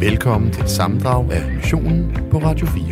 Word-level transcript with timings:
Velkommen 0.00 0.52
til 0.52 0.62
et 0.62 0.70
samdrag 0.70 1.32
af 1.32 1.54
missionen 1.54 2.16
på 2.30 2.38
Radio 2.38 2.66
4. 2.66 2.84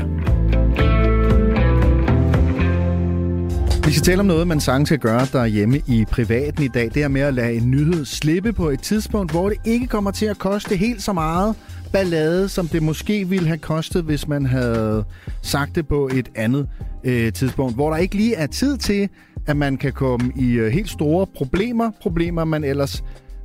Vi 3.86 3.92
skal 3.92 4.02
tale 4.02 4.20
om 4.20 4.26
noget, 4.26 4.46
man 4.46 4.60
sagtens 4.60 4.88
skal 4.88 4.98
gøre 4.98 5.26
derhjemme 5.32 5.82
i 5.86 6.04
privaten 6.10 6.64
i 6.64 6.68
dag. 6.68 6.90
Det 6.94 7.02
er 7.02 7.08
med 7.08 7.20
at 7.20 7.34
lade 7.34 7.54
en 7.54 7.70
nyhed 7.70 8.04
slippe 8.04 8.52
på 8.52 8.68
et 8.68 8.82
tidspunkt, 8.82 9.32
hvor 9.32 9.48
det 9.48 9.58
ikke 9.64 9.86
kommer 9.86 10.10
til 10.10 10.26
at 10.26 10.38
koste 10.38 10.76
helt 10.76 11.02
så 11.02 11.12
meget 11.12 11.56
ballade, 11.92 12.48
som 12.48 12.68
det 12.68 12.82
måske 12.82 13.28
ville 13.28 13.46
have 13.46 13.58
kostet, 13.58 14.04
hvis 14.04 14.28
man 14.28 14.46
havde 14.46 15.04
sagt 15.42 15.74
det 15.74 15.88
på 15.88 16.10
et 16.14 16.28
andet 16.34 16.68
øh, 17.04 17.32
tidspunkt. 17.32 17.74
Hvor 17.74 17.90
der 17.90 17.96
ikke 17.96 18.14
lige 18.14 18.34
er 18.34 18.46
tid 18.46 18.76
til, 18.76 19.08
at 19.46 19.56
man 19.56 19.76
kan 19.76 19.92
komme 19.92 20.32
i 20.36 20.52
øh, 20.52 20.72
helt 20.72 20.90
store 20.90 21.26
problemer. 21.26 21.90
Problemer, 22.02 22.44
man 22.44 22.64
ellers 22.64 23.02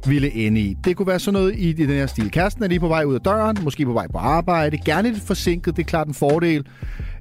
ville 0.07 0.33
ende 0.35 0.61
i. 0.61 0.77
Det 0.85 0.97
kunne 0.97 1.07
være 1.07 1.19
sådan 1.19 1.39
noget 1.39 1.55
i, 1.55 1.69
i 1.69 1.73
den 1.73 1.89
her 1.89 2.07
stil. 2.07 2.31
Kæresten 2.31 2.63
er 2.63 2.67
lige 2.67 2.79
på 2.79 2.87
vej 2.87 3.03
ud 3.03 3.15
af 3.15 3.21
døren, 3.21 3.57
måske 3.63 3.85
på 3.85 3.93
vej 3.93 4.07
på 4.07 4.17
arbejde, 4.17 4.77
gerne 4.77 5.11
lidt 5.11 5.23
forsinket, 5.23 5.75
det 5.75 5.83
er 5.83 5.87
klart 5.87 6.07
en 6.07 6.13
fordel. 6.13 6.67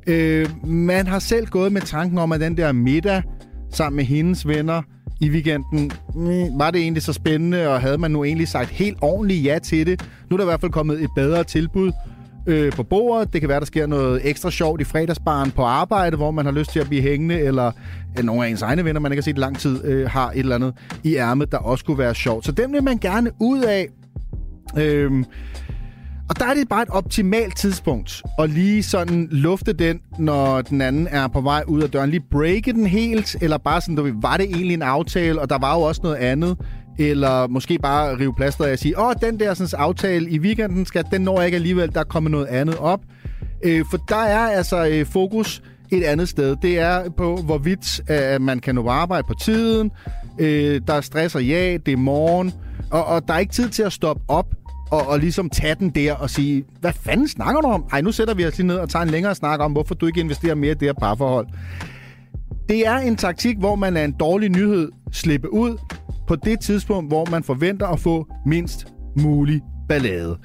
Øh, 0.07 0.67
man 0.67 1.07
har 1.07 1.19
selv 1.19 1.47
gået 1.47 1.73
med 1.73 1.81
tanken 1.81 2.19
om, 2.19 2.33
at 2.33 2.41
den 2.41 2.57
der 2.57 2.73
middag 2.73 3.23
sammen 3.71 3.97
med 3.97 4.05
hendes 4.05 4.49
venner 4.49 4.83
i 5.21 5.31
weekenden, 5.31 5.93
mm, 6.15 6.59
var 6.59 6.71
det 6.71 6.81
egentlig 6.81 7.03
så 7.03 7.13
spændende, 7.13 7.69
og 7.69 7.81
havde 7.81 7.99
man 7.99 8.11
nu 8.11 8.25
egentlig 8.25 8.49
sagt 8.49 8.71
helt 8.71 8.99
ordentligt 9.01 9.45
ja 9.45 9.59
til 9.59 9.87
det? 9.87 10.09
Nu 10.31 10.35
er 10.35 10.39
der 10.39 10.45
i 10.45 10.51
hvert 10.51 10.61
fald 10.61 10.73
kommet 10.73 11.03
et 11.03 11.11
bedre 11.17 11.45
tilbud 11.45 11.93
øh, 12.47 12.73
på 12.73 12.83
bordet. 12.83 13.33
Det 13.33 13.41
kan 13.41 13.49
være, 13.49 13.61
der 13.61 13.67
sker 13.67 13.87
noget 13.87 14.21
ekstra 14.25 14.51
sjovt 14.51 14.81
i 14.81 14.85
fredagsbaren 14.85 15.51
på 15.51 15.63
arbejde, 15.63 16.17
hvor 16.17 16.31
man 16.31 16.45
har 16.45 16.53
lyst 16.53 16.73
til 16.73 16.81
at 16.81 16.89
blive 16.89 17.03
hængende, 17.03 17.41
eller 17.41 17.73
øh, 18.19 18.25
nogle 18.25 18.47
af 18.47 18.51
ens 18.51 18.63
egne 18.63 18.85
venner, 18.85 19.01
man 19.01 19.13
ikke 19.13 19.21
har 19.21 19.25
set 19.25 19.39
lang 19.39 19.59
tid, 19.59 19.85
øh, 19.85 20.11
har 20.11 20.31
et 20.31 20.39
eller 20.39 20.55
andet 20.55 20.75
i 21.03 21.17
ærmet, 21.17 21.53
der 21.53 21.59
også 21.59 21.85
kunne 21.85 21.99
være 21.99 22.15
sjovt. 22.15 22.45
Så 22.45 22.53
dem 22.53 22.73
vil 22.73 22.83
man 22.83 22.99
gerne 22.99 23.31
ud 23.41 23.63
af. 23.63 23.89
Øh, 24.79 25.25
og 26.29 26.41
der 26.41 26.47
er 26.47 26.55
det 26.55 26.69
bare 26.69 26.83
et 26.83 26.89
optimalt 26.89 27.57
tidspunkt 27.57 28.23
at 28.39 28.51
lige 28.51 28.83
sådan 28.83 29.29
lufte 29.31 29.73
den, 29.73 30.01
når 30.19 30.63
den 30.63 30.81
anden 30.81 31.09
er 31.11 31.29
på 31.29 31.41
vej 31.41 31.63
ud 31.67 31.83
af 31.83 31.91
døren. 31.91 32.11
Lige 32.11 32.25
breake 32.31 32.73
den 32.73 32.87
helt, 32.87 33.37
eller 33.41 33.59
bare 33.59 33.81
sådan, 33.81 33.97
du 33.97 34.03
ved, 34.03 34.13
var 34.23 34.37
det 34.37 34.47
egentlig 34.47 34.75
en 34.75 34.83
aftale, 34.83 35.41
og 35.41 35.51
der 35.51 35.59
var 35.59 35.75
jo 35.75 35.81
også 35.81 36.01
noget 36.05 36.17
andet. 36.17 36.57
Eller 36.99 37.47
måske 37.47 37.79
bare 37.79 38.19
rive 38.19 38.35
plaster 38.35 38.65
af 38.65 38.73
og 38.73 38.79
sige, 38.79 39.01
åh, 39.01 39.13
den 39.23 39.41
der 39.41 39.55
sådan, 39.55 39.81
aftale 39.81 40.31
i 40.31 40.39
weekenden, 40.39 40.87
skal, 40.87 41.05
den 41.13 41.21
når 41.21 41.39
jeg 41.39 41.47
ikke 41.47 41.57
alligevel, 41.57 41.95
der 41.95 42.05
kommer 42.05 42.31
noget 42.31 42.47
andet 42.47 42.77
op. 42.79 43.01
Øh, 43.63 43.85
for 43.91 43.97
der 44.09 44.17
er 44.17 44.57
altså 44.57 44.87
øh, 44.87 45.07
fokus 45.07 45.63
et 45.91 46.05
andet 46.05 46.29
sted. 46.29 46.57
Det 46.63 46.79
er 46.79 47.11
på, 47.11 47.37
hvorvidt 47.37 48.01
øh, 48.11 48.41
man 48.41 48.61
kan 48.61 48.75
nå 48.75 48.89
arbejde 48.89 49.27
på 49.29 49.35
tiden. 49.35 49.91
Øh, 50.39 50.81
der 50.87 50.95
er 50.95 51.01
stress 51.01 51.35
og 51.35 51.45
ja, 51.45 51.77
det 51.87 51.93
er 51.93 51.97
morgen. 51.97 52.53
Og, 52.91 53.05
og 53.05 53.29
der 53.29 53.35
er 53.35 53.39
ikke 53.39 53.53
tid 53.53 53.69
til 53.69 53.83
at 53.83 53.93
stoppe 53.93 54.23
op 54.29 54.47
og, 54.91 55.09
og 55.09 55.19
ligesom 55.19 55.51
tage 55.51 55.75
den 55.75 55.91
der 55.91 56.15
og 56.15 56.31
sige, 56.31 56.65
hvad 56.81 56.93
fanden 56.93 57.29
snakker 57.29 57.61
du 57.61 57.69
om? 57.69 57.85
Ej, 57.93 58.01
nu 58.01 58.13
sætter 58.13 58.35
vi 58.35 58.47
os 58.47 58.59
lige 58.59 58.67
ned 58.67 58.77
og 58.77 58.89
tager 58.89 59.03
en 59.03 59.11
længere 59.11 59.35
snak 59.35 59.61
om, 59.61 59.73
hvorfor 59.73 59.95
du 59.95 60.07
ikke 60.07 60.21
investerer 60.21 60.55
mere 60.55 60.71
i 60.71 60.75
det 60.75 60.89
her 60.89 60.93
parforhold. 60.93 61.47
Det 62.69 62.87
er 62.87 62.97
en 62.97 63.17
taktik, 63.17 63.59
hvor 63.59 63.75
man 63.75 63.97
er 63.97 64.05
en 64.05 64.13
dårlig 64.13 64.49
nyhed 64.49 64.91
slippe 65.13 65.53
ud 65.53 65.77
på 66.33 66.37
det 66.37 66.61
tidspunkt, 66.61 67.11
hvor 67.11 67.31
man 67.31 67.43
forventer 67.43 67.87
at 67.87 68.01
få 68.01 68.27
mindst 68.47 68.87
mulig 69.17 69.61
ballade. 69.89 70.39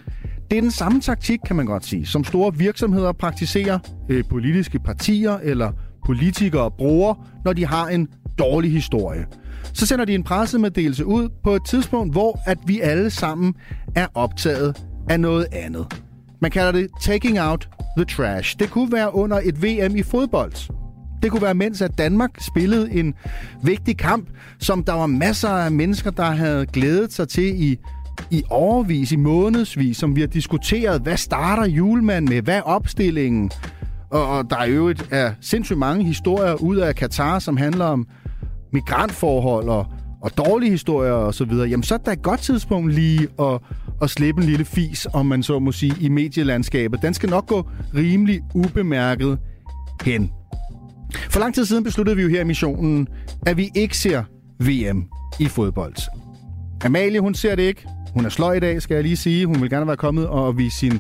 Det 0.52 0.58
er 0.58 0.62
den 0.62 0.72
samme 0.72 1.02
taktik, 1.02 1.40
kan 1.46 1.56
man 1.56 1.66
godt 1.66 1.86
sige, 1.86 2.06
som 2.06 2.24
store 2.24 2.56
virksomheder 2.56 3.12
praktiserer, 3.12 3.80
øh, 4.10 4.24
politiske 4.30 4.80
partier 4.80 5.38
eller 5.38 5.72
politikere 6.06 6.72
bruger, 6.72 7.28
når 7.46 7.54
de 7.54 7.66
har 7.66 7.88
en 7.88 8.08
dårlig 8.38 8.72
historie. 8.72 9.26
Så 9.74 9.86
sender 9.86 10.06
de 10.06 10.16
en 10.16 10.24
pressemeddelelse 10.24 11.06
ud 11.06 11.30
på 11.44 11.56
et 11.56 11.66
tidspunkt, 11.66 12.14
hvor 12.14 12.40
at 12.46 12.58
vi 12.66 12.80
alle 12.80 13.10
sammen 13.10 13.54
er 13.96 14.08
optaget 14.14 14.84
af 15.10 15.20
noget 15.20 15.48
andet. 15.52 16.02
Man 16.42 16.52
kalder 16.52 16.72
det 16.72 16.88
taking 17.02 17.40
out 17.40 17.70
the 17.98 18.06
trash. 18.06 18.60
Det 18.60 18.70
kunne 18.70 18.92
være 18.92 19.16
under 19.16 19.40
et 19.44 19.64
VM 19.64 19.96
i 19.96 20.04
fodbold. 20.04 20.87
Det 21.24 21.32
kunne 21.32 21.42
være, 21.42 21.54
mens 21.54 21.82
at 21.82 21.98
Danmark 21.98 22.30
spillede 22.40 22.92
en 22.92 23.14
vigtig 23.64 23.98
kamp, 23.98 24.30
som 24.60 24.84
der 24.84 24.94
var 24.94 25.06
masser 25.06 25.50
af 25.50 25.72
mennesker, 25.72 26.12
der 26.12 26.32
havde 26.32 26.66
glædet 26.66 27.14
sig 27.14 27.28
til 27.28 27.64
i, 27.64 27.78
i 28.32 28.44
overvis, 28.50 29.12
i 29.12 29.16
månedsvis, 29.16 29.98
som 29.98 30.16
vi 30.16 30.22
har 30.22 30.28
diskuteret. 30.28 31.02
Hvad 31.02 31.18
starter 31.18 31.66
julemanden 31.66 32.30
med? 32.30 32.42
Hvad 32.42 32.58
er 32.58 32.62
opstillingen? 32.62 33.52
Og, 34.10 34.30
og 34.30 34.50
der 34.50 34.58
er 34.58 34.66
jo 34.66 34.88
et, 34.88 35.08
er 35.12 35.32
sindssygt 35.42 35.80
mange 35.80 36.06
historier 36.06 36.54
ud 36.54 36.78
af 36.78 36.96
Katar, 36.96 37.40
som 37.40 37.58
handler 37.58 37.86
om 37.86 38.08
migrantforhold 38.74 39.70
og, 39.70 39.86
og 40.22 40.38
dårlige 40.38 40.72
historier 40.72 41.12
og 41.12 41.34
så 41.34 41.46
videre, 41.46 41.68
jamen 41.68 41.84
så 41.84 41.94
er 41.94 41.98
der 41.98 42.12
et 42.12 42.22
godt 42.22 42.40
tidspunkt 42.40 42.94
lige 42.94 43.28
at, 43.40 43.60
at 44.02 44.10
slippe 44.10 44.42
en 44.42 44.48
lille 44.50 44.66
fis, 44.66 45.08
om 45.14 45.26
man 45.26 45.44
så 45.44 45.60
må 45.60 45.72
sige, 45.72 45.94
i 46.02 46.10
medielandskabet. 46.10 47.02
Den 47.02 47.14
skal 47.14 47.30
nok 47.30 47.48
gå 47.48 47.70
rimelig 47.96 48.42
ubemærket 48.56 49.40
hen. 50.04 50.32
For 51.14 51.40
lang 51.40 51.56
tid 51.56 51.66
siden 51.66 51.84
besluttede 51.84 52.16
vi 52.16 52.22
jo 52.22 52.30
her 52.30 52.42
i 52.42 52.44
missionen, 52.44 53.08
at 53.46 53.58
vi 53.58 53.70
ikke 53.76 53.98
ser 53.98 54.24
VM 54.60 55.06
i 55.40 55.48
fodbold. 55.48 55.96
Amalie, 56.86 57.20
hun 57.20 57.34
ser 57.34 57.56
det 57.56 57.64
ikke. 57.64 57.88
Hun 58.14 58.26
er 58.26 58.30
sløj 58.30 58.54
i 58.54 58.60
dag, 58.60 58.82
skal 58.82 58.96
jeg 58.96 59.04
lige 59.04 59.18
sige. 59.18 59.46
Hun 59.46 59.62
vil 59.62 59.70
gerne 59.70 59.88
være 59.88 59.98
kommet 59.98 60.28
og 60.28 60.58
vise 60.58 60.78
sin 60.78 61.00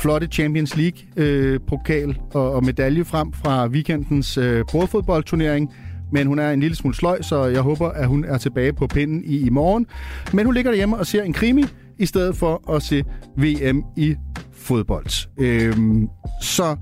flotte 0.00 0.26
Champions 0.26 0.76
League-pokal 0.76 2.08
øh, 2.08 2.16
og, 2.34 2.52
og 2.52 2.64
medalje 2.64 3.04
frem 3.04 3.32
fra 3.32 3.66
weekendens 3.66 4.38
øh, 4.38 4.64
bordfodboldturnering 4.72 5.70
men 6.12 6.26
hun 6.26 6.38
er 6.38 6.50
en 6.50 6.60
lille 6.60 6.76
smule 6.76 6.94
sløj, 6.94 7.22
så 7.22 7.44
jeg 7.44 7.60
håber, 7.60 7.88
at 7.88 8.06
hun 8.06 8.24
er 8.24 8.38
tilbage 8.38 8.72
på 8.72 8.86
pinden 8.86 9.24
i, 9.24 9.38
i 9.38 9.48
morgen. 9.48 9.86
Men 10.32 10.46
hun 10.46 10.54
ligger 10.54 10.70
derhjemme 10.70 10.96
og 10.96 11.06
ser 11.06 11.22
en 11.22 11.32
krimi, 11.32 11.64
i 11.98 12.06
stedet 12.06 12.36
for 12.36 12.72
at 12.74 12.82
se 12.82 13.04
VM 13.36 13.82
i 13.96 14.14
fodbold. 14.52 15.28
Øhm, 15.38 16.08
så 16.42 16.76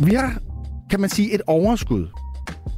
vi 0.00 0.14
har, 0.14 0.38
kan 0.92 1.00
man 1.00 1.10
sige, 1.10 1.34
et 1.34 1.42
overskud. 1.46 2.06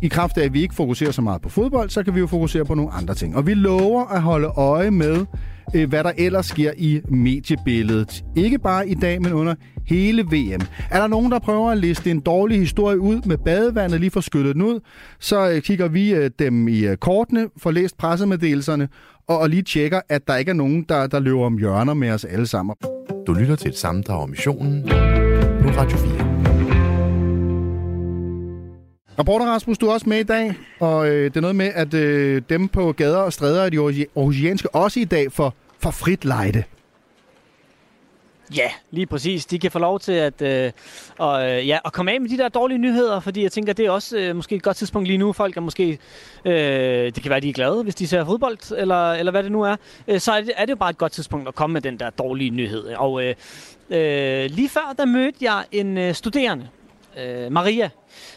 I 0.02 0.08
kraft 0.08 0.38
af, 0.38 0.44
at 0.44 0.54
vi 0.54 0.62
ikke 0.62 0.74
fokuserer 0.74 1.10
så 1.10 1.22
meget 1.22 1.42
på 1.42 1.48
fodbold, 1.48 1.90
så 1.90 2.02
kan 2.02 2.14
vi 2.14 2.20
jo 2.20 2.26
fokusere 2.26 2.64
på 2.64 2.74
nogle 2.74 2.92
andre 2.92 3.14
ting. 3.14 3.36
Og 3.36 3.46
vi 3.46 3.54
lover 3.54 4.04
at 4.04 4.22
holde 4.22 4.46
øje 4.46 4.90
med, 4.90 5.26
øh, 5.74 5.88
hvad 5.88 6.04
der 6.04 6.12
ellers 6.18 6.46
sker 6.46 6.72
i 6.78 7.00
mediebilledet. 7.08 8.24
Ikke 8.36 8.58
bare 8.58 8.88
i 8.88 8.94
dag, 8.94 9.22
men 9.22 9.32
under 9.32 9.54
hele 9.86 10.22
VM. 10.22 10.60
Er 10.90 11.00
der 11.00 11.06
nogen, 11.06 11.32
der 11.32 11.38
prøver 11.38 11.70
at 11.70 11.78
liste 11.78 12.10
en 12.10 12.20
dårlig 12.20 12.58
historie 12.58 12.98
ud 12.98 13.20
med 13.26 13.38
badevandet, 13.38 14.00
lige 14.00 14.10
for 14.10 14.20
skyllet 14.20 14.54
den 14.54 14.62
ud, 14.62 14.80
så 15.20 15.50
øh, 15.50 15.62
kigger 15.62 15.88
vi 15.88 16.14
øh, 16.14 16.30
dem 16.38 16.68
i 16.68 16.96
kortene, 17.00 17.48
får 17.56 17.70
læst 17.70 17.96
pressemeddelelserne, 17.98 18.88
og, 19.28 19.38
og 19.38 19.50
lige 19.50 19.62
tjekker, 19.62 20.00
at 20.08 20.28
der 20.28 20.36
ikke 20.36 20.50
er 20.50 20.54
nogen, 20.54 20.84
der, 20.88 21.06
der 21.06 21.20
løber 21.20 21.46
om 21.46 21.58
hjørner 21.58 21.94
med 21.94 22.10
os 22.10 22.24
alle 22.24 22.46
sammen. 22.46 22.76
Du 23.26 23.32
lytter 23.32 23.56
til 23.56 23.68
et 23.68 23.78
sammendrag 23.78 24.22
om 24.22 24.30
missionen 24.30 24.82
på 25.62 25.68
Radio 25.68 25.98
4. 25.98 26.23
Rapporter 29.18 29.46
Rasmus, 29.46 29.78
du 29.78 29.88
er 29.88 29.92
også 29.92 30.08
med 30.08 30.18
i 30.18 30.22
dag, 30.22 30.54
og 30.80 31.08
øh, 31.08 31.24
det 31.24 31.36
er 31.36 31.40
noget 31.40 31.56
med, 31.56 31.70
at 31.74 31.94
øh, 31.94 32.42
dem 32.48 32.68
på 32.68 32.92
gader 32.92 33.18
og 33.18 33.32
stræder 33.32 33.64
af 33.64 33.70
de 33.70 33.78
aarhusianske 34.16 34.74
også 34.74 35.00
i 35.00 35.04
dag 35.04 35.32
får, 35.32 35.54
får 35.78 35.90
frit 35.90 36.24
lejde. 36.24 36.64
Ja, 38.56 38.70
lige 38.90 39.06
præcis. 39.06 39.46
De 39.46 39.58
kan 39.58 39.70
få 39.70 39.78
lov 39.78 40.00
til 40.00 40.12
at, 40.12 40.42
øh, 40.42 40.72
og, 41.18 41.50
øh, 41.50 41.68
ja, 41.68 41.78
at 41.84 41.92
komme 41.92 42.12
af 42.12 42.20
med 42.20 42.30
de 42.30 42.38
der 42.38 42.48
dårlige 42.48 42.78
nyheder, 42.78 43.20
fordi 43.20 43.42
jeg 43.42 43.52
tænker, 43.52 43.72
det 43.72 43.86
er 43.86 43.90
også 43.90 44.18
øh, 44.18 44.36
måske 44.36 44.54
et 44.54 44.62
godt 44.62 44.76
tidspunkt 44.76 45.08
lige 45.08 45.18
nu. 45.18 45.32
Folk 45.32 45.56
er 45.56 45.60
måske, 45.60 45.98
øh, 46.44 46.54
det 47.14 47.22
kan 47.22 47.30
være, 47.30 47.40
de 47.40 47.48
er 47.48 47.52
glade, 47.52 47.82
hvis 47.82 47.94
de 47.94 48.06
ser 48.06 48.24
fodbold, 48.24 48.72
eller, 48.78 49.12
eller 49.12 49.32
hvad 49.32 49.42
det 49.42 49.52
nu 49.52 49.62
er. 49.62 49.76
Øh, 50.08 50.20
så 50.20 50.32
er 50.32 50.40
det, 50.40 50.52
er 50.56 50.64
det 50.64 50.70
jo 50.70 50.76
bare 50.76 50.90
et 50.90 50.98
godt 50.98 51.12
tidspunkt 51.12 51.48
at 51.48 51.54
komme 51.54 51.74
med 51.74 51.80
den 51.80 51.98
der 51.98 52.10
dårlige 52.10 52.50
nyhed. 52.50 52.84
Og 52.96 53.24
øh, 53.24 53.34
øh, 53.90 54.50
lige 54.50 54.68
før, 54.68 54.94
der 54.98 55.04
mødte 55.04 55.38
jeg 55.40 55.64
en 55.72 55.98
øh, 55.98 56.14
studerende, 56.14 56.68
øh, 57.24 57.52
Maria, 57.52 57.90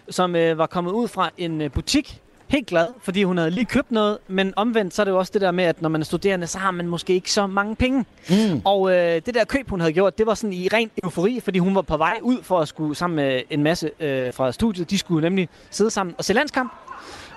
som 0.10 0.36
øh, 0.36 0.58
var 0.58 0.66
kommet 0.66 0.92
ud 0.92 1.08
fra 1.08 1.30
en 1.38 1.62
øh, 1.62 1.72
butik, 1.72 2.22
helt 2.48 2.68
glad, 2.68 2.88
fordi 3.02 3.24
hun 3.24 3.38
havde 3.38 3.52
lige 3.52 3.66
købt 3.66 3.92
noget, 3.92 4.18
men 4.28 4.54
omvendt 4.56 4.94
så 4.94 5.02
er 5.02 5.04
det 5.04 5.12
jo 5.12 5.18
også 5.18 5.32
det 5.34 5.42
der 5.42 5.52
med, 5.52 5.64
at 5.64 5.82
når 5.82 5.90
man 5.90 6.02
er 6.02 6.06
studerende, 6.06 6.48
så 6.48 6.58
har 6.58 6.72
man 6.72 6.88
måske 6.88 7.14
ikke 7.14 7.32
så 7.32 7.48
mange 7.48 7.76
penge. 7.76 8.06
Mm. 8.30 8.62
Og 8.66 8.92
øh, 8.92 9.22
det 9.26 9.34
der 9.34 9.46
køb, 9.46 9.70
hun 9.70 9.80
havde 9.80 9.94
gjort, 9.94 10.18
det 10.18 10.26
var 10.26 10.34
sådan 10.34 10.54
i 10.54 10.68
ren 10.68 10.92
eufori, 11.04 11.40
fordi 11.44 11.60
hun 11.60 11.76
var 11.76 11.82
på 11.82 11.98
vej 11.98 12.20
ud 12.22 12.44
for 12.44 12.60
at 12.60 12.68
skulle 12.68 12.96
sammen 12.96 13.16
med 13.16 13.42
en 13.50 13.64
masse 13.64 13.92
øh, 14.00 14.34
fra 14.34 14.52
studiet. 14.52 14.90
De 14.90 14.98
skulle 14.98 15.22
nemlig 15.22 15.50
sidde 15.70 15.90
sammen 15.90 16.16
og 16.18 16.26
se 16.26 16.34
landskamp. 16.34 16.74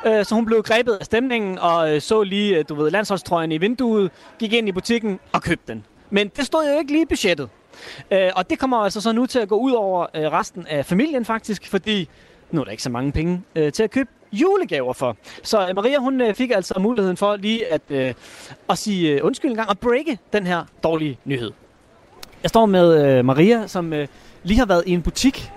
Øh, 0.06 0.24
så 0.24 0.34
hun 0.34 0.46
blev 0.46 0.62
grebet 0.62 0.92
af 0.92 1.04
stemningen 1.04 1.58
og 1.58 1.94
øh, 1.94 2.00
så 2.00 2.22
lige, 2.22 2.58
øh, 2.58 2.64
du 2.68 2.74
ved, 2.74 2.90
landsholdstrøjen 2.90 3.52
i 3.52 3.58
vinduet, 3.58 4.10
gik 4.38 4.52
ind 4.52 4.68
i 4.68 4.72
butikken 4.72 5.20
og 5.32 5.42
købte 5.42 5.72
den. 5.72 5.84
Men 6.10 6.28
det 6.36 6.46
stod 6.46 6.72
jo 6.72 6.78
ikke 6.78 6.92
lige 6.92 7.02
i 7.02 7.06
budgettet. 7.06 7.48
Øh, 8.10 8.30
og 8.36 8.50
det 8.50 8.58
kommer 8.58 8.76
altså 8.76 9.00
så 9.00 9.12
nu 9.12 9.26
til 9.26 9.38
at 9.38 9.48
gå 9.48 9.56
ud 9.56 9.72
over 9.72 10.06
øh, 10.14 10.22
resten 10.22 10.66
af 10.66 10.86
familien 10.86 11.24
faktisk, 11.24 11.70
fordi 11.70 12.08
nu 12.52 12.60
er 12.60 12.64
der 12.64 12.70
ikke 12.70 12.82
så 12.82 12.90
mange 12.90 13.12
penge 13.12 13.42
øh, 13.56 13.72
til 13.72 13.82
at 13.82 13.90
købe 13.90 14.10
julegaver 14.32 14.92
for. 14.92 15.16
Så 15.42 15.68
øh, 15.68 15.76
Maria, 15.76 15.98
hun 15.98 16.20
øh, 16.20 16.34
fik 16.34 16.50
altså 16.50 16.74
muligheden 16.78 17.16
for 17.16 17.36
lige 17.36 17.72
at, 17.72 17.82
øh, 17.90 18.14
at 18.68 18.78
sige 18.78 19.12
øh, 19.12 19.24
undskyld 19.24 19.50
en 19.50 19.56
gang 19.56 19.68
og 19.68 19.78
breake 19.78 20.18
den 20.32 20.46
her 20.46 20.64
dårlige 20.82 21.18
nyhed. 21.24 21.50
Jeg 22.42 22.48
står 22.48 22.66
med 22.66 23.18
øh, 23.18 23.24
Maria, 23.24 23.66
som 23.66 23.92
øh, 23.92 24.08
lige 24.42 24.58
har 24.58 24.66
været 24.66 24.82
i 24.86 24.90
en 24.92 25.02
butik 25.02 25.50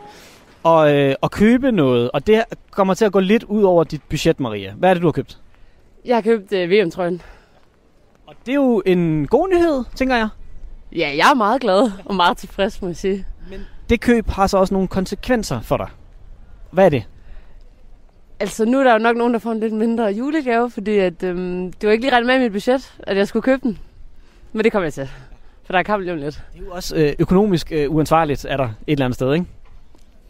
og, 0.64 0.96
øh, 0.96 1.16
og 1.22 1.32
købe 1.32 1.72
noget, 1.72 2.12
og 2.12 2.28
det 2.28 2.44
kommer 2.72 2.94
til 2.94 3.06
at 3.06 3.12
gå 3.12 3.20
lidt 3.20 3.44
ud 3.44 3.64
over 3.64 3.84
dit 3.84 4.02
budget, 4.10 4.40
Maria. 4.40 4.74
Hvad 4.78 4.90
er 4.90 4.94
det, 4.94 5.02
du 5.02 5.08
har 5.08 5.12
købt? 5.12 5.38
Jeg 6.06 6.16
har 6.16 6.22
købt 6.22 6.54
øh, 6.54 6.70
VM-trøjen. 6.70 7.22
Og 8.28 8.36
det 8.46 8.52
er 8.52 8.56
jo 8.56 8.84
en 8.86 9.28
god 9.28 9.50
nyhed, 9.50 9.84
tænker 9.96 10.16
jeg. 10.16 10.28
Ja, 10.96 11.14
jeg 11.18 11.30
er 11.32 11.34
meget 11.36 11.62
glad 11.62 11.92
og 12.06 12.16
meget 12.16 12.38
tilfreds, 12.38 12.82
må 12.82 12.88
jeg 12.88 12.98
sige. 12.98 13.26
Men 13.50 13.60
det 13.90 14.02
køb 14.02 14.30
har 14.30 14.48
så 14.48 14.58
også 14.58 14.74
nogle 14.74 14.88
konsekvenser 14.88 15.62
for 15.62 15.78
dig. 15.78 15.90
Hvad 16.74 16.86
er 16.86 16.90
det? 16.90 17.04
Altså, 18.40 18.66
nu 18.66 18.80
er 18.80 18.84
der 18.84 18.92
jo 18.94 18.98
nok 18.98 19.18
nogen, 19.18 19.34
der 19.34 19.40
får 19.40 19.52
en 19.52 19.60
lidt 19.60 19.74
mindre 19.74 20.06
julegave, 20.06 20.72
fordi 20.72 20.98
at, 20.98 21.24
øhm, 21.24 21.74
det 21.74 21.88
var 21.88 21.92
ikke 21.92 22.04
lige 22.04 22.16
ret 22.16 22.26
med 22.26 22.36
i 22.36 22.40
mit 22.40 22.52
budget, 22.52 22.94
at 23.00 23.18
jeg 23.18 23.28
skulle 23.28 23.44
købe 23.44 23.60
den. 23.64 23.80
Men 24.54 24.64
det 24.64 24.72
kommer 24.72 24.86
jeg 24.86 24.94
til, 24.94 25.10
for 25.64 25.74
der 25.74 25.80
er 25.80 25.84
kamp 25.84 26.02
lige 26.02 26.14
om 26.14 26.20
lidt. 26.20 26.44
Det 26.54 26.62
er 26.62 26.66
jo 26.66 26.72
også 26.72 26.96
øh, 26.96 27.14
økonomisk 27.20 27.72
øh, 27.72 27.92
uansvarligt, 27.92 28.46
er 28.46 28.58
der 28.58 28.64
et 28.64 28.72
eller 28.88 29.06
andet 29.06 29.16
sted, 29.16 29.34
ikke? 29.34 29.46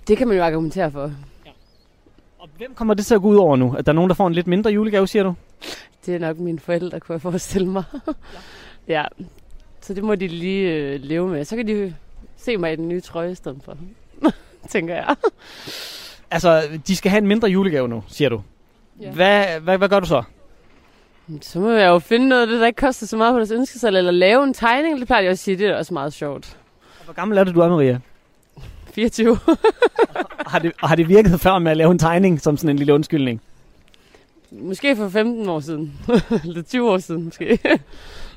Det 0.08 0.18
kan 0.18 0.28
man 0.28 0.38
jo 0.38 0.44
argumentere 0.44 0.92
for. 0.92 1.12
Og 2.40 2.50
hvem 2.58 2.74
kommer 2.76 2.94
det 2.94 3.06
til 3.06 3.16
at 3.16 3.22
gå 3.22 3.28
ud 3.28 3.36
over 3.36 3.56
nu? 3.56 3.76
At 3.78 3.86
der 3.86 3.92
er 3.92 3.96
nogen, 3.96 4.10
der 4.10 4.16
får 4.16 4.28
en 4.28 4.34
lidt 4.34 4.48
mindre 4.48 4.72
julegave, 4.72 5.08
siger 5.08 5.24
du? 5.24 5.34
Det 6.06 6.16
er 6.16 6.20
nok 6.20 6.38
mine 6.38 6.60
forældre, 6.60 7.00
kunne 7.00 7.14
jeg 7.14 7.22
forestille 7.22 7.68
mig. 7.68 7.84
ja. 8.88 8.94
ja. 9.00 9.06
Så 9.82 9.94
det 9.94 10.04
må 10.04 10.16
de 10.16 10.28
lige 10.28 10.72
øh, 10.74 11.00
leve 11.04 11.28
med. 11.28 11.46
Så 11.46 11.56
kan 11.56 11.68
de 11.68 11.96
se 12.38 12.58
mig 12.58 12.74
i 12.74 12.76
den 12.76 12.90
nye 12.90 13.02
trøje 13.02 13.32
i 13.32 13.36
stedet 13.36 13.62
for. 13.64 13.78
Tænker 14.70 14.96
jeg. 14.96 15.16
Altså, 16.34 16.64
de 16.88 16.96
skal 16.96 17.10
have 17.12 17.22
en 17.22 17.28
mindre 17.28 17.48
julegave 17.48 17.88
nu, 17.88 18.04
siger 18.08 18.30
du. 18.30 18.42
Ja. 19.02 19.12
Hvad, 19.12 19.46
hvad, 19.60 19.78
hvad 19.78 19.90
gør 19.90 20.00
du 20.00 20.06
så? 20.06 20.24
Så 21.42 21.60
må 21.60 21.72
jeg 21.72 21.88
jo 21.88 22.00
finde 22.00 22.30
noget 22.30 22.42
af 22.42 22.48
det, 22.48 22.60
der 22.60 22.68
ikke 22.68 22.78
koster 22.78 23.08
så 23.08 23.18
meget 23.18 23.34
på 23.34 23.38
deres 23.38 23.52
ønskesalg, 23.52 23.98
eller 23.98 24.12
lave 24.12 24.44
en 24.44 24.54
tegning. 24.54 25.00
Det 25.00 25.08
plejer 25.08 25.22
jeg 25.22 25.32
at 25.32 25.40
sige, 25.40 25.58
det 25.58 25.68
er 25.68 25.76
også 25.76 25.94
meget 25.94 26.14
sjovt. 26.14 26.58
Og 27.00 27.06
hvor 27.06 27.14
gammel 27.14 27.38
er 27.38 27.44
det, 27.44 27.56
du 27.56 27.60
er, 27.60 27.70
Maria? 27.70 28.00
24. 28.94 29.40
har, 30.48 30.60
det, 30.60 30.72
har 30.80 30.96
det 30.96 31.10
virket 31.10 31.40
før 31.40 31.60
med 31.60 31.72
at 31.72 31.78
lave 31.78 31.92
en 31.92 32.00
tegning 32.00 32.42
som 32.42 32.58
sådan 32.58 32.70
en 32.70 32.78
lille 32.78 32.94
undskyldning? 32.94 33.42
Måske 34.52 34.96
for 34.96 35.10
15 35.10 35.50
år 35.50 35.60
siden. 35.60 35.94
Eller 36.46 36.62
20 36.62 36.92
år 36.92 36.98
siden, 36.98 37.24
måske. 37.24 37.60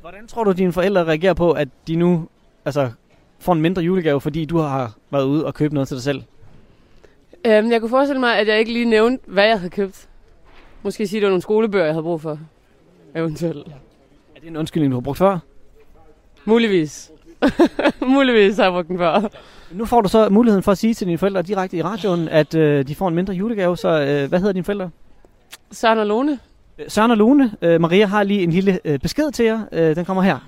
Hvordan 0.00 0.26
tror 0.26 0.44
du, 0.44 0.52
dine 0.52 0.72
forældre 0.72 1.04
reagerer 1.04 1.34
på, 1.34 1.52
at 1.52 1.68
de 1.86 1.96
nu 1.96 2.28
altså, 2.64 2.90
får 3.38 3.52
en 3.52 3.60
mindre 3.60 3.82
julegave, 3.82 4.20
fordi 4.20 4.44
du 4.44 4.58
har 4.58 4.92
været 5.10 5.24
ude 5.24 5.46
og 5.46 5.54
købe 5.54 5.74
noget 5.74 5.88
til 5.88 5.94
dig 5.94 6.04
selv? 6.04 6.22
Øhm, 7.46 7.70
jeg 7.70 7.80
kunne 7.80 7.90
forestille 7.90 8.20
mig, 8.20 8.38
at 8.38 8.48
jeg 8.48 8.58
ikke 8.58 8.72
lige 8.72 8.84
nævnte, 8.84 9.24
hvad 9.26 9.44
jeg 9.44 9.58
havde 9.58 9.70
købt. 9.70 10.08
Måske 10.82 11.06
sige, 11.06 11.18
at 11.18 11.20
det 11.20 11.26
var 11.26 11.30
nogle 11.30 11.42
skolebøger, 11.42 11.84
jeg 11.84 11.94
havde 11.94 12.02
brug 12.02 12.20
for. 12.20 12.38
Eventuelt. 13.14 13.66
Er 14.36 14.40
det 14.40 14.48
en 14.48 14.56
undskyldning, 14.56 14.92
du 14.92 14.96
har 14.96 15.00
brugt 15.00 15.18
før? 15.18 15.38
Muligvis. 16.44 17.10
Muligvis 18.16 18.56
har 18.56 18.64
jeg 18.64 18.72
brugt 18.72 18.88
den 18.88 18.98
før. 18.98 19.28
Nu 19.72 19.84
får 19.84 20.00
du 20.00 20.08
så 20.08 20.28
muligheden 20.28 20.62
for 20.62 20.72
at 20.72 20.78
sige 20.78 20.94
til 20.94 21.06
dine 21.06 21.18
forældre 21.18 21.42
direkte 21.42 21.76
i 21.76 21.82
radioen, 21.82 22.28
at 22.28 22.54
øh, 22.54 22.88
de 22.88 22.94
får 22.94 23.08
en 23.08 23.14
mindre 23.14 23.34
julegave. 23.34 23.76
Så 23.76 23.88
øh, 23.88 24.28
hvad 24.28 24.38
hedder 24.38 24.52
dine 24.52 24.64
forældre? 24.64 24.90
Søren 25.72 25.98
og 25.98 26.06
Lone. 26.06 26.38
Søren 26.88 27.10
og 27.10 27.16
Lone. 27.16 27.52
Øh, 27.62 27.80
Maria 27.80 28.06
har 28.06 28.22
lige 28.22 28.42
en 28.42 28.50
lille 28.50 28.78
øh, 28.84 28.98
besked 28.98 29.30
til 29.30 29.44
jer. 29.44 29.60
Øh, 29.72 29.96
den 29.96 30.04
kommer 30.04 30.22
her. 30.22 30.38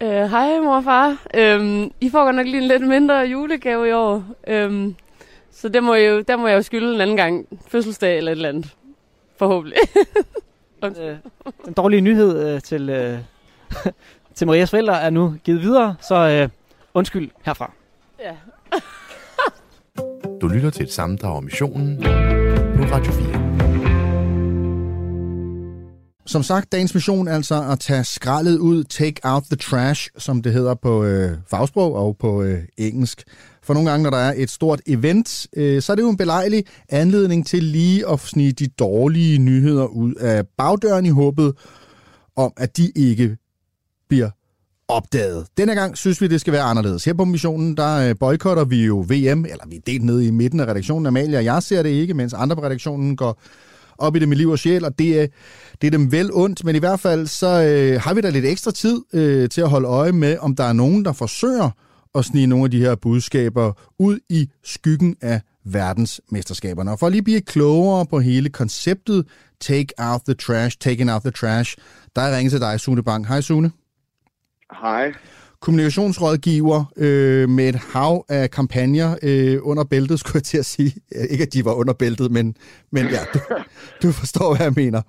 Øh, 0.00 0.08
hej 0.08 0.60
mor 0.60 0.76
og 0.76 0.84
far. 0.84 1.16
Øhm, 1.34 1.90
I 2.00 2.10
får 2.10 2.24
godt 2.24 2.36
nok 2.36 2.46
lige 2.46 2.62
en 2.62 2.68
lidt 2.68 2.88
mindre 2.88 3.14
julegave 3.14 3.88
i 3.88 3.92
år. 3.92 4.24
Øhm, 4.46 4.94
så 5.60 5.68
det 5.68 5.82
må 5.82 5.94
jeg 5.94 6.08
jo, 6.08 6.20
der 6.20 6.36
må 6.36 6.46
jeg 6.48 6.56
jo 6.56 6.62
skylde 6.62 6.94
en 6.94 7.00
anden 7.00 7.16
gang. 7.16 7.46
Fødselsdag 7.68 8.18
eller 8.18 8.32
et 8.32 8.36
eller 8.36 8.48
andet. 8.48 8.74
Forhåbentlig. 9.36 9.78
øh, 10.84 11.16
den 11.64 11.72
dårlige 11.72 12.00
nyhed 12.00 12.54
øh, 12.54 12.60
til, 12.60 12.90
øh, 12.90 13.18
til 14.34 14.46
Marias 14.46 14.70
forældre 14.70 15.02
er 15.02 15.10
nu 15.10 15.34
givet 15.44 15.62
videre, 15.62 15.96
så 16.00 16.14
øh, 16.14 16.48
undskyld 16.94 17.30
herfra. 17.44 17.72
Ja. 18.20 18.36
Du 20.40 20.48
lytter 20.48 20.70
til 20.70 20.82
et 20.82 20.92
sammendrag 20.92 21.36
om 21.36 21.44
missionen 21.44 22.02
på 22.76 22.82
Radio 22.82 23.12
4. 23.12 23.47
Som 26.28 26.42
sagt, 26.42 26.72
dagens 26.72 26.94
mission 26.94 27.28
er 27.28 27.34
altså 27.34 27.62
at 27.70 27.80
tage 27.80 28.04
skraldet 28.04 28.58
ud, 28.58 28.84
take 28.84 29.20
out 29.24 29.42
the 29.42 29.56
trash, 29.56 30.10
som 30.18 30.42
det 30.42 30.52
hedder 30.52 30.74
på 30.74 31.04
øh, 31.04 31.36
fagsprog 31.50 31.94
og 31.94 32.16
på 32.16 32.42
øh, 32.42 32.62
engelsk. 32.76 33.24
For 33.62 33.74
nogle 33.74 33.90
gange, 33.90 34.02
når 34.02 34.10
der 34.10 34.18
er 34.18 34.34
et 34.36 34.50
stort 34.50 34.80
event, 34.86 35.46
øh, 35.56 35.82
så 35.82 35.92
er 35.92 35.96
det 35.96 36.02
jo 36.02 36.10
en 36.10 36.16
belejlig 36.16 36.64
anledning 36.88 37.46
til 37.46 37.62
lige 37.62 38.08
at 38.08 38.20
snige 38.20 38.52
de 38.52 38.66
dårlige 38.66 39.38
nyheder 39.38 39.86
ud 39.86 40.14
af 40.14 40.46
bagdøren 40.58 41.06
i 41.06 41.10
håbet 41.10 41.54
om, 42.36 42.52
at 42.56 42.76
de 42.76 42.92
ikke 42.96 43.36
bliver 44.08 44.30
opdaget. 44.88 45.46
Denne 45.56 45.74
gang 45.74 45.96
synes 45.96 46.20
vi, 46.20 46.26
det 46.26 46.40
skal 46.40 46.52
være 46.52 46.62
anderledes. 46.62 47.04
Her 47.04 47.14
på 47.14 47.24
missionen, 47.24 47.76
der 47.76 48.08
øh, 48.08 48.14
boykotter 48.20 48.64
vi 48.64 48.84
jo 48.84 48.98
VM, 48.98 49.44
eller 49.44 49.66
vi 49.68 49.76
er 49.76 49.80
delt 49.86 50.04
nede 50.04 50.26
i 50.26 50.30
midten 50.30 50.60
af 50.60 50.66
redaktionen. 50.66 51.06
Amalie 51.06 51.38
og 51.38 51.44
jeg 51.44 51.62
ser 51.62 51.82
det 51.82 51.90
ikke, 51.90 52.14
mens 52.14 52.32
andre 52.34 52.56
på 52.56 52.62
redaktionen 52.62 53.16
går 53.16 53.40
op 53.98 54.16
i 54.16 54.18
det 54.18 54.28
med 54.28 54.36
liv 54.36 54.48
og 54.48 54.58
sjæl, 54.58 54.84
og 54.84 54.98
det 54.98 55.22
er, 55.22 55.26
det 55.80 55.86
er 55.86 55.90
dem 55.90 56.12
vel 56.12 56.30
ondt, 56.32 56.64
men 56.64 56.76
i 56.76 56.78
hvert 56.78 57.00
fald 57.00 57.26
så 57.26 57.46
øh, 57.46 58.00
har 58.00 58.14
vi 58.14 58.20
da 58.20 58.30
lidt 58.30 58.44
ekstra 58.44 58.70
tid 58.70 59.02
øh, 59.14 59.48
til 59.48 59.60
at 59.60 59.70
holde 59.70 59.88
øje 59.88 60.12
med, 60.12 60.38
om 60.38 60.56
der 60.56 60.64
er 60.64 60.72
nogen, 60.72 61.04
der 61.04 61.12
forsøger 61.12 61.70
at 62.14 62.24
snige 62.24 62.46
nogle 62.46 62.64
af 62.64 62.70
de 62.70 62.78
her 62.78 62.94
budskaber 62.94 63.72
ud 63.98 64.18
i 64.28 64.48
skyggen 64.64 65.16
af 65.20 65.40
verdensmesterskaberne. 65.64 66.90
Og 66.90 66.98
for 66.98 67.06
at 67.06 67.12
lige 67.12 67.22
blive 67.22 67.40
klogere 67.40 68.06
på 68.06 68.20
hele 68.20 68.48
konceptet 68.48 69.26
Take 69.60 69.88
Out 69.98 70.20
the 70.24 70.34
Trash, 70.34 70.78
Taking 70.78 71.12
Out 71.12 71.22
the 71.22 71.30
Trash, 71.30 71.76
der 72.16 72.22
er 72.22 72.36
ringet 72.36 72.50
til 72.50 72.60
dig, 72.60 72.80
Sune 72.80 73.02
Bang. 73.02 73.28
Hej 73.28 73.40
Sune. 73.40 73.72
Hej 74.80 75.12
kommunikationsrådgiver 75.60 76.84
øh, 76.96 77.48
med 77.48 77.68
et 77.68 77.74
hav 77.74 78.24
af 78.28 78.50
kampagner 78.50 79.16
øh, 79.22 79.58
under 79.62 79.84
bæltet, 79.84 80.18
skulle 80.20 80.34
jeg 80.34 80.42
til 80.42 80.58
at 80.58 80.66
sige. 80.66 80.94
Ikke 81.30 81.42
at 81.42 81.52
de 81.52 81.64
var 81.64 81.72
under 81.72 81.92
bæltet, 81.92 82.30
men, 82.32 82.56
men 82.92 83.06
ja, 83.06 83.20
du, 83.34 83.38
du 84.02 84.12
forstår, 84.12 84.56
hvad 84.56 84.66
jeg 84.66 84.72
mener. 84.76 85.02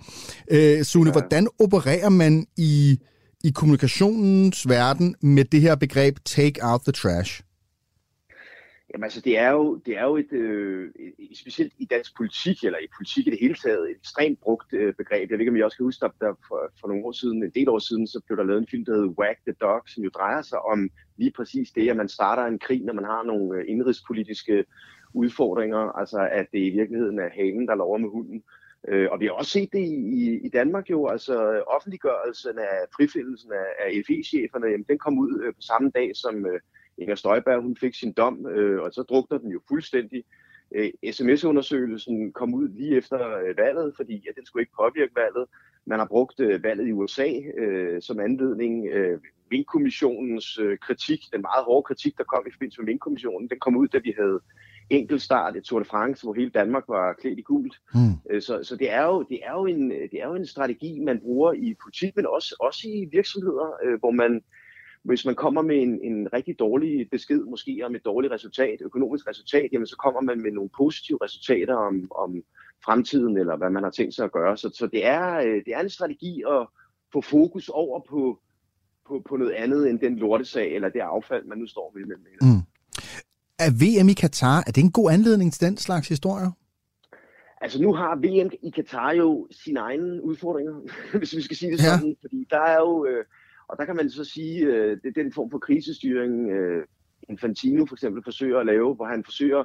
Øh, 0.52 0.84
Sune, 0.84 1.06
ja. 1.06 1.12
hvordan 1.12 1.48
opererer 1.60 2.10
man 2.10 2.46
i, 2.58 3.00
i 3.44 3.50
kommunikationens 3.50 4.70
verden 4.70 5.16
med 5.22 5.46
det 5.46 5.62
her 5.62 5.76
begreb 5.76 6.18
take 6.26 6.60
out 6.62 6.82
the 6.82 6.92
trash? 6.92 7.42
Jamen 8.94 9.04
altså, 9.04 9.22
det 9.22 9.38
er 9.38 9.52
jo, 9.52 9.76
det 9.76 9.98
er 9.98 10.04
jo 10.04 10.18
et, 10.18 10.34
øh, 10.34 10.92
specielt 11.34 11.74
i 11.78 11.86
dansk 11.86 12.18
politik, 12.18 12.64
eller 12.64 12.80
i 12.80 12.88
politik 12.98 13.28
i 13.28 13.30
det 13.30 13.40
hele 13.40 13.54
taget, 13.54 13.90
et 13.90 13.98
ekstremt 13.98 14.40
brugt 14.42 14.74
øh, 14.74 14.94
begreb. 14.94 15.30
Jeg 15.30 15.38
ved 15.38 15.40
ikke, 15.40 15.50
om 15.50 15.56
I 15.56 15.62
også 15.62 15.78
kan 15.78 15.84
huske, 15.84 16.06
at 16.06 16.12
der 16.22 16.34
for, 16.48 16.72
for 16.80 16.88
nogle 16.88 17.06
år 17.06 17.12
siden, 17.12 17.44
en 17.44 17.52
del 17.56 17.70
år 17.70 17.80
siden, 17.80 18.08
så 18.08 18.22
blev 18.26 18.38
der 18.38 18.44
lavet 18.44 18.62
en 18.62 18.68
film, 18.72 18.86
der 18.86 18.94
hedder 18.94 19.16
Whack 19.20 19.40
the 19.48 19.56
Dog, 19.62 19.82
som 19.88 20.04
jo 20.04 20.10
drejer 20.10 20.42
sig 20.42 20.60
om 20.62 20.90
lige 21.18 21.32
præcis 21.32 21.72
det, 21.72 21.90
at 21.90 21.98
man 21.98 22.10
starter 22.10 22.44
en 22.46 22.60
krig, 22.60 22.82
når 22.84 22.94
man 22.94 23.06
har 23.06 23.24
nogle 23.24 23.58
øh, 23.58 23.66
indrigspolitiske 23.68 24.66
udfordringer, 25.14 25.98
altså 26.00 26.28
at 26.32 26.48
det 26.52 26.60
i 26.60 26.70
virkeligheden 26.70 27.20
er 27.20 27.30
hanen, 27.30 27.68
der 27.68 27.76
lover 27.76 27.98
med 27.98 28.10
hunden. 28.10 28.44
Øh, 28.88 29.08
og 29.12 29.20
vi 29.20 29.26
har 29.26 29.32
også 29.32 29.52
set 29.52 29.70
det 29.74 29.80
i, 30.20 30.40
i 30.46 30.50
Danmark 30.50 30.90
jo, 30.90 31.08
altså 31.08 31.64
offentliggørelsen 31.68 32.60
af 32.60 32.78
frifindelsen 32.96 33.52
af, 33.52 33.86
af 33.86 33.92
FE-cheferne, 34.08 34.68
jamen, 34.68 34.86
den 34.90 34.98
kom 34.98 35.20
ud 35.20 35.42
øh, 35.44 35.54
på 35.54 35.62
samme 35.62 35.92
dag 35.96 36.12
som... 36.16 36.46
Øh, 36.46 36.60
Inger 37.00 37.16
Støjberg 37.16 37.62
hun 37.62 37.78
fik 37.78 37.96
sin 37.96 38.14
dom, 38.14 38.48
øh, 38.48 38.82
og 38.82 38.94
så 38.94 39.04
drukner 39.04 39.38
den 39.38 39.52
jo 39.52 39.62
fuldstændig. 39.68 40.24
Øh, 40.76 40.90
SMS-undersøgelsen 41.12 42.32
kom 42.34 42.54
ud 42.54 42.70
lige 42.70 42.98
efter 42.98 43.38
øh, 43.38 43.58
valget, 43.58 43.94
fordi 43.96 44.24
ja, 44.26 44.32
den 44.36 44.46
skulle 44.46 44.62
ikke 44.62 44.76
påvirke 44.76 45.16
valget. 45.16 45.46
Man 45.86 46.00
har 46.00 46.06
brugt 46.06 46.40
øh, 46.40 46.64
valget 46.64 46.88
i 46.88 46.92
USA 46.92 47.30
øh, 47.58 48.02
som 48.02 48.20
anledning. 48.20 48.88
Øh, 48.88 49.20
Vindkommissionens 49.50 50.60
øh, 50.60 50.78
kritik, 50.78 51.20
den 51.34 51.42
meget 51.42 51.66
hårde 51.66 51.84
kritik, 51.84 52.18
der 52.18 52.24
kom 52.24 52.44
i 52.48 52.52
forbindelse 52.52 52.82
med 52.82 52.86
Vindkommissionen, 52.86 53.50
den 53.50 53.60
kom 53.60 53.76
ud, 53.76 53.88
da 53.88 53.98
vi 53.98 54.14
havde 54.18 54.40
enkeltstart 54.90 55.56
i 55.56 55.62
Tour 55.62 55.80
de 55.80 55.86
France, 55.86 56.24
hvor 56.24 56.34
hele 56.34 56.50
Danmark 56.50 56.84
var 56.88 57.14
klædt 57.14 57.40
i 57.40 57.42
gult. 57.42 57.76
Mm. 57.94 58.42
Så, 58.42 58.64
så 58.64 58.76
det, 58.76 58.92
er 58.92 59.06
jo, 59.06 59.24
det, 59.30 59.40
er 59.44 59.52
jo 59.52 59.66
en, 59.66 59.92
det 59.92 60.14
er 60.22 60.28
jo 60.28 60.36
en 60.36 60.46
strategi, 60.46 61.00
man 61.00 61.20
bruger 61.20 61.54
i 61.54 61.76
politik, 61.84 62.16
men 62.16 62.26
også, 62.26 62.56
også 62.60 62.88
i 62.88 63.10
virksomheder, 63.12 63.78
øh, 63.84 64.00
hvor 64.00 64.12
man 64.12 64.44
hvis 65.04 65.26
man 65.26 65.36
kommer 65.36 65.62
med 65.62 65.82
en, 65.82 66.02
en 66.04 66.34
rigtig 66.34 66.60
dårlig 66.60 67.10
besked, 67.12 67.40
måske 67.40 67.82
om 67.86 67.96
et 67.96 68.06
dårligt 68.06 68.34
resultat, 68.34 68.78
økonomisk 68.82 69.28
resultat, 69.28 69.70
jamen 69.72 69.88
så 69.88 69.96
kommer 69.96 70.22
man 70.22 70.42
med 70.42 70.52
nogle 70.52 70.70
positive 70.78 71.18
resultater 71.22 71.76
om, 71.76 72.12
om 72.12 72.44
fremtiden, 72.86 73.38
eller 73.38 73.58
hvad 73.58 73.70
man 73.70 73.84
har 73.84 73.90
tænkt 73.90 74.16
sig 74.16 74.26
at 74.26 74.32
gøre. 74.32 74.58
Så, 74.58 74.70
så 74.74 74.88
det, 74.88 75.06
er, 75.06 75.38
øh, 75.38 75.56
det 75.66 75.74
er 75.74 75.80
en 75.80 75.90
strategi 75.90 76.44
at 76.52 76.68
få 77.14 77.22
fokus 77.22 77.70
over 77.70 78.00
på, 78.10 78.40
på, 79.08 79.22
på 79.30 79.38
noget 79.38 79.52
andet 79.52 79.90
end 79.90 80.00
den 80.00 80.16
lortesag, 80.16 80.76
eller 80.76 80.90
det 80.90 81.00
affald, 81.00 81.46
man 81.46 81.58
nu 81.58 81.68
står 81.68 81.94
med. 81.96 82.16
Mm. 82.42 82.62
Er 83.60 83.72
VM 83.82 84.10
i 84.10 84.14
Katar, 84.14 84.64
er 84.68 84.72
det 84.72 84.84
en 84.84 84.92
god 84.92 85.12
anledning 85.12 85.54
til 85.54 85.68
den 85.68 85.78
slags 85.78 86.08
historier? 86.08 86.52
Altså 87.62 87.82
nu 87.82 87.94
har 87.94 88.16
VM 88.16 88.52
i 88.64 88.70
Katar 88.70 89.12
jo 89.12 89.48
sine 89.52 89.80
egne 89.80 90.24
udfordringer, 90.24 90.74
hvis 91.18 91.36
vi 91.36 91.42
skal 91.42 91.58
sige 91.58 91.72
det 91.72 91.80
sådan, 91.80 92.08
ja. 92.08 92.14
fordi 92.22 92.48
der 92.50 92.60
er 92.60 92.80
jo... 92.80 93.06
Øh, 93.06 93.26
og 93.70 93.78
der 93.78 93.86
kan 93.86 93.96
man 93.96 94.10
så 94.10 94.24
sige, 94.24 94.66
øh, 94.66 94.98
det 95.04 95.06
er 95.06 95.24
den 95.24 95.34
form 95.34 95.52
for 95.52 95.60
krisestyring, 95.60 96.50
øh, 96.52 96.86
Infantino 97.30 97.86
for 97.86 97.96
eksempel 97.96 98.24
forsøger 98.24 98.60
at 98.60 98.66
lave, 98.66 98.96
hvor 98.96 99.06
han 99.06 99.24
forsøger 99.24 99.64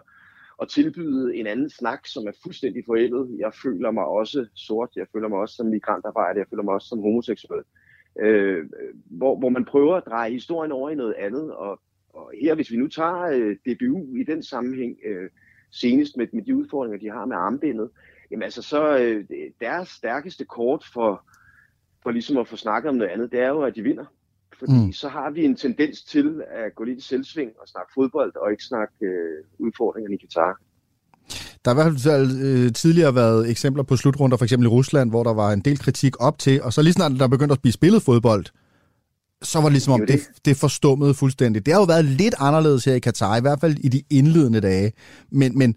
at 0.63 0.69
tilbyde 0.69 1.37
en 1.37 1.47
anden 1.47 1.71
snak, 1.71 2.07
som 2.07 2.27
er 2.27 2.33
fuldstændig 2.43 2.83
forældet. 2.87 3.37
Jeg 3.39 3.53
føler 3.63 3.91
mig 3.91 4.05
også 4.05 4.47
sort, 4.55 4.91
jeg 4.97 5.07
føler 5.13 5.29
mig 5.29 5.39
også 5.39 5.55
som 5.55 5.67
migrantarbejder, 5.67 6.41
jeg 6.41 6.47
føler 6.51 6.63
mig 6.63 6.75
også 6.75 6.89
som 6.89 7.01
homoseksuel. 7.01 7.63
Øh, 8.21 8.65
hvor, 9.05 9.39
hvor 9.39 9.49
man 9.49 9.65
prøver 9.65 9.97
at 9.97 10.07
dreje 10.07 10.31
historien 10.31 10.73
over 10.73 10.91
i 10.91 10.95
noget 10.95 11.15
andet. 11.15 11.55
Og, 11.55 11.81
og 12.15 12.33
her, 12.43 12.55
hvis 12.55 12.71
vi 12.71 12.77
nu 12.77 12.89
tager 12.89 13.23
øh, 13.23 13.57
DBU 13.57 14.17
i 14.17 14.25
den 14.25 14.43
sammenhæng, 14.43 14.97
øh, 15.07 15.31
senest 15.71 16.17
med, 16.17 16.27
med 16.33 16.43
de 16.43 16.57
udfordringer, 16.57 16.99
de 16.99 17.11
har 17.11 17.25
med 17.25 17.37
armbindet, 17.37 17.91
jamen 18.31 18.43
altså 18.43 18.63
så 18.63 18.99
øh, 18.99 19.25
deres 19.61 19.89
stærkeste 19.89 20.45
kort 20.45 20.85
for 20.93 21.25
for 22.05 22.11
ligesom 22.11 22.37
at 22.37 22.49
få 22.49 22.57
snakket 22.57 22.89
om 22.89 22.95
noget 22.95 23.11
andet, 23.11 23.33
det 23.33 23.41
er 23.41 23.49
jo, 23.49 23.63
at 23.63 23.75
de 23.77 23.83
vinder. 23.83 24.05
Fordi 24.59 24.73
mm. 24.73 24.93
så 24.93 25.09
har 25.09 25.31
vi 25.31 25.45
en 25.45 25.57
tendens 25.57 26.03
til 26.03 26.43
at 26.51 26.75
gå 26.77 26.85
lidt 26.85 26.99
i 26.99 27.03
selvsving 27.03 27.51
og 27.61 27.69
snakke 27.69 27.93
fodbold, 27.95 28.37
og 28.37 28.51
ikke 28.51 28.65
snakke 28.65 28.95
øh, 29.01 29.45
udfordringerne 29.59 30.15
i 30.15 30.19
Katar. 30.19 30.61
Der 31.65 31.75
har 31.75 31.81
i 31.81 31.83
hvert 31.83 32.01
fald 32.01 32.41
øh, 32.43 32.73
tidligere 32.73 33.15
været 33.15 33.51
eksempler 33.51 33.83
på 33.83 33.97
slutrunder, 33.97 34.37
for 34.37 34.45
eksempel 34.45 34.67
i 34.67 34.69
Rusland, 34.69 35.11
hvor 35.11 35.23
der 35.23 35.35
var 35.35 35.53
en 35.53 35.61
del 35.61 35.79
kritik 35.79 36.15
op 36.21 36.39
til, 36.39 36.63
og 36.63 36.73
så 36.73 36.83
lige 36.83 36.93
snart 36.93 37.13
der 37.13 37.29
begyndte 37.29 37.53
at 37.53 37.63
blive 37.63 37.73
spillet 37.73 38.03
fodbold, 38.03 38.45
så 39.43 39.59
var 39.59 39.65
det 39.65 39.73
ligesom 39.73 39.93
om, 39.93 40.01
det, 40.01 40.09
det, 40.09 40.45
det 40.45 40.57
forstummede 40.57 41.15
fuldstændig. 41.15 41.67
Det 41.67 41.75
har 41.75 41.81
jo 41.81 41.85
været 41.85 42.05
lidt 42.05 42.35
anderledes 42.39 42.85
her 42.85 42.95
i 42.95 42.99
Katar, 42.99 43.37
i 43.37 43.41
hvert 43.41 43.61
fald 43.61 43.77
i 43.79 43.89
de 43.89 44.03
indledende 44.11 44.61
dage. 44.61 44.93
Men, 45.31 45.59
men 45.59 45.77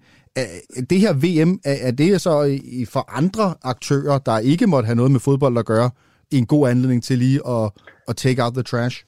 det 0.89 0.99
her 0.99 1.13
VM, 1.13 1.59
er, 1.63 1.77
er 1.81 1.91
det 1.91 2.21
så 2.21 2.59
for 2.89 3.17
andre 3.17 3.55
aktører, 3.63 4.17
der 4.17 4.39
ikke 4.39 4.67
måtte 4.67 4.85
have 4.85 4.95
noget 4.95 5.11
med 5.11 5.19
fodbold 5.19 5.57
at 5.57 5.65
gøre, 5.65 5.89
en 6.31 6.45
god 6.45 6.69
anledning 6.69 7.03
til 7.03 7.17
lige 7.17 7.47
at, 7.47 7.71
at 8.07 8.15
take 8.15 8.43
out 8.43 8.53
the 8.53 8.63
trash? 8.63 9.05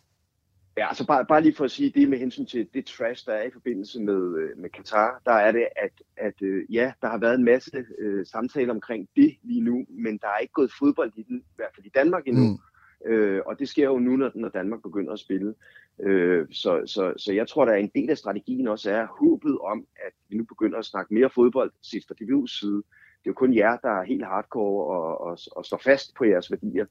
Ja, 0.78 0.88
altså 0.88 1.08
bare, 1.08 1.26
bare 1.26 1.42
lige 1.42 1.56
for 1.56 1.66
at 1.66 1.72
sige 1.72 1.90
det 1.96 2.10
med 2.10 2.18
hensyn 2.18 2.46
til 2.46 2.68
det 2.74 2.86
trash, 2.86 3.26
der 3.26 3.34
er 3.34 3.44
i 3.44 3.52
forbindelse 3.54 4.02
med, 4.02 4.38
øh, 4.38 4.58
med 4.58 4.70
Katar, 4.70 5.22
der 5.26 5.32
er 5.32 5.52
det, 5.52 5.68
at, 5.76 5.92
at 6.18 6.42
øh, 6.42 6.74
ja, 6.74 6.92
der 7.02 7.08
har 7.08 7.18
været 7.18 7.36
en 7.36 7.46
masse 7.46 7.86
øh, 8.00 8.26
samtaler 8.26 8.74
omkring 8.74 9.10
det 9.16 9.36
lige 9.44 9.62
nu, 9.62 9.86
men 9.90 10.18
der 10.18 10.28
er 10.28 10.38
ikke 10.38 10.54
gået 10.54 10.72
fodbold 10.80 11.12
i 11.16 11.24
den, 11.24 11.38
i 11.38 11.56
hvert 11.56 11.76
fald 11.76 11.86
i 11.86 11.92
Danmark 11.96 12.28
endnu. 12.28 12.44
Mm. 12.44 12.58
Øh, 13.06 13.42
og 13.46 13.60
det 13.60 13.70
sker 13.70 13.86
jo 13.86 14.00
nu, 14.00 14.16
når, 14.16 14.32
når 14.36 14.50
Danmark 14.50 14.82
begynder 14.82 15.14
at 15.14 15.20
spille. 15.20 15.54
Øh, 16.00 16.48
så, 16.52 16.84
så, 16.86 17.14
så 17.18 17.34
jeg 17.34 17.48
tror, 17.48 17.66
der 17.66 17.72
er 17.72 17.78
en 17.78 17.92
del 17.96 18.10
af 18.10 18.18
strategien 18.18 18.68
også 18.68 18.92
er 18.92 19.08
håbet 19.20 19.58
om, 19.60 19.86
at 20.06 20.14
vi 20.30 20.38
nu 20.38 20.44
begynder 20.44 20.78
at 20.78 20.86
snakke 20.86 21.14
mere 21.14 21.30
fodbold 21.36 21.72
set 21.82 22.04
fra 22.08 22.16
DBU's 22.22 22.60
side. 22.60 22.84
Det 23.20 23.26
er 23.26 23.32
jo 23.32 23.34
kun 23.34 23.56
jer, 23.56 23.78
der 23.78 23.90
er 23.90 24.04
helt 24.04 24.26
hardcore 24.26 24.98
og, 24.98 25.22
og, 25.22 25.38
og 25.52 25.66
står 25.66 25.82
fast 25.84 26.16
på 26.16 26.24
jeres 26.26 26.52
værdier. 26.52 26.86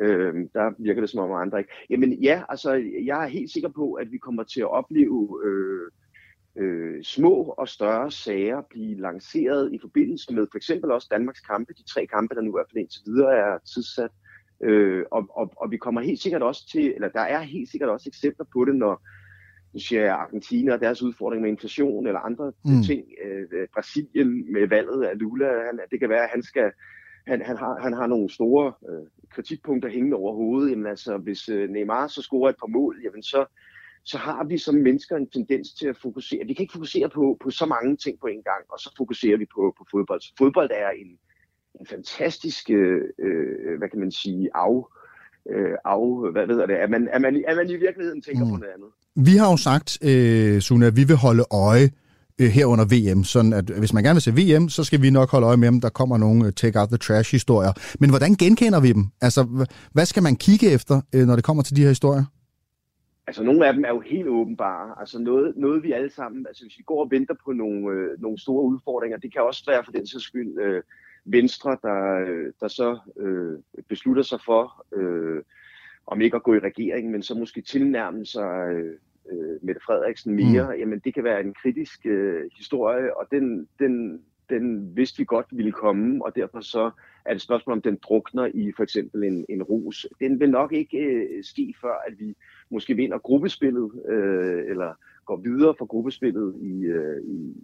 Øh, 0.00 0.34
der 0.54 0.72
virker 0.78 1.00
det 1.00 1.10
som 1.10 1.30
om 1.30 1.32
andre 1.32 1.58
ikke. 1.58 1.72
Jamen 1.90 2.12
ja, 2.12 2.42
altså 2.48 2.72
jeg 3.04 3.24
er 3.24 3.28
helt 3.28 3.50
sikker 3.50 3.68
på, 3.68 3.92
at 3.92 4.12
vi 4.12 4.18
kommer 4.18 4.42
til 4.42 4.60
at 4.60 4.70
opleve 4.70 5.40
øh, 5.44 5.90
øh, 6.56 7.02
små 7.02 7.54
og 7.58 7.68
større 7.68 8.10
sager 8.10 8.62
blive 8.70 9.00
lanceret 9.00 9.72
i 9.72 9.78
forbindelse 9.80 10.34
med 10.34 10.46
for 10.52 10.56
eksempel 10.56 10.90
også 10.90 11.08
Danmarks 11.10 11.40
kampe, 11.40 11.72
de 11.72 11.82
tre 11.82 12.06
kampe, 12.06 12.34
der 12.34 12.40
nu 12.40 12.50
i 12.50 12.56
hvert 12.56 12.70
fald 12.70 12.82
indtil 12.82 13.02
videre 13.06 13.36
er 13.36 13.58
tidssat. 13.58 14.10
Øh, 14.62 15.04
og, 15.10 15.26
og, 15.30 15.52
og 15.56 15.70
vi 15.70 15.76
kommer 15.76 16.00
helt 16.00 16.22
sikkert 16.22 16.42
også 16.42 16.68
til, 16.72 16.94
eller 16.94 17.08
der 17.08 17.20
er 17.20 17.40
helt 17.40 17.70
sikkert 17.70 17.90
også 17.90 18.08
eksempler 18.08 18.46
på 18.52 18.64
det, 18.64 18.74
når 18.74 19.02
nu 19.72 19.80
siger 19.80 20.02
jeg 20.02 20.14
Argentina 20.14 20.72
og 20.72 20.80
deres 20.80 21.02
udfordring 21.02 21.42
med 21.42 21.50
inflation 21.50 22.06
eller 22.06 22.20
andre 22.20 22.52
mm. 22.64 22.82
ting. 22.82 23.04
Øh, 23.24 23.68
Brasilien 23.74 24.52
med 24.52 24.68
valget 24.68 25.02
af 25.04 25.18
Lula, 25.18 25.46
han, 25.46 25.80
det 25.90 26.00
kan 26.00 26.08
være, 26.08 26.24
at 26.24 26.30
han 26.30 26.42
skal 26.42 26.72
han, 27.26 27.42
han, 27.42 27.56
har, 27.56 27.80
han 27.80 27.92
har 27.92 28.06
nogle 28.06 28.30
store 28.30 28.72
øh, 28.88 29.06
kritikpunkter 29.30 29.90
hængende 29.90 30.16
over 30.16 30.34
hovedet. 30.34 30.70
Jamen 30.70 30.86
altså, 30.86 31.16
hvis 31.16 31.48
øh, 31.48 31.70
Neymar 31.70 32.06
så 32.06 32.22
scorer 32.22 32.50
et 32.50 32.56
par 32.60 32.66
mål, 32.66 33.00
jamen 33.04 33.22
så, 33.22 33.46
så 34.04 34.18
har 34.18 34.44
vi 34.44 34.58
som 34.58 34.74
mennesker 34.74 35.16
en 35.16 35.30
tendens 35.30 35.72
til 35.72 35.88
at 35.88 35.96
fokusere. 35.96 36.46
Vi 36.46 36.54
kan 36.54 36.62
ikke 36.62 36.72
fokusere 36.72 37.08
på, 37.08 37.36
på 37.40 37.50
så 37.50 37.66
mange 37.66 37.96
ting 37.96 38.20
på 38.20 38.26
en 38.26 38.42
gang, 38.42 38.64
og 38.68 38.78
så 38.78 38.94
fokuserer 38.96 39.36
vi 39.36 39.46
på, 39.54 39.74
på 39.78 39.86
fodbold. 39.90 40.20
Så 40.20 40.32
fodbold 40.38 40.70
er 40.72 40.90
en, 40.90 41.18
en 41.80 41.86
fantastisk, 41.86 42.70
øh, 42.70 43.02
øh, 43.18 43.78
hvad 43.78 43.88
kan 43.88 44.00
man 44.00 44.10
sige, 44.10 44.50
af, 44.54 44.86
øh, 45.50 45.74
af 45.84 46.32
hvad 46.32 46.46
ved 46.46 46.56
det, 46.56 46.74
at 46.74 46.90
man, 46.90 47.08
at 47.12 47.20
man, 47.20 47.44
at 47.48 47.56
man 47.56 47.70
i 47.70 47.76
virkeligheden 47.76 48.22
tænker 48.22 48.44
mm. 48.44 48.50
på 48.50 48.56
noget 48.56 48.72
andet. 48.74 48.90
Vi 49.16 49.36
har 49.36 49.50
jo 49.50 49.56
sagt, 49.56 50.04
øh, 50.04 50.60
Suna, 50.60 50.86
at 50.86 50.96
vi 50.96 51.04
vil 51.04 51.16
holde 51.16 51.44
øje 51.50 51.90
øh, 52.40 52.48
her 52.48 52.66
under 52.66 52.84
VM, 52.94 53.24
sådan 53.24 53.52
at 53.52 53.64
hvis 53.64 53.92
man 53.92 54.02
gerne 54.04 54.16
vil 54.18 54.22
se 54.22 54.32
VM, 54.40 54.68
så 54.68 54.84
skal 54.84 55.02
vi 55.02 55.10
nok 55.10 55.30
holde 55.30 55.46
øje 55.46 55.56
med, 55.56 55.68
om 55.68 55.80
der 55.80 55.88
kommer 55.88 56.18
nogle 56.18 56.46
øh, 56.46 56.52
take 56.52 56.80
out 56.80 56.88
the 56.88 56.98
trash 56.98 57.30
historier. 57.30 57.72
Men 58.00 58.10
hvordan 58.10 58.34
genkender 58.34 58.80
vi 58.80 58.92
dem? 58.92 59.04
Altså, 59.20 59.66
hvad 59.92 60.06
skal 60.06 60.22
man 60.22 60.36
kigge 60.36 60.70
efter, 60.70 61.00
øh, 61.14 61.26
når 61.26 61.34
det 61.36 61.44
kommer 61.44 61.62
til 61.62 61.76
de 61.76 61.82
her 61.82 61.88
historier? 61.88 62.24
Altså, 63.26 63.42
nogle 63.42 63.66
af 63.66 63.72
dem 63.74 63.84
er 63.84 63.88
jo 63.88 64.00
helt 64.00 64.28
åbenbare. 64.28 65.00
Altså, 65.00 65.18
noget, 65.18 65.52
noget 65.56 65.82
vi 65.82 65.92
alle 65.92 66.12
sammen, 66.12 66.46
altså 66.48 66.64
hvis 66.64 66.78
vi 66.78 66.82
går 66.82 67.00
og 67.04 67.10
venter 67.10 67.34
på 67.44 67.52
nogle, 67.52 67.80
øh, 67.94 68.22
nogle 68.22 68.38
store 68.40 68.62
udfordringer, 68.62 69.18
det 69.18 69.32
kan 69.32 69.42
også 69.42 69.62
være 69.66 69.84
for 69.84 69.92
den 69.92 70.06
sags 70.06 70.24
skyld 70.24 70.58
øh, 70.58 70.82
Venstre, 71.24 71.78
der, 71.82 72.24
øh, 72.28 72.52
der 72.60 72.68
så 72.68 72.98
øh, 73.16 73.58
beslutter 73.88 74.22
sig 74.22 74.38
for, 74.44 74.86
øh, 74.92 75.42
om 76.06 76.20
ikke 76.20 76.36
at 76.36 76.42
gå 76.42 76.54
i 76.54 76.58
regeringen, 76.58 77.12
men 77.12 77.22
så 77.22 77.34
måske 77.34 77.60
tilnærme 77.60 78.26
sig 78.26 78.68
øh, 78.72 78.94
øh, 79.32 79.58
Mette 79.62 79.80
Frederiksen 79.86 80.34
mere, 80.34 80.64
mm. 80.64 80.80
jamen 80.80 80.98
det 80.98 81.14
kan 81.14 81.24
være 81.24 81.40
en 81.40 81.54
kritisk 81.54 82.06
øh, 82.06 82.50
historie, 82.56 83.16
og 83.16 83.26
den, 83.30 83.68
den, 83.78 84.22
den 84.50 84.96
vidste 84.96 85.18
vi 85.18 85.24
godt 85.24 85.46
ville 85.50 85.72
komme, 85.72 86.24
og 86.24 86.36
derfor 86.36 86.60
så 86.60 86.90
er 87.24 87.30
det 87.30 87.36
et 87.36 87.42
spørgsmål, 87.42 87.76
om 87.76 87.82
den 87.82 87.98
drukner 88.02 88.50
i 88.54 88.72
for 88.76 88.82
eksempel 88.82 89.24
en, 89.24 89.46
en 89.48 89.62
rus. 89.62 90.06
Den 90.20 90.40
vil 90.40 90.50
nok 90.50 90.72
ikke 90.72 90.98
øh, 90.98 91.44
ske 91.44 91.74
før, 91.80 91.94
at 92.06 92.18
vi 92.18 92.34
måske 92.70 92.94
vinder 92.94 93.18
gruppespillet, 93.18 93.90
øh, 94.08 94.64
eller 94.70 94.94
går 95.26 95.36
videre 95.36 95.74
fra 95.78 95.84
gruppespillet 95.84 96.54
i, 96.60 96.84
øh, 96.84 97.22
i, 97.24 97.54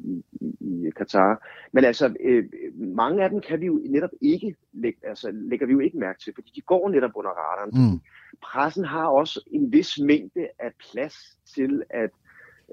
i, 0.41 0.87
i 0.87 0.91
Katar. 0.91 1.47
Men 1.73 1.85
altså, 1.85 2.15
øh, 2.21 2.45
mange 2.75 3.25
af 3.25 3.31
dem 3.31 3.41
kan 3.41 3.61
vi 3.61 3.67
jo 3.67 3.81
netop 3.89 4.11
ikke 4.21 4.57
lægge, 4.73 4.99
altså, 5.09 5.31
lægger 5.33 5.67
vi 5.67 5.73
jo 5.73 5.79
ikke 5.79 5.99
mærke 5.99 6.21
til, 6.21 6.33
fordi 6.35 6.53
de 6.55 6.61
går 6.61 6.89
netop 6.89 7.11
under 7.15 7.31
radaren. 7.31 7.93
Mm. 7.93 8.01
Pressen 8.43 8.85
har 8.85 9.07
også 9.07 9.49
en 9.51 9.73
vis 9.73 9.99
mængde 9.99 10.49
af 10.59 10.73
plads 10.93 11.17
til 11.55 11.83
at 11.91 12.11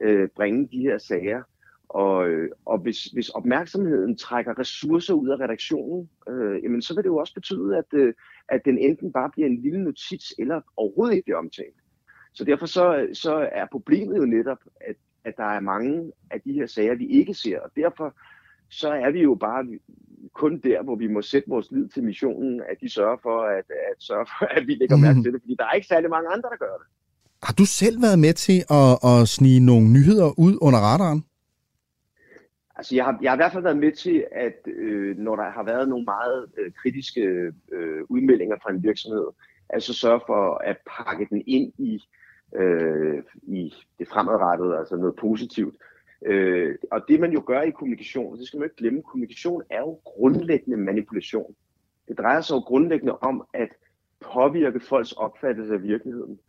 øh, 0.02 0.30
bringe 0.36 0.68
de 0.72 0.80
her 0.80 0.98
sager. 0.98 1.42
Og, 1.90 2.30
øh, 2.30 2.50
og 2.66 2.78
hvis, 2.78 3.04
hvis 3.04 3.30
opmærksomheden 3.30 4.18
trækker 4.18 4.60
ressourcer 4.60 5.14
ud 5.14 5.30
af 5.30 5.40
redaktionen, 5.40 6.10
øh, 6.30 6.64
jamen, 6.64 6.82
så 6.82 6.96
vil 6.96 7.04
det 7.04 7.10
jo 7.10 7.18
også 7.18 7.34
betyde, 7.34 7.78
at, 7.78 7.94
øh, 7.94 8.14
at 8.50 8.66
den 8.66 8.78
enten 8.78 9.12
bare 9.12 9.30
bliver 9.30 9.48
en 9.48 9.62
lille 9.62 9.84
notits, 9.84 10.34
eller 10.40 10.62
overhovedet 10.78 11.14
ikke 11.14 11.26
bliver 11.26 11.38
omtalt. 11.38 11.76
Så 12.34 12.44
derfor 12.44 12.66
så, 12.66 13.08
så 13.14 13.50
er 13.52 13.66
problemet 13.72 14.18
jo 14.18 14.26
netop, 14.26 14.58
at, 14.82 14.96
at 15.24 15.38
der 15.38 15.44
er 15.44 15.60
mange 15.60 16.12
af 16.32 16.42
de 16.42 16.54
her 16.54 16.66
sager, 16.66 16.96
vi 16.96 17.08
ikke 17.08 17.34
ser, 17.34 17.60
og 17.60 17.72
derfor 17.76 18.16
så 18.70 18.90
er 18.90 19.12
vi 19.12 19.22
jo 19.22 19.36
bare 19.36 19.68
kun 20.34 20.60
der, 20.60 20.84
hvor 20.84 20.96
vi 20.96 21.08
må 21.08 21.22
sætte 21.22 21.50
vores 21.50 21.72
lid 21.72 21.88
til 21.90 22.04
missionen, 22.04 22.62
at 22.70 22.78
de 22.82 22.90
sørger 22.90 23.18
for, 23.22 23.42
at, 23.44 23.66
at, 23.90 23.96
sørge 24.00 24.26
for, 24.26 24.46
at 24.58 24.68
vi 24.68 24.76
lægger 24.76 24.98
mærke 24.98 25.16
mhm. 25.16 25.24
til 25.24 25.34
det, 25.34 25.42
fordi 25.42 25.56
der 25.60 25.66
er 25.66 25.74
ikke 25.74 25.88
særlig 25.88 26.10
mange 26.10 26.30
andre, 26.30 26.50
der 26.50 26.58
gør 26.58 26.76
det. 26.82 26.88
Har 27.44 27.54
du 27.54 27.66
selv 27.66 28.02
været 28.02 28.20
med 28.20 28.34
til 28.34 28.60
at, 28.70 28.92
at 29.10 29.28
snige 29.28 29.60
nogle 29.60 29.88
nyheder 29.92 30.40
ud 30.40 30.58
under 30.62 30.80
radaren? 30.80 31.26
Altså, 32.76 32.96
jeg 32.96 33.06
har, 33.06 33.20
jeg 33.22 33.32
har 33.32 33.36
i 33.36 33.42
hvert 33.42 33.52
fald 33.52 33.64
været 33.64 33.78
med 33.78 33.92
til, 33.92 34.26
at 34.32 34.58
øh, 34.68 35.18
når 35.18 35.36
der 35.36 35.50
har 35.52 35.64
været 35.64 35.90
nogle 35.90 36.06
meget 36.06 36.46
øh, 36.58 36.72
kritiske 36.82 37.22
øh, 37.72 38.02
udmeldinger 38.10 38.56
fra 38.64 38.72
en 38.72 38.84
virksomhed, 38.84 39.28
altså 39.70 39.94
sørge 39.94 40.22
for 40.28 40.62
at 40.64 40.78
pakke 40.98 41.28
den 41.30 41.44
ind 41.48 41.74
i, 41.78 41.94
øh, 41.94 42.02
øh, 42.56 43.24
i 43.44 43.74
det 44.00 44.08
fremadrettede, 44.08 44.78
altså 44.78 44.96
noget 44.96 45.16
positivt. 45.16 45.76
Øh, 46.26 46.76
og 46.92 47.02
det 47.08 47.20
man 47.20 47.32
jo 47.32 47.44
gør 47.46 47.62
i 47.62 47.72
kommunikation, 47.72 48.38
det 48.38 48.48
skal 48.48 48.60
man 48.60 48.66
ikke 48.66 48.76
glemme, 48.76 49.02
kommunikation 49.02 49.64
er 49.70 49.80
jo 49.80 50.00
grundlæggende 50.04 50.78
manipulation. 50.78 51.56
Det 52.08 52.18
drejer 52.18 52.42
sig 52.42 52.56
jo 52.56 52.60
grundlæggende 52.60 53.18
om 53.18 53.48
at 53.54 53.70
påvirke 54.20 54.80
folks 54.80 55.12
opfattelse 55.12 55.74
af 55.74 55.84
virkeligheden. 55.84 56.40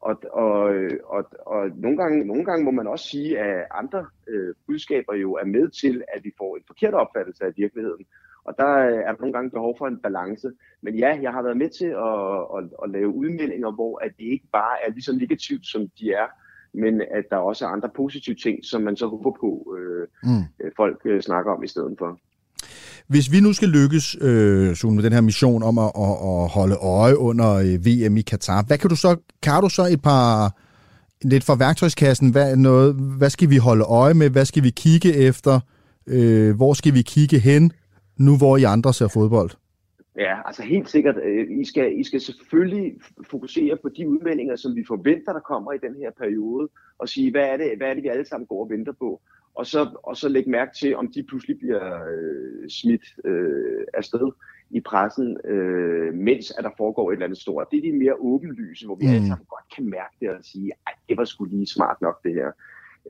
Og, 0.00 0.22
og, 0.32 0.74
og, 1.04 1.24
og 1.46 1.70
nogle, 1.74 1.96
gange, 1.96 2.24
nogle 2.24 2.44
gange 2.44 2.64
må 2.64 2.70
man 2.70 2.86
også 2.86 3.08
sige, 3.08 3.38
at 3.38 3.66
andre 3.70 4.06
øh, 4.28 4.54
budskaber 4.66 5.14
jo 5.14 5.32
er 5.34 5.44
med 5.44 5.68
til, 5.68 6.02
at 6.14 6.24
vi 6.24 6.32
får 6.38 6.56
en 6.56 6.62
forkert 6.66 6.94
opfattelse 6.94 7.44
af 7.44 7.52
virkeligheden. 7.56 8.06
Og 8.44 8.54
der 8.58 8.72
er 9.08 9.14
nogle 9.20 9.32
gange 9.32 9.50
behov 9.50 9.78
for 9.78 9.86
en 9.86 9.98
balance. 10.02 10.48
Men 10.82 10.94
ja, 10.94 11.18
jeg 11.22 11.32
har 11.32 11.42
været 11.42 11.56
med 11.56 11.70
til 11.78 11.90
at, 12.08 12.18
at, 12.56 12.62
at 12.82 12.90
lave 12.90 13.14
udmeldinger, 13.14 13.70
hvor 13.72 14.04
at 14.04 14.12
det 14.18 14.24
ikke 14.24 14.48
bare 14.52 14.76
er 14.86 14.90
lige 14.90 15.02
så 15.02 15.12
negativt, 15.12 15.66
som 15.66 15.82
de 15.98 16.12
er, 16.12 16.26
men 16.74 17.00
at 17.00 17.24
der 17.30 17.36
også 17.36 17.66
er 17.66 17.68
andre 17.68 17.90
positive 17.96 18.36
ting, 18.36 18.64
som 18.64 18.82
man 18.82 18.96
så 18.96 19.06
håber 19.06 19.30
på, 19.40 19.76
øh, 19.78 20.06
mm. 20.22 20.44
Øh, 20.60 20.70
folk 20.76 21.00
øh, 21.04 21.22
snakker 21.22 21.52
om 21.52 21.62
i 21.62 21.68
stedet 21.68 21.94
for. 21.98 22.18
Hvis 23.06 23.32
vi 23.32 23.40
nu 23.40 23.52
skal 23.52 23.68
lykkes 23.68 24.16
øh, 24.20 24.74
Sune, 24.74 24.94
med 24.94 25.04
den 25.04 25.12
her 25.12 25.20
mission 25.20 25.62
om 25.62 25.78
at, 25.78 25.92
at, 25.96 26.16
at 26.32 26.48
holde 26.48 26.76
øje 26.76 27.18
under 27.18 27.54
øh, 27.54 27.86
VM 27.86 28.16
i 28.16 28.20
Katar, 28.20 28.64
hvad 28.66 28.78
kan 28.78 28.90
du 28.90 28.96
så, 28.96 29.16
kan 29.42 29.62
du 29.62 29.68
så 29.68 29.86
et 29.90 30.02
par 30.02 30.56
lidt 31.22 31.44
fra 31.44 31.56
værktøjskassen, 31.56 32.30
hvad, 32.30 32.56
noget, 32.56 32.94
hvad 32.94 33.30
skal 33.30 33.50
vi 33.50 33.56
holde 33.56 33.84
øje 33.84 34.14
med, 34.14 34.30
hvad 34.30 34.44
skal 34.44 34.62
vi 34.62 34.70
kigge 34.70 35.14
efter, 35.16 35.60
øh, 36.06 36.56
hvor 36.56 36.74
skal 36.74 36.94
vi 36.94 37.02
kigge 37.02 37.38
hen, 37.38 37.72
nu 38.26 38.32
hvor 38.38 38.56
I 38.56 38.64
andre 38.74 38.92
ser 38.94 39.08
fodbold? 39.08 39.50
Ja, 40.16 40.34
altså 40.46 40.62
helt 40.62 40.88
sikkert. 40.90 41.16
Øh, 41.24 41.60
I 41.60 41.64
skal, 41.64 42.00
I 42.00 42.04
skal 42.04 42.20
selvfølgelig 42.20 42.94
fokusere 43.30 43.76
på 43.82 43.88
de 43.88 44.08
udmeldinger, 44.08 44.56
som 44.56 44.76
vi 44.76 44.84
forventer, 44.88 45.32
der 45.32 45.40
kommer 45.40 45.72
i 45.72 45.78
den 45.78 45.94
her 45.94 46.10
periode, 46.18 46.68
og 46.98 47.08
sige, 47.08 47.30
hvad 47.30 47.46
er 47.52 47.56
det, 47.56 47.76
hvad 47.76 47.88
er 47.88 47.94
det 47.94 48.02
vi 48.02 48.08
alle 48.08 48.26
sammen 48.26 48.46
går 48.46 48.64
og 48.64 48.70
venter 48.70 48.92
på? 48.92 49.20
Og 49.54 49.66
så, 49.66 50.00
og 50.02 50.16
så 50.16 50.28
lægge 50.28 50.50
mærke 50.50 50.72
til, 50.80 50.96
om 50.96 51.12
de 51.12 51.22
pludselig 51.22 51.58
bliver 51.58 51.84
øh, 52.12 52.70
smidt 52.70 53.02
øh, 53.24 53.84
afsted 53.94 54.30
i 54.70 54.80
pressen, 54.80 55.36
øh, 55.44 56.14
mens 56.14 56.50
at 56.58 56.64
der 56.64 56.70
foregår 56.76 57.10
et 57.10 57.14
eller 57.14 57.26
andet 57.26 57.40
stort. 57.40 57.66
Det 57.70 57.78
er 57.78 57.82
de 57.82 57.98
mere 57.98 58.14
åbenlyse, 58.20 58.86
hvor 58.86 58.94
vi 58.94 59.06
mm. 59.06 59.12
alle 59.12 59.26
sammen 59.26 59.46
godt 59.54 59.64
kan 59.76 59.84
mærke 59.84 60.14
det 60.20 60.30
og 60.30 60.38
sige, 60.42 60.72
at 60.86 60.94
det 61.08 61.16
var 61.16 61.24
sgu 61.24 61.44
lige 61.44 61.66
smart 61.66 62.00
nok 62.00 62.22
det 62.24 62.34
her. 62.34 62.50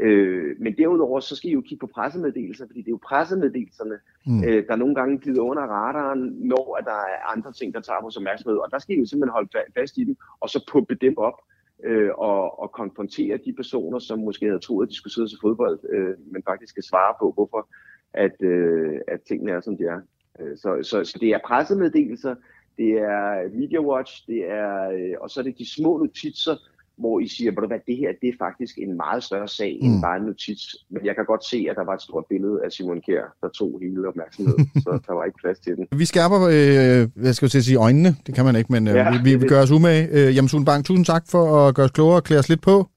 Øh, 0.00 0.56
men 0.58 0.76
derudover, 0.78 1.20
så 1.20 1.36
skal 1.36 1.50
I 1.50 1.52
jo 1.52 1.60
kigge 1.60 1.80
på 1.80 1.92
pressemeddelelser, 1.94 2.66
fordi 2.66 2.80
det 2.80 2.88
er 2.88 2.98
jo 2.98 3.06
pressemeddelelserne, 3.08 3.98
mm. 4.26 4.44
øh, 4.44 4.66
der 4.68 4.76
nogle 4.76 4.94
gange 4.94 5.18
glider 5.18 5.42
under 5.42 5.62
radaren, 5.62 6.20
når 6.38 6.76
at 6.78 6.84
der 6.84 7.00
er 7.14 7.36
andre 7.36 7.52
ting, 7.52 7.74
der 7.74 7.80
tager 7.80 8.02
vores 8.02 8.16
opmærksomhed. 8.16 8.58
Og 8.58 8.70
der 8.70 8.78
skal 8.78 8.96
I 8.96 8.98
jo 8.98 9.06
simpelthen 9.06 9.32
holde 9.32 9.48
fast 9.78 9.98
i 9.98 10.04
dem, 10.04 10.16
og 10.40 10.50
så 10.50 10.64
pumpe 10.72 10.94
dem 10.94 11.18
op, 11.18 11.38
øh, 11.84 12.10
og, 12.14 12.60
og 12.62 12.72
konfrontere 12.72 13.38
de 13.44 13.52
personer, 13.52 13.98
som 13.98 14.18
måske 14.18 14.46
havde 14.46 14.58
troet, 14.58 14.86
at 14.86 14.90
de 14.90 14.96
skulle 14.96 15.14
sidde 15.14 15.28
til 15.28 15.38
fodbold, 15.42 15.78
øh, 15.92 16.14
men 16.32 16.42
faktisk 16.42 16.70
skal 16.70 16.82
svare 16.82 17.14
på, 17.20 17.32
hvorfor 17.32 17.68
at, 18.14 18.42
øh, 18.42 19.00
at 19.08 19.20
tingene 19.28 19.52
er, 19.52 19.60
som 19.60 19.76
de 19.76 19.84
er. 19.84 20.00
Øh, 20.40 20.56
så, 20.56 20.78
så, 20.82 21.04
så 21.04 21.18
det 21.20 21.28
er 21.28 21.38
pressemeddelelser, 21.44 22.34
det 22.78 22.90
er 22.92 23.48
Media 23.58 23.80
Watch, 23.80 24.26
det 24.26 24.50
er, 24.50 24.90
øh, 24.90 25.14
og 25.20 25.30
så 25.30 25.40
er 25.40 25.44
det 25.44 25.58
de 25.58 25.74
små 25.74 25.98
notitser, 25.98 26.56
hvor 27.00 27.20
I 27.20 27.28
siger, 27.28 27.50
hvad 27.52 27.78
det 27.86 27.96
her 27.96 28.10
det 28.20 28.28
er 28.28 28.36
faktisk 28.38 28.78
en 28.78 28.96
meget 28.96 29.22
større 29.22 29.48
sag 29.48 29.78
mm. 29.80 29.86
end 29.86 30.02
bare 30.02 30.16
en 30.16 30.22
notits. 30.22 30.76
Men 30.90 31.06
jeg 31.06 31.14
kan 31.14 31.24
godt 31.24 31.44
se, 31.44 31.66
at 31.70 31.76
der 31.76 31.84
var 31.84 31.94
et 31.94 32.02
stort 32.02 32.24
billede 32.28 32.56
af 32.64 32.72
Simon 32.72 33.00
Kjær, 33.06 33.26
der 33.42 33.48
tog 33.48 33.70
hele 33.82 34.08
opmærksomheden, 34.08 34.70
så 34.84 34.90
der 35.06 35.12
var 35.12 35.24
ikke 35.24 35.38
plads 35.42 35.58
til 35.58 35.76
den. 35.76 35.86
Vi 36.02 36.04
skærper, 36.04 36.38
øh, 36.56 37.22
hvad 37.22 37.32
skal 37.32 37.50
jeg 37.54 37.62
sige, 37.62 37.78
øjnene, 37.86 38.10
det 38.26 38.34
kan 38.34 38.44
man 38.44 38.56
ikke, 38.56 38.72
men 38.72 38.88
øh, 38.88 38.94
ja, 38.94 39.22
vi, 39.24 39.36
vi 39.36 39.46
gør 39.46 39.62
os 39.62 39.70
umage. 39.70 40.08
Øh, 40.12 40.36
jamen, 40.36 40.48
Sune 40.48 40.64
Bang, 40.64 40.84
tusind 40.84 41.04
tak 41.04 41.24
for 41.28 41.42
at 41.68 41.74
gøre 41.74 41.84
os 41.84 41.90
klogere 41.90 42.16
og 42.16 42.24
klæde 42.24 42.38
os 42.38 42.48
lidt 42.48 42.62
på. 42.62 42.88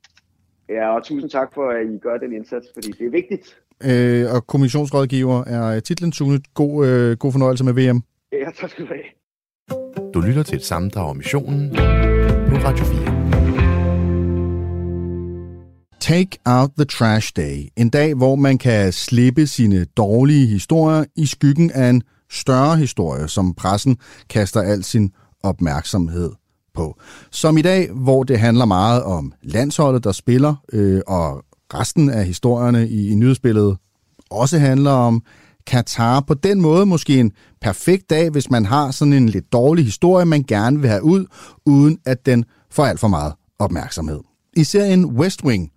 Ja, 0.70 0.96
og 0.96 1.04
tusind 1.04 1.30
tak 1.30 1.54
for, 1.54 1.66
at 1.70 1.86
I 1.94 1.98
gør 1.98 2.18
den 2.18 2.34
indsats, 2.34 2.68
fordi 2.74 2.92
det 3.00 3.06
er 3.06 3.12
vigtigt. 3.12 3.46
Øh, 3.90 4.36
og 4.36 4.48
kommissionsrådgiver 4.48 5.44
er 5.44 5.80
titlen 5.80 6.12
Sune. 6.14 6.40
God, 6.54 6.88
øh, 6.88 7.18
god 7.18 7.32
fornøjelse 7.32 7.64
med 7.64 7.74
VM. 7.74 8.02
Ja, 8.32 8.50
tak 8.60 8.70
skal 8.70 8.86
du 8.86 8.90
have. 8.94 9.04
Du 10.14 10.20
lytter 10.20 10.44
til 10.44 10.56
et 10.56 10.64
sammendrag 10.64 11.10
om 11.10 11.18
missionen 11.18 11.70
på 12.50 12.56
Radio 12.56 12.86
4. 12.86 13.73
Take 16.04 16.38
Out 16.46 16.70
the 16.78 16.86
Trash 16.86 17.34
Day. 17.36 17.68
En 17.76 17.90
dag, 17.90 18.14
hvor 18.14 18.36
man 18.36 18.58
kan 18.58 18.94
slippe 18.94 19.48
sine 19.48 19.86
dårlige 19.86 20.48
historier 20.48 21.06
i 21.16 21.26
skyggen 21.26 21.72
af 21.72 21.90
en 21.90 22.02
større 22.32 22.78
historie, 22.78 23.28
som 23.28 23.54
pressen 23.54 23.98
kaster 24.30 24.62
al 24.62 24.84
sin 24.84 25.12
opmærksomhed 25.44 26.32
på. 26.74 27.00
Som 27.32 27.58
i 27.58 27.62
dag, 27.62 27.92
hvor 27.92 28.24
det 28.24 28.40
handler 28.40 28.66
meget 28.66 29.04
om 29.04 29.34
landsholdet, 29.42 30.04
der 30.04 30.12
spiller, 30.12 30.56
øh, 30.74 31.02
og 31.08 31.44
resten 31.74 32.10
af 32.10 32.26
historierne 32.26 32.88
i, 32.90 33.12
i 33.12 33.16
nyhedsbilledet 33.16 33.78
også 34.32 34.60
handler 34.60 34.92
om 34.92 35.24
Katar. 35.68 36.20
På 36.20 36.34
den 36.34 36.62
måde 36.62 36.86
måske 36.86 37.20
en 37.20 37.32
perfekt 37.62 38.10
dag, 38.10 38.30
hvis 38.30 38.50
man 38.50 38.66
har 38.66 38.92
sådan 38.92 39.14
en 39.14 39.30
lidt 39.30 39.54
dårlig 39.54 39.86
historie, 39.86 40.26
man 40.26 40.44
gerne 40.44 40.80
vil 40.80 40.90
have 40.90 41.04
ud, 41.04 41.26
uden 41.66 41.98
at 42.06 42.26
den 42.26 42.46
får 42.72 42.86
alt 42.86 43.00
for 43.00 43.08
meget 43.08 43.34
opmærksomhed. 43.60 44.20
I 44.56 44.64
serien 44.64 45.06
West 45.06 45.44
Wing 45.44 45.73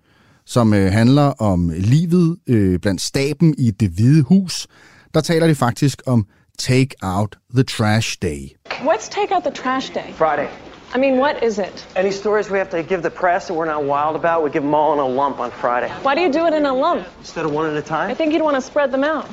som 0.46 0.74
øh, 0.74 0.92
handler 0.92 1.42
om 1.42 1.70
livet 1.74 2.38
øh, 2.46 2.78
blandt 2.78 3.00
staben 3.00 3.54
i 3.58 3.70
det 3.70 3.90
hvide 3.90 4.22
hus, 4.22 4.66
der 5.14 5.20
taler 5.20 5.46
de 5.46 5.54
faktisk 5.54 6.02
om 6.06 6.26
Take 6.58 6.90
Out 7.02 7.36
the 7.54 7.64
Trash 7.64 8.18
Day. 8.22 8.56
What's 8.70 9.08
Take 9.10 9.34
Out 9.34 9.42
the 9.42 9.52
Trash 9.52 9.94
Day? 9.94 10.12
Friday. 10.12 10.48
I 10.94 10.98
mean, 10.98 11.18
what 11.18 11.42
is 11.42 11.58
it? 11.58 11.88
Any 11.96 12.10
stories 12.10 12.50
we 12.50 12.58
have 12.58 12.70
to 12.70 12.82
give 12.82 13.02
the 13.02 13.10
press 13.10 13.46
that 13.46 13.56
we're 13.56 13.72
not 13.74 13.84
wild 13.84 14.16
about, 14.16 14.44
we 14.44 14.50
give 14.50 14.62
them 14.62 14.74
all 14.74 14.92
in 14.92 14.98
a 14.98 15.22
lump 15.22 15.40
on 15.40 15.50
Friday. 15.50 15.90
Why 16.02 16.14
do 16.14 16.20
you 16.20 16.32
do 16.32 16.46
it 16.46 16.54
in 16.54 16.64
a 16.64 16.74
lump? 16.74 17.06
Instead 17.18 17.44
of 17.44 17.52
one 17.52 17.70
at 17.70 17.76
a 17.76 17.82
time? 17.82 18.10
I 18.10 18.14
think 18.14 18.32
you'd 18.32 18.42
want 18.42 18.56
to 18.56 18.62
spread 18.62 18.92
them 18.92 19.04
out. 19.04 19.26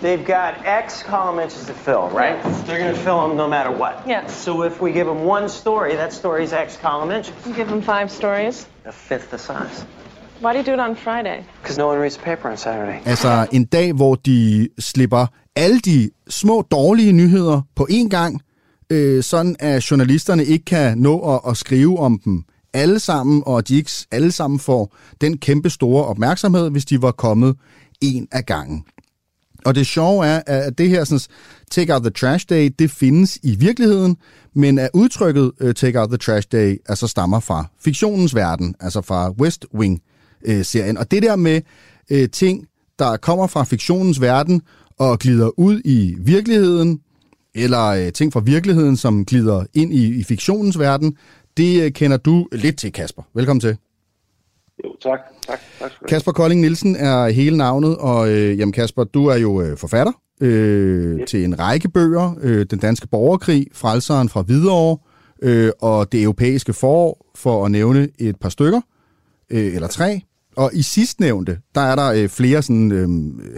They've 0.00 0.24
got 0.24 0.64
X 0.64 1.02
column 1.02 1.40
inches 1.40 1.66
to 1.66 1.74
fill, 1.74 2.08
right? 2.10 2.36
Yes. 2.36 2.62
They're 2.62 2.78
going 2.78 2.94
to 2.94 3.00
fill 3.00 3.26
them 3.26 3.36
no 3.36 3.48
matter 3.48 3.72
what. 3.72 3.94
Yes. 4.06 4.36
So 4.36 4.62
if 4.62 4.80
we 4.80 4.92
give 4.92 5.06
them 5.06 5.24
one 5.24 5.48
story, 5.48 5.96
that 5.96 6.12
story's 6.12 6.52
X 6.52 6.76
column 6.76 7.10
inches. 7.10 7.34
You 7.46 7.54
give 7.54 7.68
them 7.68 7.82
five 7.82 8.10
stories. 8.10 8.66
A 8.84 8.92
fifth 8.92 9.30
the 9.30 9.38
size. 9.38 9.84
Why 10.42 10.52
do 10.52 10.58
you 10.58 10.66
do 10.66 10.72
it 10.72 10.80
on 10.80 10.96
Friday? 10.96 11.44
Because 11.62 11.78
no 11.78 11.88
one 11.88 11.98
reads 11.98 12.16
the 12.16 12.24
paper 12.24 12.48
on 12.50 12.56
Saturday. 12.56 12.98
Altså 13.04 13.46
en 13.52 13.64
dag, 13.64 13.92
hvor 13.92 14.14
de 14.14 14.68
slipper 14.78 15.26
alle 15.56 15.80
de 15.80 16.10
små 16.28 16.62
dårlige 16.70 17.12
nyheder 17.12 17.60
på 17.76 17.86
én 17.90 18.08
gang, 18.08 18.40
øh, 18.90 19.22
sådan 19.22 19.56
at 19.58 19.90
journalisterne 19.90 20.44
ikke 20.44 20.64
kan 20.64 20.98
nå 20.98 21.34
at, 21.34 21.50
at 21.50 21.56
skrive 21.56 21.98
om 21.98 22.20
dem 22.24 22.44
alle 22.72 22.98
sammen, 22.98 23.42
og 23.46 23.68
de 23.68 23.76
ikke 23.76 23.90
alle 24.10 24.32
sammen 24.32 24.60
får 24.60 24.96
den 25.20 25.38
kæmpe 25.38 25.70
store 25.70 26.04
opmærksomhed, 26.04 26.70
hvis 26.70 26.84
de 26.84 27.02
var 27.02 27.12
kommet 27.12 27.56
en 28.00 28.28
af 28.32 28.46
gangen. 28.46 28.84
Og 29.64 29.74
det 29.74 29.86
sjove 29.86 30.26
er, 30.26 30.42
at 30.46 30.78
det 30.78 30.88
her 30.88 31.04
sådan, 31.04 31.20
Take 31.70 31.94
Out 31.94 32.02
the 32.02 32.10
Trash 32.10 32.46
Day, 32.50 32.70
det 32.78 32.90
findes 32.90 33.38
i 33.42 33.56
virkeligheden, 33.56 34.16
men 34.54 34.78
at 34.78 34.90
udtrykket 34.94 35.52
uh, 35.60 35.72
Take 35.72 36.00
Out 36.00 36.08
the 36.08 36.18
Trash 36.18 36.48
Day 36.52 36.76
altså 36.88 37.06
stammer 37.06 37.40
fra 37.40 37.66
fiktionens 37.80 38.34
verden, 38.34 38.74
altså 38.80 39.00
fra 39.00 39.30
West 39.30 39.66
Wing-serien. 40.46 40.96
Uh, 40.96 41.00
og 41.00 41.10
det 41.10 41.22
der 41.22 41.36
med 41.36 41.60
uh, 42.12 42.24
ting, 42.32 42.66
der 42.98 43.16
kommer 43.16 43.46
fra 43.46 43.64
fiktionens 43.64 44.20
verden 44.20 44.62
og 44.98 45.18
glider 45.18 45.58
ud 45.58 45.80
i 45.84 46.16
virkeligheden, 46.18 47.00
eller 47.54 48.06
uh, 48.06 48.12
ting 48.12 48.32
fra 48.32 48.40
virkeligheden, 48.40 48.96
som 48.96 49.24
glider 49.24 49.64
ind 49.74 49.92
i, 49.92 50.18
i 50.18 50.24
fiktionens 50.24 50.78
verden, 50.78 51.16
det 51.56 51.84
uh, 51.84 51.92
kender 51.92 52.16
du 52.16 52.48
lidt 52.52 52.78
til, 52.78 52.92
Kasper. 52.92 53.22
Velkommen 53.34 53.60
til. 53.60 53.76
Jo, 54.84 54.96
tak. 55.02 55.18
tak, 55.46 55.60
tak 55.78 55.90
Kasper 56.08 56.32
Kolding 56.32 56.60
Nielsen 56.60 56.96
er 56.96 57.28
hele 57.28 57.56
navnet, 57.56 57.96
og 57.96 58.30
øh, 58.30 58.58
jamen 58.58 58.72
Kasper, 58.72 59.04
du 59.04 59.26
er 59.26 59.36
jo 59.36 59.62
øh, 59.62 59.76
forfatter 59.76 60.12
øh, 60.40 61.26
til 61.26 61.44
en 61.44 61.58
række 61.58 61.88
bøger. 61.88 62.34
Øh, 62.40 62.66
Den 62.70 62.78
danske 62.78 63.08
borgerkrig, 63.08 63.66
Frelseren 63.72 64.28
fra 64.28 64.42
Hvidovre 64.42 64.98
øh, 65.42 65.70
og 65.80 66.12
Det 66.12 66.22
europæiske 66.22 66.72
forår, 66.72 67.32
for 67.34 67.64
at 67.64 67.70
nævne 67.70 68.08
et 68.18 68.36
par 68.36 68.48
stykker, 68.48 68.80
øh, 69.50 69.74
eller 69.74 69.88
tre. 69.88 70.20
Og 70.58 70.70
i 70.74 70.82
sidstnævnte, 70.82 71.58
der 71.74 71.80
er 71.80 71.96
der 71.96 72.12
øh, 72.12 72.28
flere 72.28 72.62
sådan, 72.62 72.92
øh, 72.92 73.08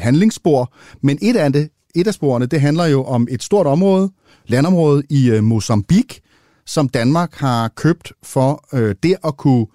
handlingsspor, 0.01 0.73
men 1.03 1.19
et 1.23 1.37
af, 1.37 1.53
det, 1.53 1.69
et 1.95 2.07
af 2.07 2.15
sporene, 2.15 2.47
det 2.47 2.61
handler 2.61 2.87
jo 2.87 3.05
om 3.05 3.29
et 3.31 3.43
stort 3.43 3.67
område, 3.67 4.11
landområde 4.47 5.03
i 5.11 5.31
øh, 5.31 5.45
Mozambique, 5.45 6.21
som 6.67 6.89
Danmark 6.89 7.35
har 7.35 7.69
købt 7.69 8.13
for 8.23 8.65
øh, 8.73 8.95
det 9.03 9.17
at 9.25 9.37
kunne 9.37 9.67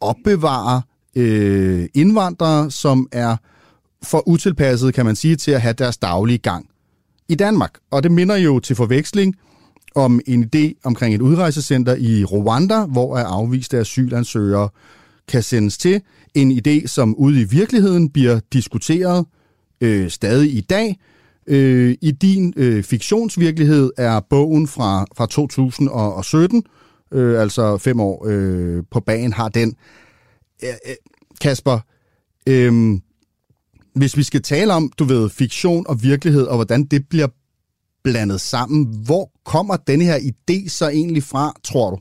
opbevare 0.00 0.82
øh, 1.16 1.88
indvandrere, 1.94 2.70
som 2.70 3.08
er 3.12 3.36
for 4.02 4.28
utilpasset, 4.28 4.94
kan 4.94 5.06
man 5.06 5.16
sige, 5.16 5.36
til 5.36 5.50
at 5.50 5.60
have 5.60 5.74
deres 5.74 5.96
daglige 5.96 6.38
gang 6.38 6.66
i 7.28 7.34
Danmark. 7.34 7.78
Og 7.90 8.02
det 8.02 8.12
minder 8.12 8.36
jo 8.36 8.58
til 8.58 8.76
forveksling 8.76 9.34
om 9.94 10.20
en 10.26 10.50
idé 10.54 10.80
omkring 10.84 11.14
et 11.14 11.20
udrejsecenter 11.20 11.94
i 11.94 12.24
Rwanda, 12.24 12.84
hvor 12.84 13.16
er 13.16 13.24
afviste 13.24 13.78
asylansøgere 13.78 14.68
kan 15.30 15.42
sendes 15.42 15.78
til. 15.78 16.02
En 16.34 16.52
idé, 16.52 16.86
som 16.86 17.14
ude 17.14 17.40
i 17.40 17.44
virkeligheden 17.44 18.10
bliver 18.10 18.40
diskuteret 18.52 19.26
øh, 19.80 20.10
stadig 20.10 20.54
i 20.54 20.60
dag. 20.60 20.96
Øh, 21.46 21.96
I 22.02 22.10
din 22.10 22.54
øh, 22.56 22.82
fiktionsvirkelighed 22.82 23.90
er 23.98 24.20
bogen 24.20 24.66
fra, 24.66 25.06
fra 25.16 25.26
2017, 25.26 26.62
øh, 27.12 27.40
altså 27.40 27.78
fem 27.78 28.00
år 28.00 28.26
øh, 28.28 28.82
på 28.90 29.00
bagen, 29.00 29.32
har 29.32 29.48
den. 29.48 29.76
Øh, 30.64 30.70
Kasper, 31.40 31.78
øh, 32.46 32.72
hvis 33.94 34.16
vi 34.16 34.22
skal 34.22 34.42
tale 34.42 34.72
om, 34.72 34.92
du 34.98 35.04
ved, 35.04 35.30
fiktion 35.30 35.86
og 35.88 36.02
virkelighed, 36.02 36.46
og 36.46 36.56
hvordan 36.56 36.84
det 36.84 37.08
bliver 37.08 37.28
blandet 38.04 38.40
sammen, 38.40 39.04
hvor 39.06 39.30
kommer 39.44 39.76
denne 39.76 40.04
her 40.04 40.18
idé 40.18 40.68
så 40.68 40.88
egentlig 40.88 41.22
fra, 41.22 41.52
tror 41.64 41.90
du? 41.90 41.98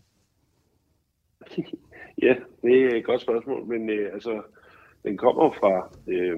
Ja, 2.22 2.34
det 2.62 2.86
er 2.86 2.96
et 2.96 3.06
godt 3.06 3.22
spørgsmål, 3.22 3.66
men 3.66 3.90
øh, 3.90 4.14
altså, 4.14 4.42
den 5.04 5.18
kommer 5.18 5.52
fra, 5.52 5.90
øh, 6.08 6.38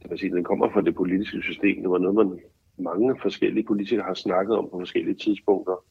kan 0.00 0.10
man 0.10 0.18
sige, 0.18 0.34
den 0.34 0.44
kommer 0.44 0.70
fra 0.70 0.80
det 0.80 0.94
politiske 0.94 1.42
system. 1.42 1.82
Det 1.82 1.90
var 1.90 1.98
noget, 1.98 2.14
man 2.14 2.40
mange 2.78 3.16
forskellige 3.22 3.66
politikere 3.66 4.06
har 4.06 4.14
snakket 4.14 4.56
om 4.56 4.68
på 4.70 4.78
forskellige 4.78 5.14
tidspunkter 5.14 5.84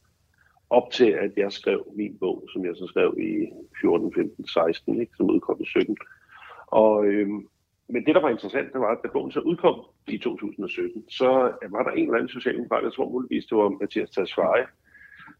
op 0.70 0.90
til, 0.92 1.10
at 1.10 1.32
jeg 1.36 1.52
skrev 1.52 1.86
min 1.96 2.16
bog, 2.20 2.48
som 2.52 2.64
jeg 2.64 2.76
så 2.76 2.86
skrev 2.86 3.14
i 3.18 3.46
14, 3.80 4.12
15, 4.14 4.46
16, 4.46 5.00
ikke, 5.00 5.12
som 5.16 5.30
udkom 5.30 5.60
i 5.60 5.66
17. 5.66 5.96
Og, 6.66 7.06
øh, 7.06 7.28
men 7.88 8.06
det, 8.06 8.14
der 8.14 8.20
var 8.20 8.28
interessant, 8.28 8.72
det 8.72 8.80
var, 8.80 8.92
at 8.92 8.98
da 9.02 9.08
bogen 9.12 9.32
så 9.32 9.40
udkom 9.40 9.80
i 10.08 10.18
2017, 10.18 11.04
så 11.08 11.52
øh, 11.62 11.72
var 11.72 11.82
der 11.82 11.90
en 11.90 12.04
eller 12.04 12.14
anden 12.14 12.28
socialdemokrat, 12.28 12.84
jeg 12.84 12.92
tror 12.92 13.10
muligvis, 13.10 13.46
det 13.46 13.58
var 13.58 13.68
Mathias 13.68 14.10
Tasvare, 14.10 14.66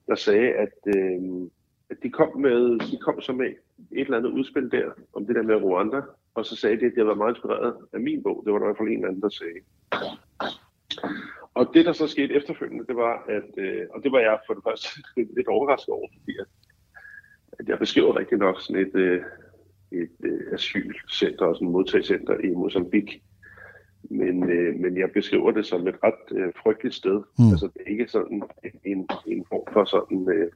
der 0.07 0.15
sagde, 0.15 0.49
at, 0.65 0.77
øh, 0.97 1.21
at 1.91 1.97
de 2.03 2.11
kom 2.11 2.37
med, 2.37 2.79
de 2.79 2.99
kom 2.99 3.21
så 3.21 3.33
med 3.33 3.47
et 3.47 3.57
eller 3.91 4.17
andet 4.17 4.31
udspil 4.31 4.71
der, 4.71 4.91
om 5.13 5.27
det 5.27 5.37
der 5.37 5.43
med 5.43 5.55
Rwanda, 5.55 6.01
og 6.35 6.47
så 6.47 6.57
sagde 6.57 6.81
de, 6.81 6.87
at 6.87 6.93
det 6.97 7.07
var 7.07 7.15
meget 7.15 7.33
inspireret 7.33 7.77
af 7.93 8.01
min 8.01 8.23
bog. 8.23 8.43
Det 8.45 8.53
var 8.53 8.59
der 8.59 8.67
i 8.67 8.69
hvert 8.69 8.79
fald 8.79 8.89
en 8.89 8.95
eller 8.95 9.09
anden, 9.09 9.23
der 9.23 9.29
sagde. 9.29 9.61
Og 11.55 11.71
det, 11.75 11.87
der 11.87 11.93
så 11.93 12.07
skete 12.07 12.35
efterfølgende, 12.35 12.87
det 12.87 12.97
var, 12.97 13.25
at, 13.29 13.51
øh, 13.57 13.87
og 13.91 14.03
det 14.03 14.13
var 14.13 14.19
jeg 14.19 14.39
for 14.47 14.55
det 14.55 14.63
første 14.65 14.89
lidt 15.37 15.49
overrasket 15.49 15.95
over, 15.95 16.09
fordi 16.19 16.39
at, 16.41 16.47
at 17.53 17.69
jeg 17.69 17.79
beskriver 17.79 18.19
rigtig 18.19 18.39
nok 18.39 18.61
sådan 18.61 18.87
et, 18.87 18.95
øh, 18.95 19.23
et 19.93 20.17
øh, 20.25 20.53
asylcenter 20.53 21.47
og 21.47 21.57
sådan 21.57 21.69
et 21.69 21.73
modtagscenter 21.73 22.39
i 22.39 22.51
Mozambique. 22.51 23.21
Men, 24.03 24.51
øh, 24.51 24.75
men 24.81 24.99
jeg 24.99 25.11
beskriver 25.11 25.51
det 25.51 25.67
som 25.67 25.89
et 25.89 25.97
ret 26.05 26.39
øh, 26.39 26.53
frygteligt 26.63 26.95
sted. 26.95 27.23
Mm. 27.39 27.51
Altså 27.51 27.69
det 27.75 27.83
er 27.87 27.91
ikke 27.91 28.09
sådan 28.09 28.43
en, 28.85 29.09
en 29.27 29.45
form 29.49 29.73
for 29.73 29.85
sådan 29.85 30.29
øh, 30.29 30.51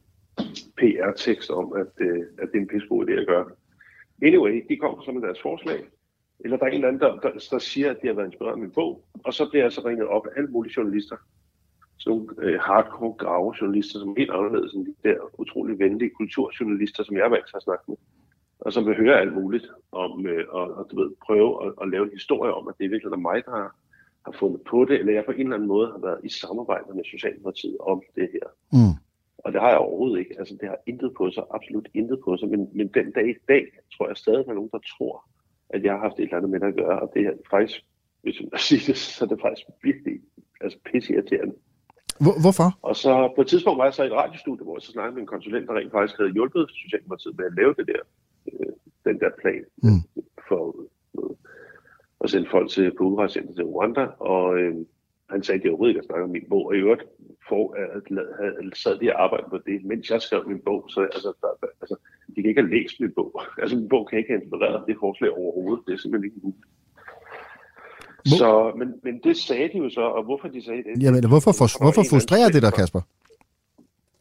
PR-tekst 0.79 1.51
om, 1.51 1.73
at, 1.73 1.93
øh, 2.07 2.23
at 2.39 2.49
det 2.53 2.59
er 2.59 2.63
en 2.63 2.69
pissegod 2.69 3.07
idé 3.07 3.13
at 3.13 3.27
gøre. 3.27 3.47
Anyway, 4.23 4.65
de 4.69 4.77
kommer 4.77 5.03
så 5.03 5.13
med 5.13 5.23
deres 5.23 5.43
forslag, 5.43 5.85
Eller 6.41 6.57
der 6.57 6.65
er 6.65 6.69
en 6.69 6.75
eller 6.75 6.89
anden, 6.89 7.03
der, 7.03 7.17
der, 7.21 7.47
der 7.51 7.59
siger, 7.59 7.91
at 7.91 7.99
de 8.03 8.07
har 8.07 8.15
været 8.15 8.27
inspireret 8.27 8.53
af 8.53 8.59
min 8.59 8.71
bog, 8.71 9.05
og 9.25 9.35
så 9.35 9.49
bliver 9.51 9.65
jeg 9.65 9.73
så 9.73 9.83
ringet 9.85 10.07
op 10.07 10.27
af 10.27 10.31
alle 10.37 10.51
mulige 10.51 10.75
journalister. 10.77 11.17
Sådan 11.99 12.19
nogle 12.19 12.29
øh, 12.43 12.61
hardcore 12.61 13.15
grave 13.19 13.55
journalister, 13.61 13.99
som 13.99 14.09
er 14.09 14.15
helt 14.19 14.31
anderledes 14.31 14.73
end 14.73 14.87
de 14.87 14.95
der 15.09 15.41
utrolig 15.41 15.79
venlige 15.79 16.11
kulturjournalister, 16.11 17.05
som 17.05 17.17
jeg 17.17 17.25
er 17.25 17.29
vant 17.29 17.47
til 17.47 17.57
at 17.57 17.63
snakke 17.63 17.85
med. 17.89 17.97
Og 18.61 18.73
som 18.73 18.87
vil 18.87 18.97
høre 18.97 19.21
alt 19.21 19.35
muligt 19.35 19.67
om, 19.93 20.27
øh, 20.27 20.45
og, 20.49 20.75
og 20.75 20.87
du 20.91 21.01
ved, 21.01 21.11
prøve 21.27 21.67
at, 21.67 21.73
at 21.83 21.89
lave 21.89 22.05
en 22.05 22.19
historie 22.19 22.55
om, 22.55 22.69
at 22.69 22.75
det 22.79 22.85
er 22.85 22.89
virkelig 22.89 23.19
mig, 23.19 23.45
der 23.45 23.51
har, 23.51 23.77
har 24.27 24.33
fundet 24.33 24.61
på 24.71 24.85
det, 24.85 24.99
eller 25.01 25.13
jeg 25.13 25.25
på 25.25 25.33
en 25.33 25.41
eller 25.41 25.57
anden 25.57 25.69
måde 25.69 25.87
har 25.93 25.99
været 25.99 26.21
i 26.25 26.29
samarbejde 26.29 26.95
med 26.95 27.05
Socialdemokratiet 27.05 27.77
om 27.81 28.03
det 28.15 28.29
her. 28.33 28.47
Mm. 28.73 28.95
Og 29.45 29.53
det 29.53 29.61
har 29.61 29.69
jeg 29.69 29.79
overhovedet 29.79 30.19
ikke. 30.19 30.35
Altså, 30.39 30.55
det 30.61 30.69
har 30.69 30.79
intet 30.87 31.15
på 31.17 31.31
sig, 31.31 31.45
absolut 31.51 31.89
intet 31.95 32.19
på 32.25 32.37
sig. 32.37 32.49
Men, 32.49 32.69
men 32.75 32.89
den 32.89 33.13
dag 33.13 33.29
i 33.29 33.35
dag, 33.49 33.65
tror 33.97 34.09
jeg 34.09 34.17
stadig, 34.17 34.45
der 34.45 34.51
er 34.51 34.55
nogen, 34.55 34.71
der 34.73 34.79
tror, 34.99 35.29
at 35.69 35.85
jeg 35.85 35.93
har 35.93 36.01
haft 36.01 36.19
et 36.19 36.23
eller 36.23 36.37
andet 36.37 36.51
med 36.51 36.63
at 36.63 36.75
gøre. 36.75 37.01
Og 37.01 37.11
det 37.15 37.27
er 37.27 37.33
faktisk, 37.51 37.81
hvis 38.23 38.41
jeg 38.41 38.49
må 38.53 38.59
sige 38.59 38.83
det, 38.87 38.97
så 38.97 39.25
er 39.25 39.29
det 39.29 39.41
faktisk 39.41 39.67
virkelig 39.83 40.21
altså, 40.61 40.79
pisseirriterende. 40.85 41.55
Hvor, 42.25 42.35
hvorfor? 42.45 42.69
Og 42.83 42.97
så 42.97 43.33
på 43.37 43.41
et 43.41 43.49
tidspunkt 43.49 43.79
var 43.79 43.85
jeg 43.85 43.95
så 43.95 44.03
i 44.03 44.07
et 44.07 44.13
radiostudie, 44.13 44.65
hvor 44.65 44.77
jeg 44.77 44.83
så 44.83 44.93
snakkede 44.93 45.15
med 45.15 45.23
en 45.23 45.33
konsulent, 45.35 45.69
der 45.69 45.75
rent 45.75 45.93
faktisk 45.93 46.19
havde 46.19 46.33
hjulpet 46.33 46.71
Socialdemokratiet 46.71 47.37
med 47.39 47.45
at 47.47 47.55
lave 47.61 47.75
det 47.79 47.87
der, 47.93 48.03
øh, 48.53 48.73
den 49.05 49.21
der 49.21 49.31
plan 49.41 49.65
Mm. 49.87 50.03
for 50.49 50.63
øh, 51.19 51.37
at 52.21 52.31
sende 52.31 52.49
folk 52.51 52.71
til, 52.71 52.93
på 52.99 53.05
udrejsecenter 53.05 53.55
til 53.55 53.65
Rwanda. 53.65 54.05
Og 54.35 54.59
øh, 54.59 54.75
han 55.31 55.43
sagde, 55.43 55.59
at 55.59 55.63
det 55.63 55.71
overhovedet 55.71 55.91
ikke 55.91 55.99
at 56.05 56.07
snakke 56.07 56.25
om 56.25 56.31
min 56.31 56.47
bog. 56.49 56.67
Og 56.67 56.75
i 56.75 56.79
øvrigt 56.79 57.05
for, 57.49 57.63
at, 57.83 58.03
at, 58.67 58.77
sad 58.77 58.99
de 58.99 59.13
og 59.13 59.25
arbejdede 59.25 59.51
på 59.51 59.59
det, 59.67 59.85
mens 59.85 60.11
jeg 60.11 60.23
skrev 60.23 60.43
min 60.49 60.61
bog. 60.69 60.85
Så 60.89 61.01
altså, 61.01 61.33
der, 61.41 61.49
altså, 61.83 61.97
de 62.37 62.43
kan 62.43 62.49
ikke 62.51 62.61
have 62.61 62.75
læst 62.77 63.01
min 63.01 63.13
bog. 63.19 63.31
Altså 63.63 63.77
min 63.77 63.89
bog 63.89 64.09
kan 64.09 64.19
ikke 64.19 64.31
have 64.33 64.43
inspireret 64.43 64.85
det 64.89 64.97
forslag 65.01 65.31
overhovedet. 65.31 65.85
Det 65.87 65.93
er 65.93 65.99
simpelthen 65.99 66.31
ikke 66.31 66.41
muligt. 66.43 66.67
Så, 68.41 68.73
men, 68.79 68.89
men 69.03 69.15
det 69.25 69.37
sagde 69.37 69.69
de 69.73 69.79
jo 69.79 69.91
så, 69.91 70.01
og 70.01 70.23
hvorfor 70.25 70.49
de 70.49 70.65
sagde 70.65 70.83
det? 70.87 71.03
Jamen, 71.03 71.29
hvorfor, 71.29 71.53
for, 71.61 71.69
hvorfor 71.85 72.03
frustrerer 72.11 72.49
det 72.55 72.63
dig, 72.63 72.73
Kasper? 72.73 73.01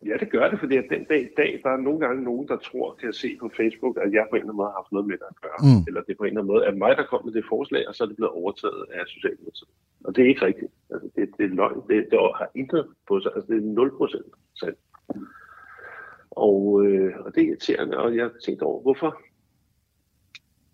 Ja, 0.05 0.17
det 0.19 0.31
gør 0.31 0.49
det, 0.49 0.59
fordi 0.59 0.75
at 0.77 0.85
den 0.89 1.03
dag 1.03 1.21
i 1.21 1.33
dag, 1.37 1.61
der 1.63 1.69
er 1.69 1.77
nogle 1.77 1.99
gange 1.99 2.23
nogen, 2.23 2.47
der 2.47 2.57
tror, 2.57 2.93
kan 2.99 3.05
jeg 3.05 3.15
se 3.15 3.37
på 3.39 3.49
Facebook, 3.57 3.97
at 4.03 4.13
jeg 4.13 4.27
på 4.29 4.35
en 4.35 4.39
eller 4.41 4.45
anden 4.49 4.57
måde 4.57 4.67
har 4.69 4.79
haft 4.81 4.91
noget 4.91 5.07
med 5.07 5.17
det 5.17 5.25
at 5.29 5.41
gøre. 5.41 5.59
Mm. 5.67 5.83
Eller 5.87 6.01
det 6.01 6.11
er 6.11 6.17
på 6.17 6.23
en 6.23 6.27
eller 6.27 6.41
anden 6.41 6.53
måde, 6.53 6.65
at 6.65 6.77
mig, 6.77 6.97
der 6.97 7.05
kom 7.05 7.25
med 7.25 7.33
det 7.33 7.45
forslag, 7.49 7.87
og 7.87 7.95
så 7.95 8.03
er 8.03 8.07
det 8.07 8.15
blevet 8.15 8.31
overtaget 8.41 8.85
af 8.93 9.01
Socialdemokratiet. 9.07 9.69
Og 10.05 10.15
det 10.15 10.23
er 10.23 10.27
ikke 10.33 10.45
rigtigt. 10.45 10.71
Altså, 10.93 11.09
det, 11.15 11.29
det 11.37 11.43
er 11.45 11.55
løgn. 11.61 11.81
Det, 11.89 12.07
det 12.11 12.19
har 12.39 12.49
intet 12.55 12.87
på 13.07 13.19
sig. 13.21 13.31
Altså, 13.35 13.47
det 13.53 13.57
er 13.57 13.67
0 13.67 13.91
procent 13.97 14.25
sandt. 14.61 14.77
Og, 16.31 16.85
øh, 16.85 17.13
og 17.25 17.35
det 17.35 17.43
er 17.43 17.47
irriterende, 17.47 17.97
og 17.97 18.15
jeg 18.15 18.29
tænkte 18.45 18.63
over, 18.63 18.81
hvorfor? 18.81 19.11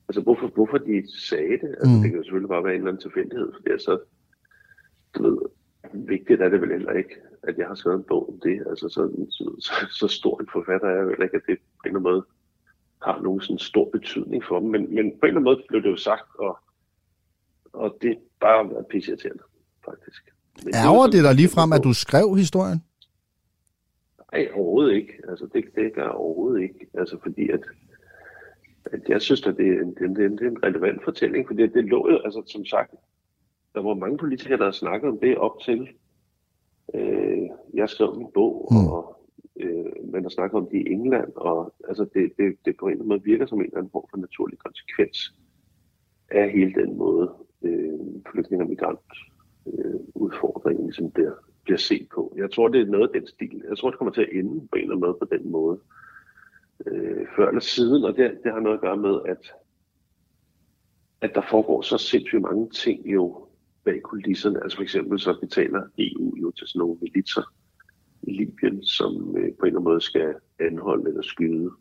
Altså, 0.10 0.22
hvorfor, 0.22 0.48
hvorfor 0.48 0.78
de 0.78 1.04
sagde 1.30 1.58
det? 1.64 1.70
Altså, 1.80 1.94
Mm. 1.96 2.02
det 2.02 2.10
kan 2.10 2.18
jo 2.20 2.24
selvfølgelig 2.24 2.50
bare 2.50 2.64
være 2.64 2.74
en 2.76 2.80
eller 2.82 2.92
anden 2.92 3.02
tilfældighed, 3.02 3.54
for 3.54 3.62
det 3.62 3.74
er 3.74 3.78
så, 3.78 4.00
du 5.16 5.24
ved, 5.24 5.38
vigtigt 5.94 6.42
er 6.42 6.50
det 6.50 6.62
vel 6.62 6.72
heller 6.72 6.92
ikke, 6.92 7.16
at 7.44 7.58
jeg 7.58 7.68
har 7.68 7.76
skrevet 7.76 7.98
en 7.98 8.04
bog 8.04 8.30
om 8.30 8.40
det. 8.44 8.64
Altså, 8.70 8.90
så, 8.90 9.26
så, 9.30 9.56
så, 9.60 9.74
så 10.00 10.08
stor 10.08 10.42
en 10.42 10.48
forfatter 10.54 10.88
er 10.88 10.96
jeg 10.96 11.08
heller 11.08 11.24
ikke, 11.24 11.38
at 11.38 11.44
det 11.48 11.58
på 11.58 11.64
en 11.86 11.88
eller 11.88 12.00
anden 12.00 12.04
måde 12.04 12.26
har 13.02 13.22
nogen 13.22 13.42
sådan 13.42 13.60
stor 13.60 13.90
betydning 13.90 14.44
for 14.44 14.60
dem. 14.60 14.70
Men, 14.70 14.82
men 14.96 15.06
på 15.12 15.26
en 15.26 15.28
eller 15.28 15.40
anden 15.40 15.44
måde 15.44 15.64
blev 15.68 15.84
det 15.84 15.90
jo 15.90 15.96
sagt, 15.96 16.30
og, 16.40 16.60
og 17.74 17.98
det 18.02 18.18
bare 18.40 18.70
været 18.70 18.88
pisseirriterende, 18.88 19.44
faktisk. 19.86 20.30
Men 20.66 20.74
er 20.74 20.86
Ærger 20.86 21.04
sådan, 21.04 21.12
det 21.12 21.24
dig 21.24 21.36
lige 21.36 21.46
at 21.46 21.52
frem, 21.52 21.74
at 21.74 21.78
bog- 21.78 21.84
du 21.84 21.94
skrev 21.94 22.36
historien? 22.36 22.84
Nej, 24.32 24.50
overhovedet 24.54 24.94
ikke. 24.96 25.14
Altså, 25.30 25.46
det, 25.54 25.66
det 25.76 25.94
gør 25.94 26.02
jeg 26.02 26.12
overhovedet 26.12 26.62
ikke. 26.62 26.88
Altså, 26.94 27.18
fordi 27.24 27.50
at, 27.50 27.64
at 28.86 29.02
jeg 29.10 29.22
synes, 29.22 29.48
at 29.48 29.58
det 29.58 29.68
er, 29.68 29.82
en, 29.82 29.96
det, 29.96 30.02
er 30.02 30.06
en, 30.06 30.38
det 30.38 30.46
er 30.46 30.52
en 30.52 30.64
relevant 30.64 31.04
fortælling, 31.04 31.48
fordi 31.48 31.68
det 31.68 31.86
lå 31.86 32.10
jo, 32.12 32.18
altså 32.26 32.44
som 32.46 32.66
sagt, 32.66 32.94
der 33.80 33.88
var 33.88 33.94
mange 33.94 34.18
politikere, 34.18 34.58
der 34.58 34.64
har 34.66 34.72
snakket 34.72 35.10
om 35.10 35.20
det 35.20 35.38
op 35.38 35.60
til. 35.66 35.90
Øh, 36.96 37.50
jeg 37.74 37.90
skrev 37.90 38.16
min 38.18 38.32
bog, 38.34 38.68
Mm. 38.72 38.88
og 38.88 39.18
øh, 39.56 40.12
man 40.14 40.24
har 40.24 40.30
snakket 40.30 40.58
om 40.58 40.68
det 40.72 40.78
i 40.78 40.92
England, 40.92 41.32
og 41.36 41.74
altså, 41.88 42.04
det, 42.14 42.32
det, 42.38 42.56
det 42.66 42.76
på 42.80 42.86
en 42.86 42.92
eller 42.92 43.02
anden 43.04 43.08
måde 43.10 43.24
virker 43.24 43.46
som 43.46 43.60
en 43.60 43.66
eller 43.66 43.78
anden 43.78 43.92
form 43.92 44.06
for 44.10 44.18
naturlig 44.18 44.60
konsekvens 44.60 45.18
af 46.32 46.52
hele 46.52 46.74
den 46.74 46.98
måde, 46.98 47.34
øh, 47.62 48.00
flygtninge 48.32 48.66
og 48.66 48.70
migrant 48.70 49.00
øh, 49.68 50.00
udfordringen 50.16 50.86
ligesom 50.86 51.12
bliver, 51.12 51.32
bliver 51.64 51.78
set 51.78 52.08
på. 52.16 52.34
Jeg 52.38 52.52
tror, 52.52 52.68
det 52.68 52.82
er 52.82 52.86
noget 52.86 53.08
af 53.08 53.14
den 53.20 53.28
stil. 53.28 53.64
Jeg 53.70 53.78
tror, 53.78 53.90
det 53.90 53.98
kommer 53.98 54.14
til 54.14 54.22
at 54.22 54.30
ende 54.40 54.68
på 54.68 54.76
en 54.76 54.82
eller 54.82 54.96
anden 54.96 55.08
måde 55.08 55.18
på 55.20 55.28
den 55.32 55.52
måde. 55.52 55.80
Øh, 56.86 57.26
før 57.36 57.48
eller 57.48 57.62
siden, 57.62 58.04
og 58.04 58.16
det, 58.18 58.40
det 58.44 58.52
har 58.52 58.60
noget 58.60 58.76
at 58.76 58.82
gøre 58.82 58.98
med, 58.98 59.20
at, 59.26 59.54
at 61.22 61.32
der 61.36 61.42
foregår 61.52 61.82
så 61.82 61.98
sindssygt 61.98 62.42
mange 62.42 62.70
ting 62.70 63.06
jo 63.14 63.46
bag 63.90 64.02
kulisserne. 64.02 64.64
Altså 64.64 64.78
for 64.78 64.84
eksempel 64.84 65.20
så 65.20 65.38
betaler 65.42 65.82
EU 65.98 66.36
jo 66.42 66.52
til 66.52 66.68
sådan 66.68 66.80
nogle 66.80 66.98
militser 67.02 67.46
i 68.24 68.32
Libyen, 68.32 68.84
som 68.84 69.12
øh, 69.38 69.50
på 69.60 69.66
en 69.66 69.68
eller 69.68 69.80
anden 69.80 69.84
måde 69.84 70.02
skal 70.02 70.34
anholde 70.60 71.10
eller 71.10 71.22
skyde 71.22 71.72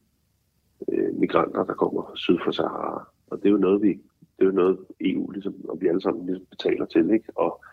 øh, 0.92 1.14
migranter, 1.14 1.64
der 1.64 1.74
kommer 1.74 2.02
syd 2.14 2.38
for 2.44 2.50
Sahara. 2.50 3.08
Og 3.30 3.38
det 3.38 3.46
er 3.46 3.50
jo 3.50 3.56
noget, 3.66 3.82
vi, 3.82 3.88
det 4.36 4.40
er 4.40 4.44
jo 4.44 4.50
noget 4.62 4.78
EU 5.00 5.30
ligesom, 5.30 5.54
og 5.68 5.80
vi 5.80 5.86
alle 5.88 6.00
sammen 6.02 6.26
ligesom 6.26 6.46
betaler 6.50 6.86
til, 6.86 7.10
ikke? 7.10 7.28
Og 7.36 7.64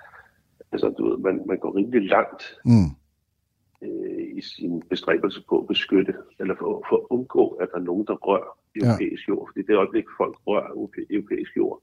altså, 0.71 0.89
du 0.89 1.09
ved, 1.09 1.17
man, 1.17 1.41
man 1.47 1.59
går 1.59 1.75
rimelig 1.77 2.09
langt 2.09 2.43
Mm. 2.65 2.89
øh, 3.87 4.37
i 4.37 4.41
sin 4.41 4.81
bestræbelse 4.89 5.43
på 5.49 5.59
at 5.59 5.67
beskytte, 5.67 6.13
eller 6.39 6.55
for, 6.59 6.85
for 6.89 6.95
at 6.95 7.07
undgå, 7.09 7.47
at 7.47 7.67
der 7.71 7.77
er 7.79 7.83
nogen, 7.83 8.05
der 8.07 8.13
rører 8.13 8.57
europæisk 8.75 9.27
jord. 9.29 9.49
Fordi 9.49 9.61
det 9.67 9.75
øjeblik, 9.75 10.05
folk 10.17 10.35
rører 10.47 10.67
europæ- 10.67 11.07
europæisk 11.09 11.57
jord, 11.57 11.81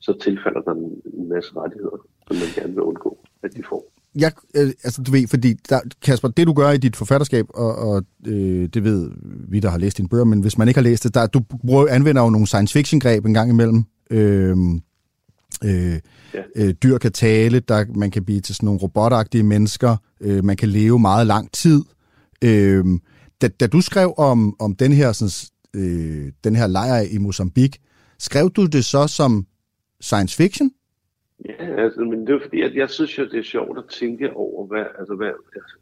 så 0.00 0.18
tilfalder 0.22 0.60
der 0.60 0.72
en, 0.72 1.28
masse 1.28 1.50
rettigheder, 1.56 1.98
som 2.26 2.36
man 2.36 2.48
gerne 2.54 2.74
vil 2.74 2.82
undgå, 2.82 3.18
at 3.42 3.50
de 3.56 3.62
får. 3.68 3.92
Jeg, 4.14 4.32
øh, 4.56 4.66
altså 4.84 5.02
du 5.02 5.10
ved, 5.10 5.26
fordi 5.28 5.52
der, 5.68 5.80
Kasper, 6.02 6.28
det 6.28 6.46
du 6.46 6.52
gør 6.52 6.70
i 6.70 6.78
dit 6.78 6.96
forfatterskab, 6.96 7.46
og, 7.54 7.76
og 7.76 8.04
øh, 8.26 8.68
det 8.74 8.84
ved 8.84 9.10
vi, 9.48 9.60
der 9.60 9.70
har 9.70 9.78
læst 9.78 9.96
dine 9.96 10.08
bøger, 10.08 10.24
men 10.24 10.40
hvis 10.40 10.58
man 10.58 10.68
ikke 10.68 10.78
har 10.78 10.82
læst 10.82 11.04
det, 11.04 11.14
der, 11.14 11.26
du 11.26 11.40
bruger, 11.40 11.88
anvender 11.88 12.22
jo 12.22 12.30
nogle 12.30 12.46
science 12.46 12.72
fiction 12.72 13.00
greb 13.00 13.26
en 13.26 13.34
gang 13.34 13.50
imellem. 13.50 13.84
Øh, 14.10 14.56
øh, 15.64 15.98
Ja. 16.34 16.42
øh, 16.56 16.74
dyr 16.82 16.98
kan 16.98 17.12
tale, 17.12 17.60
der, 17.60 17.84
man 17.94 18.10
kan 18.10 18.24
blive 18.24 18.40
til 18.40 18.54
sådan 18.54 18.66
nogle 18.66 18.80
robotagtige 18.80 19.42
mennesker, 19.42 19.96
øh, 20.20 20.44
man 20.44 20.56
kan 20.56 20.68
leve 20.68 20.98
meget 20.98 21.26
lang 21.26 21.52
tid. 21.52 21.82
Øh, 22.44 22.84
da, 23.42 23.48
da 23.48 23.66
du 23.66 23.80
skrev 23.80 24.14
om, 24.16 24.56
om 24.58 24.74
den 24.74 24.92
her, 24.92 25.12
sådan, 25.12 25.82
øh, 25.82 26.32
den 26.44 26.56
her 26.56 26.66
lejr 26.66 27.00
i 27.00 27.18
Mozambique, 27.18 27.80
skrev 28.18 28.50
du 28.50 28.66
det 28.66 28.84
så 28.84 29.06
som 29.06 29.46
science 30.00 30.36
fiction? 30.36 30.70
Ja, 31.44 31.82
altså, 31.84 32.00
men 32.00 32.26
det 32.26 32.34
er 32.34 32.40
fordi, 32.40 32.60
at 32.62 32.74
jeg 32.74 32.90
synes 32.90 33.18
jo, 33.18 33.24
det 33.24 33.38
er 33.38 33.42
sjovt 33.42 33.78
at 33.78 33.84
tænke 33.90 34.36
over, 34.36 34.66
hvad, 34.66 34.84
altså, 34.98 35.14
hvad, 35.14 35.32
altså, 35.54 35.76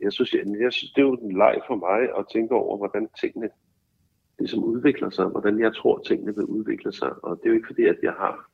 jeg, 0.00 0.12
synes, 0.12 0.34
jeg, 0.34 0.40
jeg 0.60 0.72
synes, 0.72 0.92
det 0.92 1.02
er 1.02 1.06
jo 1.06 1.14
en 1.14 1.36
leg 1.36 1.60
for 1.66 1.76
mig 1.76 2.18
at 2.18 2.24
tænke 2.32 2.54
over, 2.54 2.76
hvordan 2.76 3.08
tingene 3.20 3.48
ligesom 4.38 4.64
udvikler 4.64 5.10
sig, 5.10 5.26
hvordan 5.26 5.60
jeg 5.60 5.74
tror, 5.74 6.02
tingene 6.06 6.34
vil 6.34 6.44
udvikle 6.44 6.92
sig. 6.92 7.24
Og 7.24 7.36
det 7.36 7.44
er 7.44 7.50
jo 7.50 7.56
ikke 7.56 7.66
fordi, 7.66 7.84
at 7.84 7.98
jeg 8.02 8.12
har, 8.12 8.50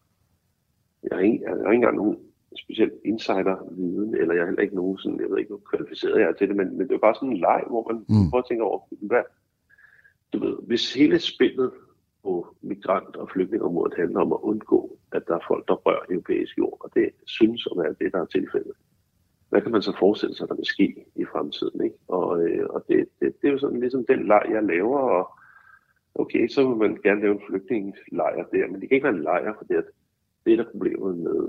jeg 1.02 1.16
har 1.16 1.22
ikke, 1.22 1.44
jeg 1.44 1.50
har 1.50 1.72
ikke 1.72 1.74
engang 1.74 1.96
nogen 1.96 2.18
specielt 2.62 2.92
insider-viden, 3.04 4.14
eller 4.14 4.34
jeg 4.34 4.42
har 4.42 4.46
heller 4.46 4.62
ikke 4.62 4.76
nogen 4.76 4.98
sådan, 4.98 5.20
jeg 5.20 5.30
ved 5.30 5.38
ikke, 5.38 5.48
hvor 5.48 5.62
kvalificeret 5.70 6.20
jeg 6.20 6.28
er 6.28 6.32
til 6.32 6.48
det, 6.48 6.56
men, 6.56 6.68
men 6.76 6.80
det 6.80 6.90
er 6.90 6.94
jo 6.94 7.06
bare 7.06 7.14
sådan 7.14 7.28
en 7.28 7.44
leg, 7.48 7.62
hvor 7.66 7.92
man 7.92 7.96
mm. 8.08 8.30
prøver 8.30 8.42
at 8.42 8.48
tænke 8.48 8.64
over, 8.64 8.80
hvad, 8.90 9.22
du 10.32 10.38
ved, 10.44 10.56
hvis 10.66 10.94
hele 10.94 11.18
spillet 11.18 11.70
på 12.26 12.56
migrant- 12.62 13.16
og 13.16 13.30
flygtningeområdet 13.32 13.94
handler 14.02 14.20
om 14.20 14.32
at 14.32 14.44
undgå, 14.50 14.98
at 15.12 15.22
der 15.28 15.34
er 15.34 15.48
folk, 15.48 15.68
der 15.68 15.74
rører 15.74 16.04
europæisk 16.10 16.58
jord, 16.58 16.76
og 16.80 16.88
det 16.94 17.06
synes 17.26 17.68
at 17.70 17.78
være 17.82 17.94
det, 18.00 18.12
der 18.12 18.20
er 18.20 18.34
tilfældet. 18.36 18.76
Hvad 19.50 19.60
kan 19.62 19.72
man 19.72 19.82
så 19.82 19.92
forestille 19.98 20.36
sig, 20.36 20.48
der 20.48 20.54
vil 20.54 20.72
ske 20.74 20.88
i 21.22 21.24
fremtiden? 21.32 21.84
Ikke? 21.84 21.96
Og, 22.08 22.28
øh, 22.42 22.66
og 22.74 22.84
det, 22.88 22.98
det, 23.20 23.28
det 23.40 23.48
er 23.48 23.52
jo 23.52 23.58
sådan 23.58 23.80
ligesom 23.80 24.06
den 24.12 24.26
leg, 24.26 24.44
jeg 24.50 24.62
laver, 24.62 24.98
og 24.98 25.24
okay, 26.14 26.48
så 26.48 26.68
vil 26.68 26.76
man 26.76 26.98
gerne 27.06 27.20
lave 27.20 27.34
en 27.34 27.46
flygtningelejr 27.48 28.44
der, 28.52 28.66
men 28.66 28.80
det 28.80 28.88
kan 28.88 28.96
ikke 28.96 29.08
være 29.08 29.16
en 29.20 29.28
lejr, 29.30 29.54
fordi 29.58 29.74
at 29.74 29.88
det, 30.46 30.58
der 30.58 30.64
er 30.64 30.70
problemet 30.70 31.18
med, 31.18 31.40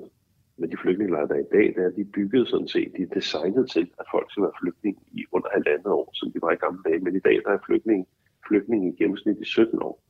med 0.57 0.67
de 0.67 0.77
flygtningelejre, 0.81 1.27
der 1.27 1.35
er 1.35 1.45
i 1.47 1.53
dag, 1.57 1.67
det 1.75 1.83
er, 1.83 1.87
at 1.87 1.95
de 1.95 2.01
er 2.01 2.13
bygget 2.13 2.47
sådan 2.47 2.67
set, 2.67 2.91
de 2.97 3.01
er 3.01 3.15
designet 3.19 3.69
til, 3.69 3.85
at 3.99 4.05
folk 4.11 4.27
skal 4.31 4.43
være 4.43 4.59
flygtninge 4.61 5.01
i 5.11 5.25
under 5.31 5.49
halvandet 5.53 5.91
år, 5.99 6.09
som 6.13 6.31
de 6.31 6.39
var 6.41 6.51
i 6.51 6.63
gamle 6.65 6.81
dage, 6.87 6.99
men 6.99 7.15
i 7.15 7.19
dag 7.27 7.37
der 7.45 7.51
er 7.51 7.65
flygtninge, 7.65 8.05
flygtning 8.47 8.79
i 8.87 9.03
gennemsnit 9.03 9.37
i 9.41 9.45
17 9.45 9.81
år. 9.81 10.06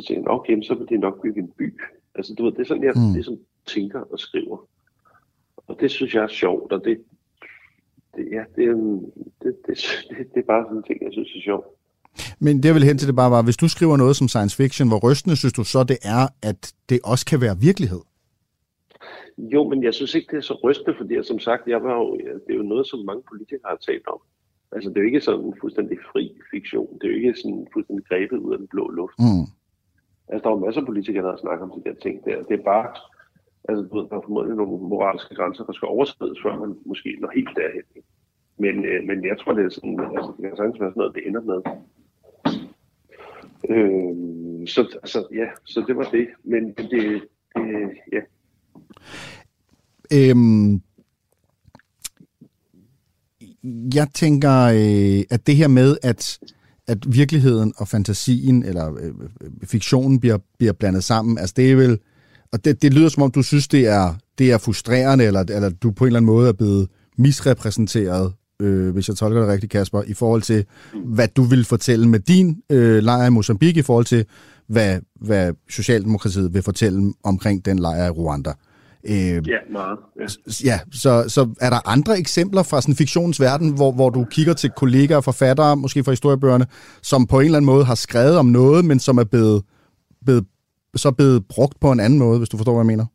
Så 0.00 0.12
jeg 0.12 0.16
tænkte, 0.16 0.30
okay, 0.30 0.52
men 0.52 0.62
så 0.62 0.74
vil 0.74 0.88
de 0.88 0.98
nok 0.98 1.22
bygge 1.22 1.40
en 1.40 1.48
by. 1.58 1.80
Altså, 2.14 2.34
du 2.34 2.44
ved, 2.44 2.52
det 2.52 2.60
er 2.60 2.64
sådan, 2.64 2.84
jeg 2.84 2.92
Mm. 2.96 3.14
det 3.14 3.24
sådan, 3.24 3.40
tænker 3.66 4.00
og 4.00 4.18
skriver. 4.18 4.58
Og 5.56 5.76
det 5.80 5.90
synes 5.90 6.14
jeg 6.14 6.22
er 6.22 6.28
sjovt, 6.28 6.72
og 6.72 6.84
det, 6.84 6.98
det 8.16 8.28
ja, 8.32 8.42
det, 8.56 8.64
er, 8.64 8.74
det, 9.42 9.56
det, 9.66 9.76
det, 10.08 10.16
det 10.34 10.40
er 10.40 10.46
bare 10.46 10.64
sådan 10.64 10.76
en 10.76 10.82
ting, 10.82 11.02
jeg 11.02 11.12
synes 11.12 11.28
er 11.36 11.40
sjovt. 11.40 11.66
Men 12.40 12.56
det 12.56 12.64
jeg 12.64 12.74
vil 12.74 12.82
hen 12.84 12.98
til 12.98 13.08
det 13.08 13.16
bare 13.16 13.30
var, 13.30 13.42
hvis 13.42 13.56
du 13.56 13.68
skriver 13.68 13.96
noget 13.96 14.16
som 14.16 14.28
science 14.28 14.56
fiction, 14.56 14.88
hvor 14.88 15.10
rystende 15.10 15.36
synes 15.36 15.52
du 15.52 15.64
så 15.64 15.84
det 15.84 15.98
er, 16.02 16.28
at 16.42 16.74
det 16.88 17.00
også 17.04 17.26
kan 17.26 17.40
være 17.40 17.56
virkelighed? 17.60 18.00
Jo, 19.38 19.68
men 19.68 19.82
jeg 19.82 19.94
synes 19.94 20.14
ikke, 20.14 20.28
det 20.30 20.36
er 20.36 20.40
så 20.50 20.60
rystende, 20.64 20.94
fordi 20.98 21.14
jeg, 21.14 21.24
som 21.24 21.38
sagt, 21.38 21.68
jeg 21.68 21.82
var 21.82 21.94
jo, 21.94 22.16
det 22.16 22.50
er 22.50 22.54
jo 22.54 22.62
noget, 22.62 22.86
som 22.86 22.98
mange 22.98 23.22
politikere 23.28 23.70
har 23.70 23.76
talt 23.86 24.06
om. 24.06 24.20
Altså, 24.72 24.90
det 24.90 24.96
er 24.96 25.00
jo 25.00 25.06
ikke 25.06 25.20
sådan 25.20 25.44
en 25.44 25.54
fuldstændig 25.60 25.98
fri 26.12 26.32
fiktion. 26.50 26.98
Det 26.98 27.04
er 27.04 27.08
jo 27.08 27.16
ikke 27.16 27.34
sådan 27.34 27.66
fuldstændig 27.72 28.04
grebet 28.06 28.38
ud 28.38 28.52
af 28.52 28.58
den 28.58 28.68
blå 28.68 28.88
luft. 28.88 29.18
Mm. 29.18 29.46
Altså, 30.30 30.42
der 30.42 30.50
er 30.50 30.56
jo 30.58 30.64
masser 30.64 30.80
af 30.80 30.86
politikere, 30.86 31.24
der 31.24 31.30
har 31.30 31.44
snakket 31.44 31.62
om 31.66 31.72
de 31.76 31.88
der 31.88 31.96
ting 32.04 32.24
der. 32.24 32.42
Det 32.48 32.54
er 32.60 32.64
bare, 32.72 32.86
altså, 33.68 33.82
du 33.82 33.92
ved, 33.98 34.08
der 34.08 34.16
er 34.16 34.26
formodentlig 34.26 34.56
nogle 34.56 34.88
moralske 34.92 35.34
grænser, 35.34 35.64
der 35.64 35.72
skal 35.72 35.88
overskrides, 35.88 36.38
før 36.42 36.56
man 36.62 36.70
måske 36.86 37.16
når 37.20 37.30
helt 37.38 37.54
derhen. 37.60 37.86
Men, 38.64 38.84
øh, 38.84 39.00
men 39.08 39.24
jeg 39.30 39.36
tror, 39.38 39.52
det 39.52 39.64
er 39.64 39.68
sådan, 39.68 40.00
altså, 40.16 40.30
det 40.36 40.42
kan 40.44 40.56
sagtens 40.56 40.80
være 40.80 40.90
sådan 40.90 41.00
noget, 41.00 41.14
det 41.16 41.26
ender 41.28 41.44
med. 41.50 41.60
Øh, 43.72 44.68
så, 44.74 44.80
altså, 45.02 45.20
ja, 45.40 45.48
så 45.64 45.84
det 45.86 45.96
var 45.96 46.08
det. 46.16 46.28
Men 46.44 46.62
det, 46.72 46.90
det 46.90 47.22
ja, 48.12 48.20
Øhm, 50.12 50.82
jeg 53.94 54.08
tænker, 54.14 54.64
øh, 54.64 55.24
at 55.30 55.46
det 55.46 55.56
her 55.56 55.68
med, 55.68 55.96
at, 56.02 56.38
at 56.88 56.98
virkeligheden 57.06 57.72
og 57.76 57.88
fantasien, 57.88 58.62
eller 58.62 58.94
øh, 58.94 59.04
øh, 59.04 59.50
fiktionen 59.64 60.20
bliver, 60.20 60.38
bliver 60.58 60.72
blandet 60.72 61.04
sammen, 61.04 61.38
altså 61.38 61.54
det 61.56 61.72
er 61.72 61.76
vel, 61.76 61.98
og 62.52 62.64
det, 62.64 62.82
det 62.82 62.94
lyder 62.94 63.08
som 63.08 63.22
om, 63.22 63.30
du 63.30 63.42
synes, 63.42 63.68
det 63.68 63.86
er, 63.86 64.14
det 64.38 64.52
er 64.52 64.58
frustrerende, 64.58 65.24
eller, 65.24 65.40
eller 65.40 65.70
du 65.70 65.90
på 65.90 66.04
en 66.04 66.06
eller 66.06 66.18
anden 66.18 66.26
måde 66.26 66.48
er 66.48 66.52
blevet 66.52 66.88
misrepræsenteret, 67.18 68.32
øh, 68.62 68.90
hvis 68.90 69.08
jeg 69.08 69.16
tolker 69.16 69.40
det 69.40 69.48
rigtigt, 69.48 69.72
Kasper, 69.72 70.02
i 70.02 70.14
forhold 70.14 70.42
til, 70.42 70.64
hvad 71.04 71.28
du 71.28 71.42
vil 71.42 71.64
fortælle 71.64 72.08
med 72.08 72.20
din 72.20 72.62
øh, 72.70 73.02
lejr 73.02 73.26
i 73.26 73.30
Mozambique, 73.30 73.80
i 73.80 73.82
forhold 73.82 74.04
til, 74.04 74.24
hvad, 74.68 75.00
hvad 75.20 75.52
Socialdemokratiet 75.70 76.54
vil 76.54 76.62
fortælle 76.62 77.12
omkring 77.24 77.64
den 77.64 77.78
lejr 77.78 78.06
i 78.06 78.10
Rwanda. 78.10 78.50
Øh, 78.50 78.54
ja, 79.08 79.58
meget. 79.70 79.98
Ja. 80.20 80.26
ja 80.64 80.78
så, 80.92 81.24
så 81.28 81.40
er 81.60 81.70
der 81.70 81.88
andre 81.88 82.18
eksempler 82.18 82.62
fra 82.62 82.80
sådan 82.80 82.94
fiktionens 82.94 83.40
verden, 83.40 83.74
hvor, 83.74 83.92
hvor 83.92 84.10
du 84.10 84.24
kigger 84.24 84.54
til 84.54 84.70
kollegaer 84.70 85.16
og 85.16 85.24
forfattere, 85.24 85.76
måske 85.76 86.04
fra 86.04 86.12
historiebøgerne, 86.12 86.66
som 87.02 87.26
på 87.26 87.40
en 87.40 87.44
eller 87.44 87.56
anden 87.56 87.72
måde 87.72 87.84
har 87.84 87.94
skrevet 87.94 88.38
om 88.38 88.46
noget, 88.46 88.84
men 88.84 88.98
som 88.98 89.18
er 89.18 89.24
blevet, 89.24 89.64
blevet, 90.24 90.46
så 90.94 91.12
blevet 91.12 91.46
brugt 91.48 91.80
på 91.80 91.92
en 91.92 92.00
anden 92.00 92.18
måde, 92.18 92.38
hvis 92.38 92.48
du 92.48 92.56
forstår, 92.56 92.72
hvad 92.72 92.84
jeg 92.84 92.92
mener? 92.96 93.06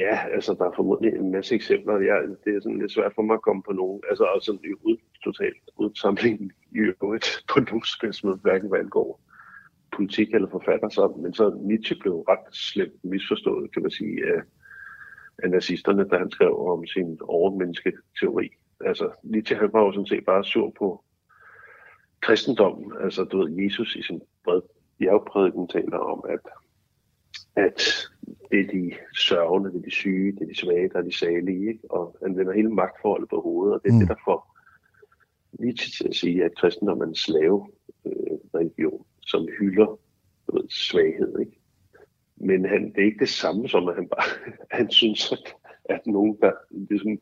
Ja, 0.00 0.14
altså 0.34 0.54
der 0.58 0.64
er 0.64 0.72
formodentlig 0.76 1.20
en 1.20 1.32
masse 1.32 1.54
eksempler. 1.54 1.94
Ja, 1.94 2.16
det 2.44 2.50
er 2.56 2.60
sådan 2.62 2.78
lidt 2.78 2.92
svært 2.92 3.12
for 3.14 3.22
mig 3.22 3.34
at 3.34 3.42
komme 3.42 3.62
på 3.68 3.72
nogen. 3.72 4.00
Altså 4.10 4.24
også 4.24 4.46
sådan 4.46 4.60
ud, 4.88 4.96
totalt 5.24 5.62
udsamling 5.78 6.52
i 6.76 6.78
øvrigt 6.78 7.28
på 7.52 7.60
nogen 7.60 7.84
spørgsmål, 7.96 8.38
hverken 8.42 8.68
hvad 8.68 8.78
angår 8.78 9.20
politik 9.92 10.34
eller 10.34 10.48
forfatter, 10.48 10.88
så, 10.88 11.18
men 11.22 11.34
så 11.34 11.58
Nietzsche 11.60 11.96
blev 12.00 12.14
ret 12.14 12.54
slemt 12.54 13.04
misforstået, 13.04 13.72
kan 13.72 13.82
man 13.82 13.90
sige, 13.90 14.26
af, 14.26 14.42
af 15.42 15.50
nazisterne, 15.50 16.08
da 16.08 16.18
han 16.18 16.30
skrev 16.30 16.68
om 16.68 16.86
sin 16.86 17.18
overmennesketeori. 17.22 18.48
Altså, 18.80 19.10
Nietzsche 19.22 19.56
han 19.56 19.70
var 19.72 19.80
jo 19.80 19.92
sådan 19.92 20.06
set 20.06 20.24
bare 20.24 20.44
sur 20.44 20.72
på 20.78 21.04
kristendommen. 22.20 22.92
Altså, 23.00 23.24
du 23.24 23.38
ved, 23.38 23.62
Jesus 23.62 23.96
i 23.96 24.02
sin 24.02 24.20
bred 24.44 24.60
bjergprædiken 24.98 25.68
taler 25.68 25.98
om, 25.98 26.24
at, 26.28 26.40
at 27.56 27.82
det 28.50 28.60
er 28.60 28.66
de 28.72 28.92
sørgende, 29.16 29.70
det 29.70 29.78
er 29.78 29.82
de 29.82 29.90
syge, 29.90 30.32
det 30.32 30.42
er 30.42 30.46
de 30.46 30.56
svage, 30.56 30.88
der 30.88 30.98
er 30.98 31.02
de 31.02 31.18
salige, 31.18 31.68
ikke? 31.68 31.90
og 31.90 32.16
han 32.22 32.36
vender 32.36 32.52
hele 32.52 32.70
magtforholdet 32.70 33.28
på 33.28 33.40
hovedet, 33.40 33.74
og 33.74 33.80
det 33.82 33.88
er 33.88 33.94
mm. 33.94 33.98
det, 33.98 34.08
der 34.08 34.22
får 34.24 34.56
Nietzsche 35.60 35.90
til 35.90 36.08
at 36.08 36.16
sige, 36.16 36.44
at 36.44 36.56
kristendommen 36.56 37.02
er 37.02 37.08
en 37.08 37.14
slave 37.14 37.68
øh, 38.06 38.38
religion 38.54 39.04
som 39.30 39.48
hylder 39.58 40.00
ved, 40.52 40.68
svaghed. 40.68 41.38
Ikke? 41.40 41.58
Men 42.36 42.64
han, 42.64 42.92
det 42.92 43.00
er 43.00 43.04
ikke 43.04 43.18
det 43.18 43.28
samme 43.28 43.68
som, 43.68 43.88
at 43.88 43.94
han 43.94 44.08
bare 44.08 44.52
han 44.78 44.90
synes, 44.90 45.32
at, 45.32 45.54
at 45.84 46.06
nogen, 46.06 46.38
der 46.42 46.52
ligesom, 46.70 47.18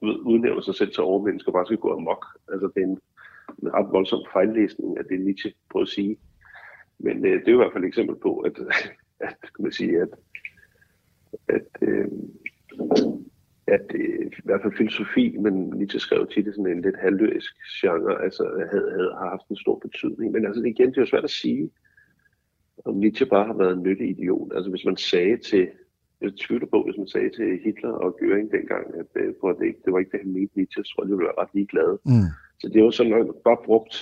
du 0.00 0.06
ved, 0.06 0.18
udnævner 0.18 0.60
sig 0.60 0.74
selv 0.74 0.92
til 0.92 1.02
overmennesker, 1.02 1.52
bare 1.52 1.66
skal 1.66 1.78
gå 1.78 1.92
amok. 1.92 2.26
Altså, 2.48 2.70
det 2.74 2.82
er 2.82 2.86
en, 2.86 2.98
en 3.62 3.74
ret 3.74 3.92
voldsom 3.92 4.26
fejllæsning 4.32 4.98
af 4.98 5.04
det, 5.04 5.20
Nietzsche 5.20 5.52
prøver 5.70 5.84
at 5.84 5.88
sige. 5.88 6.16
Men 6.98 7.26
øh, 7.26 7.40
det 7.40 7.48
er 7.48 7.52
i 7.52 7.56
hvert 7.56 7.72
fald 7.72 7.84
et 7.84 7.88
eksempel 7.88 8.16
på, 8.16 8.38
at, 8.38 8.58
at 9.28 9.36
kan 9.40 9.62
man 9.62 9.72
sige, 9.72 10.00
at, 10.00 10.08
at, 11.48 11.68
øh, 11.80 12.08
at 13.66 13.86
øh, 13.94 14.26
i 14.26 14.44
hvert 14.44 14.62
fald 14.62 14.72
filosofi, 14.76 15.36
men 15.36 15.54
Nietzsche 15.70 16.00
skrev 16.00 16.26
tit 16.26 16.46
sådan 16.46 16.66
en 16.66 16.82
lidt 16.82 16.96
halvlyrisk 16.96 17.54
genre, 17.80 18.22
altså 18.22 18.44
havde, 18.72 18.90
havde, 18.90 19.12
har 19.18 19.28
haft 19.28 19.48
en 19.50 19.56
stor 19.56 19.78
betydning. 19.78 20.32
Men 20.32 20.46
altså 20.46 20.62
igen, 20.62 20.88
det 20.88 20.96
er 20.96 21.02
jo 21.02 21.06
svært 21.06 21.24
at 21.24 21.30
sige, 21.30 21.70
om 22.84 22.94
Nietzsche 22.94 23.26
bare 23.26 23.46
har 23.46 23.54
været 23.54 23.76
en 23.76 23.82
nyttig 23.82 24.10
idiot. 24.10 24.52
Altså 24.54 24.70
hvis 24.70 24.84
man 24.84 24.96
sagde 24.96 25.36
til, 25.36 25.68
jeg 26.20 26.32
tvivler 26.40 26.66
på, 26.66 26.82
hvis 26.84 26.98
man 26.98 27.08
sagde 27.08 27.30
til 27.30 27.60
Hitler 27.64 27.90
og 27.90 28.18
Göring 28.20 28.48
dengang, 28.56 28.86
at, 29.00 29.06
at 29.14 29.22
øh, 29.22 29.54
det, 29.60 29.84
det 29.84 29.92
var 29.92 29.98
ikke 29.98 30.12
det, 30.12 30.20
han 30.20 30.32
mente 30.32 30.56
Nietzsche, 30.56 30.84
så 30.84 30.90
tror 30.90 31.02
jeg, 31.02 31.08
de 31.08 31.16
ville 31.16 31.28
være 31.28 31.40
ret 31.42 31.54
ligeglade. 31.54 31.98
Mm. 32.04 32.28
Så 32.60 32.68
det 32.68 32.76
er 32.76 32.84
jo 32.84 32.90
sådan 32.90 33.12
noget, 33.12 33.36
bare 33.44 33.64
brugt, 33.64 33.94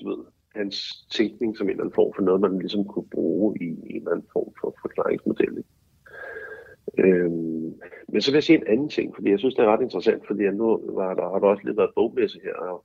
du 0.00 0.08
ved, 0.08 0.24
hans 0.54 0.76
tænkning 1.16 1.56
som 1.56 1.66
en 1.66 1.70
eller 1.70 1.84
anden 1.84 1.94
form 1.94 2.12
for 2.16 2.22
noget, 2.22 2.40
man 2.40 2.58
ligesom 2.58 2.84
kunne 2.84 3.08
bruge 3.10 3.56
i 3.60 3.64
en 3.64 3.96
eller 3.96 4.10
anden 4.10 4.28
form 4.32 4.52
for 4.60 4.76
forklaringsmodel. 4.82 5.58
Ikke? 5.58 5.70
Øhm, 6.98 7.80
men 8.08 8.20
så 8.20 8.30
vil 8.30 8.36
jeg 8.36 8.42
sige 8.42 8.58
en 8.58 8.66
anden 8.66 8.88
ting, 8.88 9.14
fordi 9.14 9.30
jeg 9.30 9.38
synes, 9.38 9.54
det 9.54 9.64
er 9.64 9.72
ret 9.72 9.82
interessant, 9.82 10.26
fordi 10.26 10.42
nu 10.50 10.66
var 10.92 11.14
der, 11.14 11.30
har 11.32 11.38
der 11.38 11.46
også 11.46 11.62
lidt 11.64 11.76
været 11.76 11.94
bogmesse 11.94 12.40
her, 12.44 12.54
og, 12.54 12.84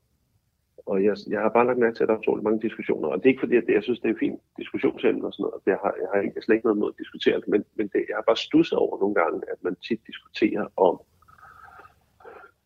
og 0.86 1.04
jeg, 1.04 1.18
jeg 1.30 1.42
har 1.42 1.50
bare 1.50 1.66
lagt 1.68 1.80
mærke 1.80 1.96
til, 1.96 2.04
at 2.04 2.10
der 2.10 2.16
er 2.16 2.20
utrolig 2.20 2.44
mange 2.44 2.62
diskussioner, 2.62 3.08
og 3.08 3.18
det 3.18 3.26
er 3.26 3.30
ikke 3.30 3.40
fordi, 3.40 3.56
at 3.56 3.64
det, 3.68 3.74
jeg 3.74 3.84
synes, 3.84 4.00
det 4.00 4.10
er 4.10 4.20
fint 4.20 4.40
diskussionsemne 4.58 5.26
og 5.28 5.34
sådan 5.34 5.44
noget, 5.44 5.62
jeg 5.66 5.80
har, 5.84 5.94
jeg 6.02 6.10
har 6.14 6.22
ikke, 6.22 6.42
slet 6.42 6.56
ikke 6.56 6.68
noget 6.68 6.80
mod 6.80 6.92
at 6.94 7.00
diskutere 7.00 7.40
det, 7.40 7.48
men, 7.48 7.64
men 7.76 7.88
det, 7.88 8.06
jeg 8.10 8.16
har 8.16 8.24
bare 8.28 8.46
stusset 8.48 8.78
over 8.78 9.00
nogle 9.00 9.16
gange, 9.16 9.42
at 9.52 9.64
man 9.64 9.76
tit 9.76 10.02
diskuterer 10.08 10.68
om, 10.78 11.02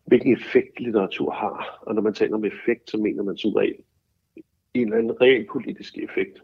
hvilken 0.04 0.32
effekt 0.32 0.80
litteratur 0.80 1.30
har, 1.30 1.78
og 1.82 1.94
når 1.94 2.02
man 2.02 2.14
taler 2.14 2.34
om 2.34 2.44
effekt, 2.44 2.90
så 2.90 2.98
mener 2.98 3.22
man 3.22 3.36
som 3.36 3.52
regel 3.52 3.82
en 4.74 4.84
eller 4.84 4.98
anden 4.98 5.20
realpolitisk 5.20 5.98
effekt. 5.98 6.42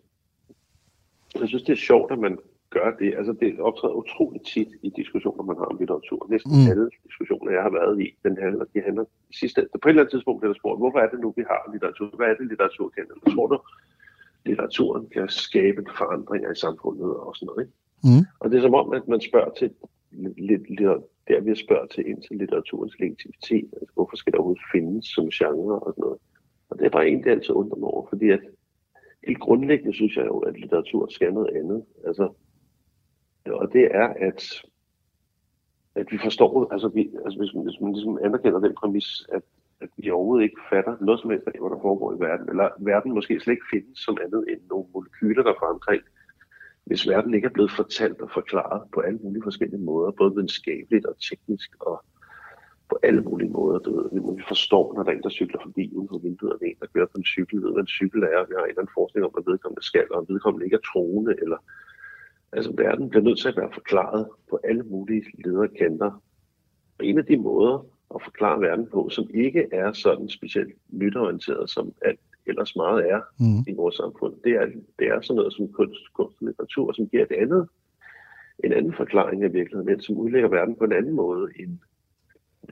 Jeg 1.41 1.49
synes, 1.49 1.63
det 1.63 1.73
er 1.73 1.77
sjovt, 1.77 2.13
at 2.13 2.19
man 2.19 2.39
gør 2.71 2.89
det. 3.01 3.15
Altså 3.19 3.33
det 3.33 3.61
optræder 3.61 3.95
utroligt 3.95 4.47
tit 4.47 4.69
i 4.83 4.89
diskussioner, 5.01 5.43
man 5.43 5.57
har 5.57 5.65
om 5.65 5.79
litteratur. 5.81 6.27
Næsten 6.31 6.53
mm. 6.53 6.71
alle 6.71 6.87
diskussioner, 7.07 7.51
jeg 7.53 7.63
har 7.63 7.75
været 7.81 8.01
i, 8.05 8.07
den 8.27 8.35
handler, 8.45 8.65
de 8.75 8.81
handler 8.81 9.05
sidste, 9.41 9.61
på 9.83 9.89
et 9.89 9.91
eller 9.91 10.03
andet 10.03 10.13
tidspunkt 10.13 10.41
bliver 10.41 10.53
der 10.53 10.61
spurgt, 10.61 10.81
hvorfor 10.83 10.99
er 10.99 11.09
det 11.11 11.21
nu, 11.21 11.29
vi 11.37 11.45
har 11.53 11.61
litteratur? 11.73 12.17
Hvad 12.17 12.29
er 12.29 12.37
det, 12.39 12.47
litteratur 12.53 12.89
kan? 12.89 13.05
Eller 13.11 13.35
tror 13.35 13.47
du, 13.53 13.59
litteraturen 14.47 15.05
kan 15.15 15.29
skabe 15.29 15.81
forandringer 15.99 16.51
i 16.53 16.63
samfundet 16.65 17.11
og 17.27 17.37
sådan 17.37 17.47
noget? 17.47 17.61
Ikke? 17.63 17.75
Mm. 18.05 18.25
Og 18.41 18.51
det 18.51 18.57
er 18.57 18.63
som 18.63 18.75
om, 18.83 18.93
at 18.99 19.09
man 19.09 19.21
spørger 19.21 19.53
til 19.59 19.71
lidt, 20.49 20.71
lidt 20.79 21.03
der 21.29 21.41
vi 21.41 21.55
spørger 21.55 21.87
til 21.87 22.09
ind 22.09 22.23
til 22.23 22.37
litteraturens 22.37 22.99
legitimitet. 22.99 23.69
Altså, 23.81 23.93
hvorfor 23.95 24.17
skal 24.17 24.33
der 24.33 24.39
overhovedet 24.39 24.71
findes 24.73 25.07
som 25.07 25.29
genre 25.31 25.79
og 25.79 25.93
sådan 25.93 26.03
noget? 26.03 26.19
Og 26.71 26.79
det 26.79 26.87
er 26.87 26.91
bare 26.91 27.09
en, 27.09 27.25
det 27.25 27.31
altid 27.31 27.55
undrer 27.55 27.79
mig 27.79 27.89
over, 27.89 28.07
fordi 28.09 28.31
at 28.31 28.41
helt 29.27 29.41
grundlæggende 29.41 29.95
synes 29.95 30.17
jeg 30.17 30.27
jo, 30.27 30.39
at 30.39 30.61
litteratur 30.61 31.07
skal 31.11 31.33
noget 31.33 31.57
andet. 31.57 31.85
Altså, 32.07 32.29
og 33.53 33.73
det 33.73 33.89
er, 33.95 34.09
at, 34.29 34.63
at 35.95 36.07
vi 36.11 36.19
forstår, 36.19 36.73
altså, 36.73 36.89
vi, 36.89 37.11
altså 37.25 37.39
hvis, 37.39 37.55
man, 37.55 37.65
hvis 37.65 37.81
man 37.81 37.93
ligesom 37.93 38.19
anerkender 38.25 38.61
den 38.61 38.75
præmis, 38.75 39.27
at, 39.33 39.43
at 39.81 39.89
vi 39.97 40.11
overhovedet 40.11 40.45
ikke 40.45 40.61
fatter 40.71 40.97
noget 41.01 41.21
som 41.21 41.31
helst 41.31 41.47
af, 41.47 41.61
hvad 41.61 41.71
der 41.71 41.81
foregår 41.83 42.15
i 42.15 42.21
verden, 42.21 42.49
eller 42.49 42.69
verden 42.79 43.15
måske 43.15 43.41
slet 43.41 43.55
ikke 43.55 43.71
findes 43.73 43.99
som 43.99 44.19
andet 44.25 44.45
end 44.49 44.61
nogle 44.71 44.87
molekyler, 44.95 45.43
der 45.43 45.55
går 45.61 45.67
omkring, 45.67 46.03
hvis 46.85 47.09
verden 47.09 47.35
ikke 47.35 47.47
er 47.47 47.57
blevet 47.57 47.73
fortalt 47.81 48.21
og 48.21 48.31
forklaret 48.31 48.83
på 48.95 49.01
alle 49.01 49.19
mulige 49.23 49.43
forskellige 49.43 49.81
måder, 49.81 50.11
både 50.11 50.35
videnskabeligt 50.35 51.07
og 51.07 51.15
teknisk 51.29 51.71
og 51.81 52.05
på 52.91 52.99
alle 53.03 53.23
mulige 53.23 53.51
måder. 53.51 53.79
Du 53.79 53.91
ved, 53.97 54.37
vi 54.37 54.43
forstår, 54.49 54.95
når 54.95 55.03
der 55.03 55.11
er 55.11 55.17
en, 55.17 55.23
der 55.23 55.39
cykler 55.41 55.61
forbi 55.63 55.85
uden 55.95 56.09
for 56.09 56.19
vinduet, 56.19 56.53
og 56.53 56.59
en, 56.63 56.77
der 56.81 56.87
kører 56.95 57.07
på 57.07 57.19
en 57.19 57.25
cykel, 57.25 57.63
ved, 57.63 57.73
hvad 57.73 57.83
en 57.83 57.97
cykel 57.99 58.23
er, 58.23 58.47
vi 58.49 58.55
har 58.57 58.65
en 58.65 58.69
eller 58.69 58.83
anden 58.83 58.99
forskning 59.01 59.27
om, 59.27 59.33
hvad 59.33 59.47
vedkommende 59.51 59.85
skal, 59.91 60.07
og 60.11 60.27
vedkommende 60.29 60.65
ikke 60.65 60.81
er 60.81 60.89
troende, 60.93 61.33
eller 61.43 61.59
Altså 62.53 62.73
verden 62.77 63.11
bliver 63.11 63.23
nødt 63.23 63.39
til 63.39 63.49
at 63.49 63.57
være 63.57 63.71
forklaret 63.75 64.29
på 64.51 64.61
alle 64.65 64.83
mulige 64.83 65.25
lederkanter. 65.45 66.23
Og 66.99 67.07
en 67.07 67.19
af 67.19 67.25
de 67.25 67.37
måder 67.37 67.87
at 68.15 68.23
forklare 68.25 68.61
verden 68.61 68.87
på, 68.87 69.09
som 69.09 69.31
ikke 69.35 69.67
er 69.73 69.93
sådan 69.93 70.29
specielt 70.29 70.75
nytteorienteret, 70.89 71.71
som 71.71 71.93
alt 72.03 72.21
ellers 72.47 72.77
meget 72.77 73.11
er 73.11 73.21
mm. 73.41 73.73
i 73.73 73.75
vores 73.77 73.95
samfund, 73.95 74.35
det 74.45 74.53
er, 74.53 74.67
det 74.99 75.07
er 75.09 75.21
sådan 75.21 75.37
noget 75.37 75.53
som 75.53 75.73
kunst, 75.73 76.13
kunst 76.15 76.37
og 76.41 76.47
litteratur, 76.47 76.93
som 76.93 77.09
giver 77.09 77.23
et 77.23 77.33
andet, 77.33 77.69
en 78.65 78.73
anden 78.73 78.95
forklaring 78.95 79.45
af 79.45 79.53
virkeligheden, 79.53 80.01
som 80.01 80.17
udlægger 80.17 80.49
verden 80.49 80.77
på 80.77 80.85
en 80.85 80.93
anden 80.93 81.15
måde 81.15 81.49
end 81.61 81.79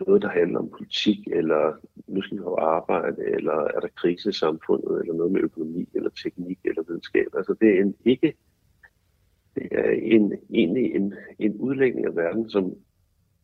noget, 0.06 0.22
der 0.22 0.28
handler 0.28 0.58
om 0.58 0.70
politik, 0.70 1.18
eller 1.26 1.72
nu 2.06 2.22
skal 2.22 2.36
vi 2.36 2.42
have 2.42 2.60
arbejde, 2.60 3.24
eller 3.36 3.52
er 3.52 3.80
der 3.80 3.88
krise 3.96 4.28
i 4.28 4.32
samfundet, 4.32 5.00
eller 5.00 5.14
noget 5.14 5.32
med 5.32 5.40
økonomi, 5.40 5.88
eller 5.94 6.10
teknik, 6.10 6.58
eller 6.64 6.82
videnskab. 6.82 7.26
Altså 7.36 7.54
det 7.60 7.68
er 7.68 7.82
en 7.82 7.94
ikke 8.04 8.34
det 9.56 9.68
er 9.70 9.90
en, 9.90 10.32
egentlig 10.54 10.94
en, 10.94 11.14
en 11.38 11.56
udlægning 11.56 12.06
af 12.06 12.16
verden, 12.16 12.50
som 12.50 12.74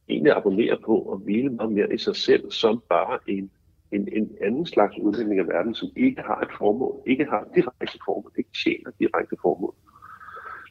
egentlig 0.08 0.32
abonnerer 0.36 0.76
på 0.84 1.12
at 1.12 1.18
hvile 1.18 1.50
meget 1.50 1.72
mere 1.72 1.94
i 1.94 1.98
sig 1.98 2.16
selv, 2.16 2.50
som 2.50 2.82
bare 2.88 3.18
en, 3.26 3.50
en, 3.92 4.08
en 4.12 4.30
anden 4.40 4.66
slags 4.66 4.98
udlægning 4.98 5.40
af 5.40 5.46
verden, 5.46 5.74
som 5.74 5.88
ikke 5.96 6.22
har 6.22 6.40
et 6.40 6.52
formål, 6.58 7.02
ikke 7.06 7.24
har 7.24 7.40
et 7.40 7.54
direkte 7.54 7.98
formål, 8.04 8.32
ikke 8.38 8.50
tjener 8.64 8.90
direkte 8.98 9.36
formål. 9.42 9.74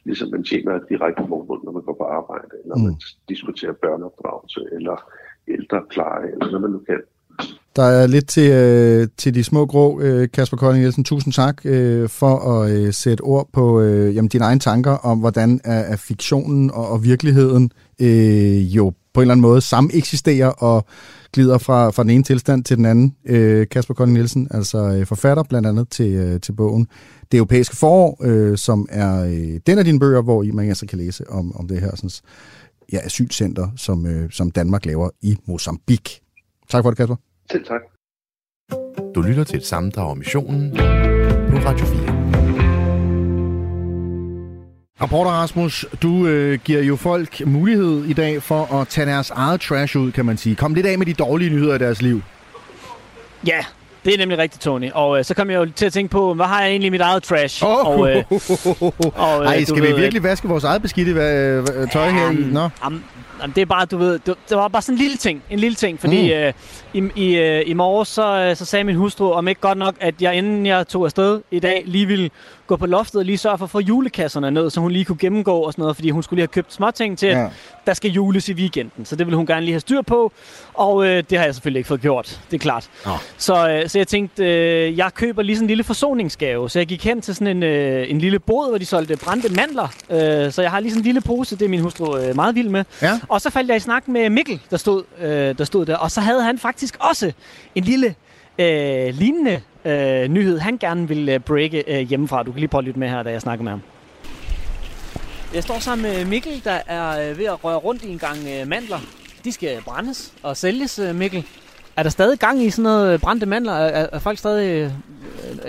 Ligesom 0.04 0.30
man 0.30 0.44
tjener 0.44 0.72
et 0.74 0.88
direkte 0.88 1.22
formål, 1.28 1.60
når 1.64 1.72
man 1.72 1.82
går 1.82 1.94
på 1.94 2.04
arbejde, 2.04 2.54
eller 2.62 2.76
mm. 2.76 2.82
man 2.82 2.94
diskuterer 3.28 3.72
børneopdragelse, 3.72 4.60
eller 4.72 5.12
ældrepleje, 5.48 6.28
eller 6.32 6.50
hvad 6.50 6.60
man 6.60 6.70
nu 6.70 6.78
kan. 6.78 7.02
Der 7.76 7.82
er 7.82 8.06
lidt 8.06 8.28
til, 8.28 8.50
øh, 8.50 9.08
til 9.16 9.34
de 9.34 9.44
små 9.44 9.66
grå, 9.66 10.00
øh, 10.00 10.28
Kasper 10.34 10.56
Kolding 10.56 10.82
Nielsen. 10.82 11.04
Tusind 11.04 11.32
tak 11.32 11.66
øh, 11.66 12.08
for 12.08 12.38
at 12.38 12.70
øh, 12.70 12.92
sætte 12.92 13.22
ord 13.22 13.48
på 13.52 13.80
øh, 13.80 14.16
jamen, 14.16 14.28
dine 14.28 14.44
egne 14.44 14.60
tanker 14.60 14.90
om, 14.90 15.18
hvordan 15.18 15.60
er, 15.64 15.78
er 15.78 15.96
fiktionen 15.96 16.70
og, 16.70 16.88
og 16.88 17.04
virkeligheden 17.04 17.72
øh, 18.00 18.76
jo 18.76 18.92
på 19.14 19.20
en 19.20 19.22
eller 19.22 19.32
anden 19.32 19.42
måde 19.42 19.60
samme 19.60 19.90
eksisterer 19.94 20.48
og 20.48 20.86
glider 21.32 21.58
fra, 21.58 21.90
fra 21.90 22.02
den 22.02 22.10
ene 22.10 22.24
tilstand 22.24 22.64
til 22.64 22.76
den 22.76 22.84
anden. 22.84 23.14
Øh, 23.26 23.66
Kasper 23.70 23.94
Kolding 23.94 24.14
Nielsen, 24.14 24.48
altså 24.50 24.78
øh, 24.78 25.06
forfatter 25.06 25.42
blandt 25.42 25.68
andet 25.68 25.88
til, 25.88 26.12
øh, 26.14 26.40
til 26.40 26.52
bogen 26.52 26.86
Det 27.32 27.38
Europæiske 27.38 27.76
Forår, 27.76 28.20
øh, 28.22 28.58
som 28.58 28.86
er 28.90 29.24
øh, 29.24 29.60
den 29.66 29.78
af 29.78 29.84
dine 29.84 30.00
bøger, 30.00 30.22
hvor 30.22 30.42
I 30.42 30.50
man 30.50 30.68
altså 30.68 30.86
kan 30.86 30.98
læse 30.98 31.30
om, 31.30 31.56
om 31.56 31.68
det 31.68 31.80
her 31.80 31.96
sådan, 31.96 32.10
ja, 32.92 32.98
asylcenter, 33.04 33.68
som, 33.76 34.06
øh, 34.06 34.30
som 34.30 34.50
Danmark 34.50 34.86
laver 34.86 35.10
i 35.22 35.36
Mozambique. 35.46 36.20
Tak 36.72 36.84
for 36.84 36.90
det, 36.90 36.96
Kasper. 36.98 37.16
Selv 37.50 37.64
tak. 37.66 37.80
Du 39.14 39.22
lytter 39.22 39.44
til 39.44 39.56
et 39.56 39.66
sammendrag 39.66 40.10
om 40.10 40.18
missionen 40.18 40.70
på 40.70 41.56
Radio 41.56 41.86
4. 41.86 42.22
Rapporter 45.00 45.30
Rasmus, 45.30 45.86
du 46.02 46.26
øh, 46.26 46.58
giver 46.64 46.82
jo 46.82 46.96
folk 46.96 47.46
mulighed 47.46 48.04
i 48.04 48.12
dag 48.12 48.42
for 48.42 48.80
at 48.80 48.88
tage 48.88 49.06
deres 49.06 49.30
eget 49.30 49.60
trash 49.60 49.96
ud, 49.96 50.12
kan 50.12 50.26
man 50.26 50.36
sige. 50.36 50.56
Kom 50.56 50.74
lidt 50.74 50.86
af 50.86 50.98
med 50.98 51.06
de 51.06 51.14
dårlige 51.14 51.50
nyheder 51.50 51.74
i 51.74 51.78
deres 51.78 52.02
liv. 52.02 52.22
Ja, 53.46 53.64
det 54.04 54.14
er 54.14 54.18
nemlig 54.18 54.38
rigtigt, 54.38 54.62
Tony. 54.62 54.90
Og 54.94 55.18
øh, 55.18 55.24
så 55.24 55.34
kom 55.34 55.50
jeg 55.50 55.56
jo 55.56 55.66
til 55.76 55.86
at 55.86 55.92
tænke 55.92 56.10
på, 56.10 56.34
hvad 56.34 56.46
har 56.46 56.60
jeg 56.60 56.70
egentlig 56.70 56.86
i 56.86 56.90
mit 56.90 57.00
eget 57.00 57.22
trash? 57.22 57.64
Oh, 57.66 57.86
og, 57.86 58.10
øh, 58.10 58.24
og, 59.14 59.42
øh, 59.42 59.46
Ej, 59.46 59.64
skal 59.64 59.82
vi 59.82 59.88
ved, 59.88 59.94
virkelig 59.96 60.22
vaske 60.22 60.48
vores 60.48 60.64
eget 60.64 60.82
beskidte 60.82 61.10
øh, 61.12 61.88
tøj 61.92 62.10
her 62.10 62.30
i? 62.30 62.34
Nå. 62.34 62.68
Jamen, 62.84 63.04
jamen, 63.42 63.54
det 63.54 63.60
er 63.62 63.66
bare, 63.66 63.84
du 63.86 63.96
ved, 63.98 64.18
det, 64.26 64.34
det 64.48 64.56
var 64.56 64.68
bare 64.68 64.82
sådan 64.82 64.94
en 64.94 64.98
lille 64.98 65.16
ting, 65.16 65.42
en 65.50 65.58
lille 65.58 65.74
ting, 65.74 66.00
fordi 66.00 66.22
Mm. 66.22 66.38
øh, 66.38 66.52
i, 67.16 67.30
i, 67.30 67.38
øh, 67.38 67.62
i 67.66 67.72
morges, 67.74 68.08
så, 68.08 68.36
øh, 68.36 68.56
så 68.56 68.64
sagde 68.64 68.84
min 68.84 68.96
hustru, 68.96 69.32
om 69.32 69.48
ikke 69.48 69.60
godt 69.60 69.78
nok, 69.78 69.94
at 70.00 70.22
jeg 70.22 70.34
inden 70.34 70.66
jeg 70.66 70.88
tog 70.88 71.04
afsted 71.04 71.40
i 71.50 71.58
dag, 71.58 71.82
lige 71.86 72.06
ville 72.06 72.30
gå 72.66 72.76
på 72.76 72.86
loftet 72.86 73.18
og 73.18 73.24
lige 73.24 73.38
sørge 73.38 73.58
for 73.58 73.64
at 73.64 73.70
få 73.70 73.80
julekasserne 73.80 74.50
ned, 74.50 74.70
så 74.70 74.80
hun 74.80 74.90
lige 74.92 75.04
kunne 75.04 75.18
gennemgå 75.18 75.58
og 75.58 75.72
sådan 75.72 75.82
noget, 75.82 75.96
fordi 75.96 76.10
hun 76.10 76.22
skulle 76.22 76.38
lige 76.38 76.42
have 76.42 76.52
købt 76.62 76.72
småting 76.72 77.18
til, 77.18 77.26
at 77.26 77.36
Ja. 77.38 77.48
der 77.86 77.94
skal 77.94 78.10
jules 78.10 78.48
i 78.48 78.52
weekenden. 78.52 79.04
Så 79.04 79.16
det 79.16 79.26
vil 79.26 79.34
hun 79.34 79.46
gerne 79.46 79.60
lige 79.64 79.72
have 79.72 79.80
styr 79.80 80.02
på, 80.02 80.32
og 80.74 81.06
øh, 81.06 81.22
det 81.30 81.38
har 81.38 81.44
jeg 81.44 81.54
selvfølgelig 81.54 81.78
ikke 81.78 81.88
fået 81.88 82.00
gjort, 82.00 82.40
det 82.50 82.56
er 82.56 82.58
klart. 82.58 82.90
Nå. 83.06 83.12
Så, 83.38 83.68
øh, 83.68 83.88
så 83.88 83.98
jeg 83.98 84.08
tænkte, 84.08 84.44
øh, 84.44 84.98
jeg 84.98 85.14
køber 85.14 85.42
lige 85.42 85.56
sådan 85.56 85.64
en 85.64 85.68
lille 85.68 85.84
forsoningsgave. 85.84 86.70
Så 86.70 86.78
jeg 86.78 86.86
gik 86.86 87.04
hen 87.04 87.20
til 87.20 87.34
sådan 87.34 87.56
en, 87.56 87.62
øh, 87.62 88.10
en 88.10 88.18
lille 88.18 88.38
bod, 88.38 88.68
hvor 88.68 88.78
de 88.78 88.86
solgte 88.86 89.16
brændte 89.16 89.48
mandler. 89.48 89.88
Øh, 90.10 90.52
så 90.52 90.62
jeg 90.62 90.70
har 90.70 90.80
lige 90.80 90.90
sådan 90.90 91.00
en 91.00 91.04
lille 91.04 91.20
pose, 91.20 91.56
det 91.56 91.64
er 91.64 91.68
min 91.68 91.80
hustru 91.80 92.16
øh, 92.16 92.36
meget 92.36 92.54
vild 92.54 92.68
med. 92.68 92.84
Ja. 93.02 93.20
Og 93.28 93.40
så 93.40 93.50
faldt 93.50 93.68
jeg 93.68 93.76
i 93.76 93.80
snak 93.80 94.08
med 94.08 94.30
Mikkel, 94.30 94.60
der 94.70 94.76
stod, 94.76 95.02
øh, 95.20 95.58
der 95.58 95.64
stod 95.64 95.86
der. 95.86 95.96
Og 95.96 96.10
så 96.10 96.20
havde 96.20 96.42
han 96.42 96.58
faktisk 96.58 96.96
også 97.00 97.32
en 97.74 97.84
lille 97.84 98.14
øh, 98.58 99.14
lignende 99.14 99.60
øh, 99.84 100.28
nyhed, 100.28 100.58
han 100.58 100.78
gerne 100.78 101.08
ville 101.08 101.34
øh, 101.34 101.40
breake 101.40 101.84
øh, 101.86 102.08
hjemmefra. 102.08 102.42
Du 102.42 102.52
kan 102.52 102.58
lige 102.58 102.68
prøve 102.68 102.80
at 102.80 102.84
lytte 102.84 103.00
med 103.00 103.08
her, 103.08 103.22
da 103.22 103.30
jeg 103.30 103.40
snakker 103.40 103.62
med 103.62 103.72
ham. 103.72 103.82
Jeg 105.54 105.62
står 105.62 105.78
sammen 105.78 106.02
med 106.12 106.24
Mikkel, 106.24 106.64
der 106.64 106.78
er 106.86 107.30
øh, 107.30 107.38
ved 107.38 107.44
at 107.44 107.64
røre 107.64 107.76
rundt 107.76 108.02
i 108.02 108.12
en 108.12 108.18
gang 108.18 108.38
øh, 108.38 108.68
mandler. 108.68 108.98
De 109.44 109.52
skal 109.52 109.82
brændes 109.84 110.32
og 110.42 110.56
sælges, 110.56 110.98
øh, 110.98 111.14
Mikkel. 111.14 111.44
Er 111.96 112.02
der 112.02 112.10
stadig 112.10 112.38
gang 112.38 112.62
i 112.62 112.70
sådan 112.70 112.82
noget 112.82 113.12
øh, 113.12 113.18
brændte 113.18 113.46
mandler? 113.46 113.72
Er, 113.72 114.06
er, 114.12 114.18
folk 114.18 114.38
stadig 114.38 114.68
øh, 114.68 114.90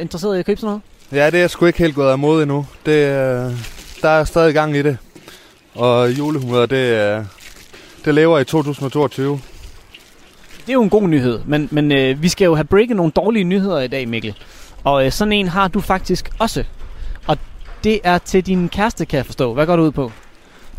interesseret 0.01 0.35
i 0.35 0.39
at 0.39 0.45
købe 0.45 0.59
sådan 0.59 0.67
noget? 0.67 0.81
Ja, 1.11 1.29
det 1.29 1.41
er 1.41 1.47
sgu 1.47 1.65
ikke 1.65 1.79
helt 1.79 1.95
gået 1.95 2.11
af 2.11 2.19
mode 2.19 2.43
endnu. 2.43 2.65
Det, 2.85 2.95
der 4.01 4.09
er 4.09 4.23
stadig 4.23 4.53
gang 4.53 4.75
i 4.75 4.81
det. 4.81 4.97
Og 5.75 6.11
julehumøret, 6.17 6.69
det, 6.69 7.27
det 8.05 8.13
lever 8.13 8.39
i 8.39 8.45
2022. 8.45 9.39
Det 10.57 10.69
er 10.69 10.73
jo 10.73 10.83
en 10.83 10.89
god 10.89 11.07
nyhed, 11.07 11.39
men, 11.45 11.67
men 11.71 11.91
øh, 11.91 12.21
vi 12.21 12.29
skal 12.29 12.45
jo 12.45 12.55
have 12.55 12.65
breaket 12.65 12.95
nogle 12.95 13.11
dårlige 13.11 13.43
nyheder 13.43 13.79
i 13.79 13.87
dag, 13.87 14.07
Mikkel. 14.07 14.35
Og 14.83 15.05
øh, 15.05 15.11
sådan 15.11 15.31
en 15.31 15.47
har 15.47 15.67
du 15.67 15.81
faktisk 15.81 16.29
også. 16.39 16.63
Og 17.27 17.37
det 17.83 17.99
er 18.03 18.17
til 18.17 18.45
din 18.45 18.69
kæreste, 18.69 19.05
kan 19.05 19.17
jeg 19.17 19.25
forstå. 19.25 19.53
Hvad 19.53 19.65
går 19.65 19.75
du 19.75 19.83
ud 19.83 19.91
på? 19.91 20.11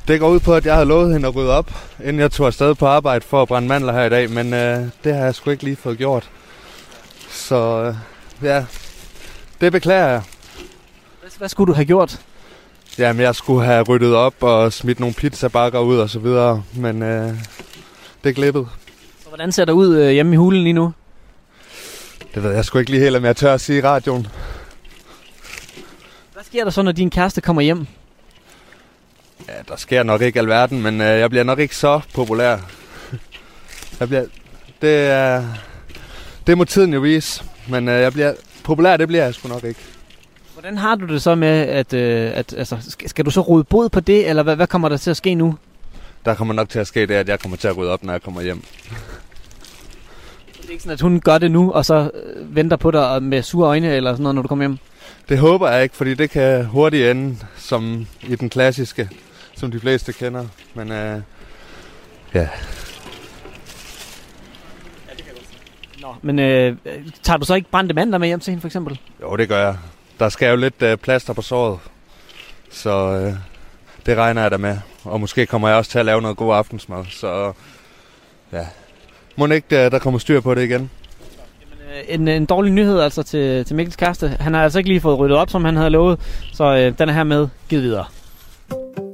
Det 0.09 0.21
går 0.21 0.29
ud 0.29 0.41
på, 0.41 0.55
at 0.55 0.67
jeg 0.67 0.75
havde 0.75 0.87
lovet 0.87 1.13
hende 1.13 1.29
at 1.29 1.37
rydde 1.37 1.51
op, 1.51 1.71
inden 2.01 2.19
jeg 2.19 2.31
tog 2.31 2.47
afsted 2.47 2.75
på 2.75 2.87
arbejde 2.87 3.25
for 3.25 3.43
at 3.43 3.49
brænde 3.49 3.69
mandler 3.69 3.93
her 3.93 4.05
i 4.05 4.09
dag. 4.09 4.31
Men 4.31 4.55
øh, 4.55 4.87
det 5.05 5.15
har 5.15 5.25
jeg 5.25 5.35
sgu 5.35 5.51
ikke 5.51 5.65
lige 5.65 5.77
fået 5.77 5.99
gjort. 5.99 6.31
Så 7.31 7.83
øh, 7.83 7.95
ja, 8.47 8.65
det 9.61 9.73
beklager 9.73 10.07
jeg. 10.07 10.23
Hvad, 11.39 11.49
skulle 11.49 11.69
du 11.69 11.75
have 11.75 11.85
gjort? 11.85 12.21
Jamen, 12.99 13.23
jeg 13.23 13.35
skulle 13.35 13.65
have 13.65 13.83
ryddet 13.83 14.15
op 14.15 14.43
og 14.43 14.73
smidt 14.73 15.01
nogle 15.01 15.15
pizzabakker 15.15 15.81
ud 15.81 15.99
og 15.99 16.11
så 16.11 16.19
videre. 16.19 16.63
Men 16.75 17.03
øh, 17.03 17.33
det 18.25 18.35
glippede. 18.35 18.67
Så 19.23 19.29
hvordan 19.29 19.53
ser 19.53 19.65
det 19.65 19.73
ud 19.73 19.97
øh, 19.97 20.11
hjemme 20.11 20.33
i 20.33 20.37
hulen 20.37 20.63
lige 20.63 20.73
nu? 20.73 20.93
Det 22.35 22.43
ved 22.43 22.53
jeg 22.53 22.65
sgu 22.65 22.79
ikke 22.79 22.91
lige 22.91 23.03
helt, 23.03 23.17
om 23.17 23.25
jeg 23.25 23.37
tør 23.37 23.55
at 23.55 23.61
sige 23.61 23.79
i 23.79 23.83
radioen. 23.83 24.27
Hvad 26.33 26.45
sker 26.45 26.65
der 26.65 26.71
så, 26.71 26.83
når 26.83 26.93
din 26.93 27.11
kæreste 27.11 27.41
kommer 27.41 27.63
hjem? 27.63 27.87
Ja, 29.49 29.53
der 29.69 29.77
sker 29.77 30.03
nok 30.03 30.23
ikke 30.23 30.39
alverden, 30.39 30.83
men 30.83 31.01
øh, 31.01 31.07
jeg 31.07 31.31
bliver 31.31 31.45
nok 31.45 31.59
ikke 31.59 31.77
så 31.77 32.01
populær. 32.15 32.59
jeg 34.01 34.09
bliver, 34.09 34.25
det, 34.83 35.07
er, 35.07 35.45
det 36.47 36.59
må 36.59 36.65
tiden 36.65 36.93
jo 36.95 37.01
vise, 37.01 37.45
men 37.69 37.89
øh, 37.89 38.01
jeg 38.01 38.13
bliver, 38.13 38.35
populær 38.65 38.97
det 38.97 39.09
bliver 39.09 39.25
jeg 39.25 39.35
sgu 39.35 39.49
nok 39.49 39.65
ikke. 39.65 39.81
Hvordan 40.53 40.79
har 40.79 40.95
du 40.95 41.07
det 41.07 41.23
så 41.23 41.35
med, 41.35 41.49
at, 41.69 41.93
øh, 41.93 42.31
at 42.35 42.55
altså, 42.59 42.77
skal, 42.89 43.09
skal 43.09 43.25
du 43.25 43.31
så 43.31 43.41
rode 43.41 43.65
bod 43.65 43.89
på 43.89 44.01
det, 44.01 44.29
eller 44.29 44.43
hvad, 44.43 44.57
hvad 44.57 44.67
kommer 44.67 44.89
der 44.89 44.97
til 44.97 45.11
at 45.11 45.17
ske 45.17 45.35
nu? 45.35 45.55
Der 46.25 46.35
kommer 46.35 46.55
nok 46.55 46.69
til 46.69 46.79
at 46.79 46.87
ske 46.87 47.07
det, 47.07 47.15
at 47.15 47.29
jeg 47.29 47.41
kommer 47.41 47.57
til 47.57 47.69
at 47.69 47.77
rydde 47.77 47.93
op, 47.93 48.05
når 48.05 48.13
jeg 48.13 48.23
kommer 48.23 48.43
hjem. 48.43 48.65
Det 50.57 50.69
er 50.69 50.73
ikke 50.73 50.83
sådan, 50.83 50.93
at 50.93 51.01
hun 51.01 51.21
gør 51.21 51.39
det 51.39 51.51
nu, 51.51 51.73
og 51.73 51.85
så 51.85 52.11
øh, 52.15 52.57
venter 52.57 52.77
på 52.77 52.91
dig 52.91 53.23
med 53.23 53.43
sure 53.43 53.69
øjne, 53.69 53.95
eller 53.95 54.13
sådan 54.13 54.23
noget, 54.23 54.35
når 54.35 54.43
du 54.43 54.49
kommer 54.49 54.65
hjem? 54.65 54.79
Det 55.29 55.39
håber 55.39 55.71
jeg 55.71 55.83
ikke, 55.83 55.97
fordi 55.97 56.15
det 56.15 56.31
kan 56.31 56.65
hurtigt 56.65 57.11
ende 57.11 57.37
som 57.57 58.07
i 58.29 58.35
den 58.37 58.51
klassiske, 58.51 59.09
som 59.57 59.71
de 59.71 59.81
fleste 59.81 60.13
kender. 60.13 60.47
Men 60.75 60.93
øh, 60.93 61.21
ja, 62.35 62.49
Nå, 66.05 66.15
men 66.23 66.39
øh, 66.39 66.77
tager 67.23 67.37
du 67.37 67.45
så 67.45 67.55
ikke 67.55 67.71
brændte 67.71 67.95
mandler 67.95 68.19
med 68.19 68.29
hjem 68.29 68.41
til 68.41 68.51
hende, 68.51 68.61
for 68.61 68.69
eksempel? 68.69 69.01
jo 69.23 69.37
det 69.37 69.49
gør 69.49 69.59
jeg. 69.67 69.77
Der 70.21 70.29
skal 70.29 70.51
jo 70.51 70.57
lidt 70.57 70.83
øh, 70.83 70.97
plaster 70.97 71.33
på 71.33 71.43
såret, 71.43 71.79
så 72.71 72.91
øh, 72.91 73.33
det 74.07 74.17
regner 74.17 74.43
jeg 74.43 74.51
da 74.51 74.57
med. 74.57 74.79
Og 75.05 75.21
måske 75.21 75.47
kommer 75.47 75.69
jeg 75.69 75.77
også 75.77 75.91
til 75.91 75.99
at 75.99 76.05
lave 76.07 76.23
noget 76.23 76.37
god 76.37 76.55
aftensmad, 76.55 77.05
så 77.11 77.53
ja. 78.53 78.67
Må 79.37 79.47
ikke, 79.47 79.85
øh, 79.85 79.91
der 79.91 79.99
kommer 79.99 80.19
styr 80.19 80.41
på 80.41 80.55
det 80.55 80.63
igen. 80.63 80.91
Øh, 81.95 82.03
En, 82.09 82.29
en 82.29 82.47
dårlig 82.47 82.73
nyhed 82.73 83.01
altså 83.01 83.23
til, 83.23 83.65
til 83.65 83.77
Mikkels 83.77 83.97
kæreste. 83.97 84.37
Han 84.41 84.55
har 84.55 84.63
altså 84.63 84.79
ikke 84.79 84.91
lige 84.91 85.01
fået 85.01 85.19
ryddet 85.19 85.37
op, 85.37 85.51
som 85.51 85.65
han 85.65 85.77
havde 85.77 85.91
lovet, 85.91 86.21
så 86.53 86.65
øh, 86.65 86.99
den 86.99 87.09
er 87.09 87.13
her 87.13 87.25
med 87.25 87.49
givet 87.69 87.83
videre. 87.83 88.05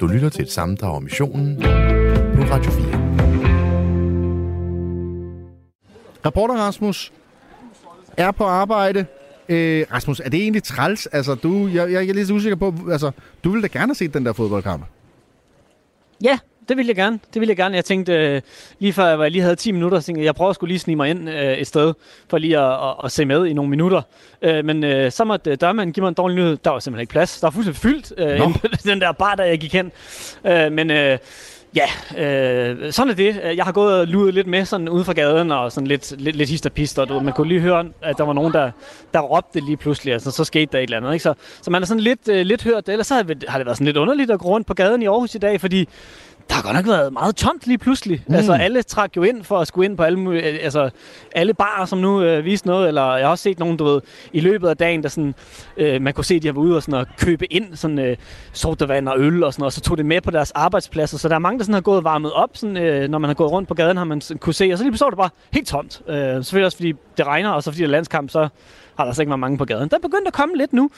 Du 0.00 0.06
lytter 0.06 0.28
til 0.28 0.42
et 0.42 0.50
sammendrag 0.50 0.96
om 0.96 1.02
missionen 1.02 1.56
på 1.56 2.42
Radio 2.42 2.70
4. 2.70 2.84
Reporter 6.26 6.54
Rasmus 6.54 7.12
er 8.16 8.30
på 8.30 8.44
arbejde. 8.44 9.06
Øh, 9.48 9.86
Rasmus, 9.92 10.20
er 10.20 10.28
det 10.28 10.40
egentlig 10.40 10.62
træls? 10.62 11.06
Altså, 11.06 11.34
du, 11.34 11.68
jeg, 11.68 11.92
jeg 11.92 12.08
er 12.08 12.12
lidt 12.12 12.30
usikker 12.30 12.56
på, 12.56 12.74
altså, 12.90 13.10
du 13.44 13.50
ville 13.50 13.62
da 13.62 13.78
gerne 13.78 13.86
have 13.86 13.94
set 13.94 14.14
den 14.14 14.26
der 14.26 14.32
fodboldkamp. 14.32 14.84
Ja, 16.24 16.38
det 16.70 16.76
ville 16.76 16.88
jeg 16.88 16.96
gerne. 16.96 17.18
Det 17.34 17.40
ville 17.40 17.50
jeg 17.50 17.56
gerne. 17.56 17.76
Jeg 17.76 17.84
tænkte, 17.84 18.12
øh, 18.12 18.40
lige 18.78 18.92
før 18.92 19.22
jeg, 19.22 19.30
lige 19.30 19.42
havde 19.42 19.56
10 19.56 19.72
minutter, 19.72 20.00
så 20.00 20.06
tænkte 20.06 20.20
jeg, 20.20 20.26
jeg 20.26 20.34
prøver 20.34 20.52
skulle 20.52 20.68
lige 20.68 20.78
snige 20.78 20.96
mig 20.96 21.10
ind 21.10 21.30
øh, 21.30 21.52
et 21.52 21.66
sted, 21.66 21.94
for 22.28 22.38
lige 22.38 22.58
at, 22.58 22.72
at, 22.72 22.94
at, 23.04 23.12
se 23.12 23.24
med 23.24 23.46
i 23.46 23.52
nogle 23.52 23.70
minutter. 23.70 24.02
Øh, 24.42 24.64
men 24.64 24.84
øh, 24.84 25.12
så 25.12 25.24
måtte 25.24 25.50
øh, 25.50 25.56
dørmanden 25.60 25.92
give 25.92 26.02
mig 26.02 26.08
en 26.08 26.14
dårlig 26.14 26.36
nyhed. 26.36 26.56
Der 26.64 26.70
var 26.70 26.78
simpelthen 26.78 27.00
ikke 27.00 27.10
plads. 27.10 27.40
Der 27.40 27.46
var 27.46 27.50
fuldstændig 27.50 27.80
fyldt 27.82 28.12
øh, 28.18 28.40
den 28.92 29.00
der 29.00 29.12
bar, 29.12 29.34
der 29.34 29.44
jeg 29.44 29.58
gik 29.58 29.72
hen. 29.72 29.92
Øh, 30.46 30.72
men 30.72 30.90
øh, 30.90 31.18
ja, 31.74 31.86
øh, 32.16 32.92
sådan 32.92 33.10
er 33.10 33.14
det. 33.14 33.40
Jeg 33.56 33.64
har 33.64 33.72
gået 33.72 34.00
og 34.00 34.06
luret 34.06 34.34
lidt 34.34 34.46
med 34.46 34.64
sådan 34.64 34.88
ude 34.88 35.04
fra 35.04 35.12
gaden, 35.12 35.50
og 35.50 35.72
sådan 35.72 35.86
lidt, 35.86 36.20
lidt, 36.20 36.36
lidt 36.36 36.50
hist 36.50 36.66
og 36.66 36.72
pist, 36.72 36.98
og 36.98 37.08
du, 37.08 37.20
man 37.20 37.32
kunne 37.32 37.48
lige 37.48 37.60
høre, 37.60 37.84
at 38.02 38.18
der 38.18 38.24
var 38.24 38.32
nogen, 38.32 38.52
der, 38.52 38.70
der 39.14 39.20
råbte 39.20 39.60
lige 39.60 39.76
pludselig. 39.76 40.12
Altså, 40.12 40.30
så 40.30 40.44
skete 40.44 40.72
der 40.72 40.78
et 40.78 40.82
eller 40.82 40.96
andet. 40.96 41.12
Ikke? 41.12 41.22
Så, 41.22 41.34
så 41.62 41.70
man 41.70 41.82
har 41.82 41.86
sådan 41.86 42.02
lidt, 42.02 42.28
øh, 42.28 42.46
lidt 42.46 42.62
hørt 42.62 42.86
det. 42.86 42.92
Ellers 42.92 43.06
så 43.06 43.14
har 43.14 43.22
det 43.22 43.44
har 43.48 43.58
det 43.58 43.66
været 43.66 43.76
sådan 43.76 43.84
lidt 43.84 43.96
underligt 43.96 44.30
at 44.30 44.38
gå 44.38 44.48
rundt 44.48 44.66
på 44.66 44.74
gaden 44.74 45.02
i 45.02 45.06
Aarhus 45.06 45.34
i 45.34 45.38
dag, 45.38 45.60
fordi 45.60 45.88
der 46.50 46.56
har 46.56 46.62
godt 46.62 46.74
nok 46.74 46.86
været 46.86 47.12
meget 47.12 47.36
tomt 47.36 47.66
lige 47.66 47.78
pludselig. 47.78 48.24
Mm. 48.26 48.34
Altså 48.34 48.52
alle 48.52 48.82
trak 48.82 49.16
jo 49.16 49.22
ind 49.22 49.44
for 49.44 49.58
at 49.58 49.68
skulle 49.68 49.84
ind 49.84 49.96
på 49.96 50.02
alle, 50.02 50.42
altså, 50.42 50.90
alle 51.34 51.54
barer, 51.54 51.84
som 51.84 51.98
nu 51.98 52.22
øh, 52.22 52.44
viste 52.44 52.66
noget. 52.66 52.88
Eller 52.88 53.16
jeg 53.16 53.26
har 53.26 53.30
også 53.30 53.42
set 53.42 53.58
nogen, 53.58 53.76
du 53.76 53.84
ved, 53.84 54.00
i 54.32 54.40
løbet 54.40 54.68
af 54.68 54.76
dagen, 54.76 55.02
der 55.02 55.08
sådan, 55.08 55.34
øh, 55.76 56.02
man 56.02 56.14
kunne 56.14 56.24
se, 56.24 56.34
at 56.34 56.42
de 56.42 56.48
har 56.48 56.52
været 56.52 56.64
ude 56.64 56.76
og, 56.76 56.82
sådan, 56.82 57.00
at 57.00 57.06
købe 57.18 57.52
ind 57.52 57.76
sådan, 57.76 57.98
øh, 57.98 58.16
sodavand 58.52 59.08
og 59.08 59.18
øl 59.18 59.44
og 59.44 59.52
sådan 59.52 59.62
noget, 59.62 59.68
og 59.68 59.72
så 59.72 59.80
tog 59.80 59.96
det 59.98 60.06
med 60.06 60.20
på 60.20 60.30
deres 60.30 60.50
arbejdspladser. 60.50 61.18
Så 61.18 61.28
der 61.28 61.34
er 61.34 61.38
mange, 61.38 61.58
der 61.58 61.64
sådan 61.64 61.74
har 61.74 61.80
gået 61.80 61.96
og 61.96 62.04
varmet 62.04 62.32
op, 62.32 62.50
sådan, 62.54 62.76
øh, 62.76 63.08
når 63.08 63.18
man 63.18 63.28
har 63.28 63.34
gået 63.34 63.50
rundt 63.50 63.68
på 63.68 63.74
gaden, 63.74 63.96
har 63.96 64.04
man 64.04 64.20
sådan, 64.20 64.38
kunne 64.38 64.54
se. 64.54 64.70
Og 64.72 64.78
så 64.78 64.84
lige 64.84 64.92
pludselig 64.92 65.06
var 65.06 65.10
det 65.10 65.18
bare 65.18 65.30
helt 65.52 65.68
tomt. 65.68 66.02
Øh, 66.08 66.16
selvfølgelig 66.16 66.66
også, 66.66 66.76
fordi 66.76 66.92
det 67.16 67.26
regner, 67.26 67.50
og 67.50 67.62
så 67.62 67.70
fordi 67.70 67.82
det 67.82 67.86
er 67.86 67.90
landskamp, 67.90 68.30
så 68.30 68.48
har 69.00 69.06
der 69.06 69.12
så 69.12 69.22
ikke 69.22 69.30
været 69.30 69.40
mange 69.40 69.58
på 69.58 69.64
gaden. 69.64 69.88
Der 69.88 69.96
er 69.96 70.00
begyndt 70.00 70.26
at 70.26 70.32
komme 70.32 70.56
lidt 70.56 70.72
nu. 70.72 70.90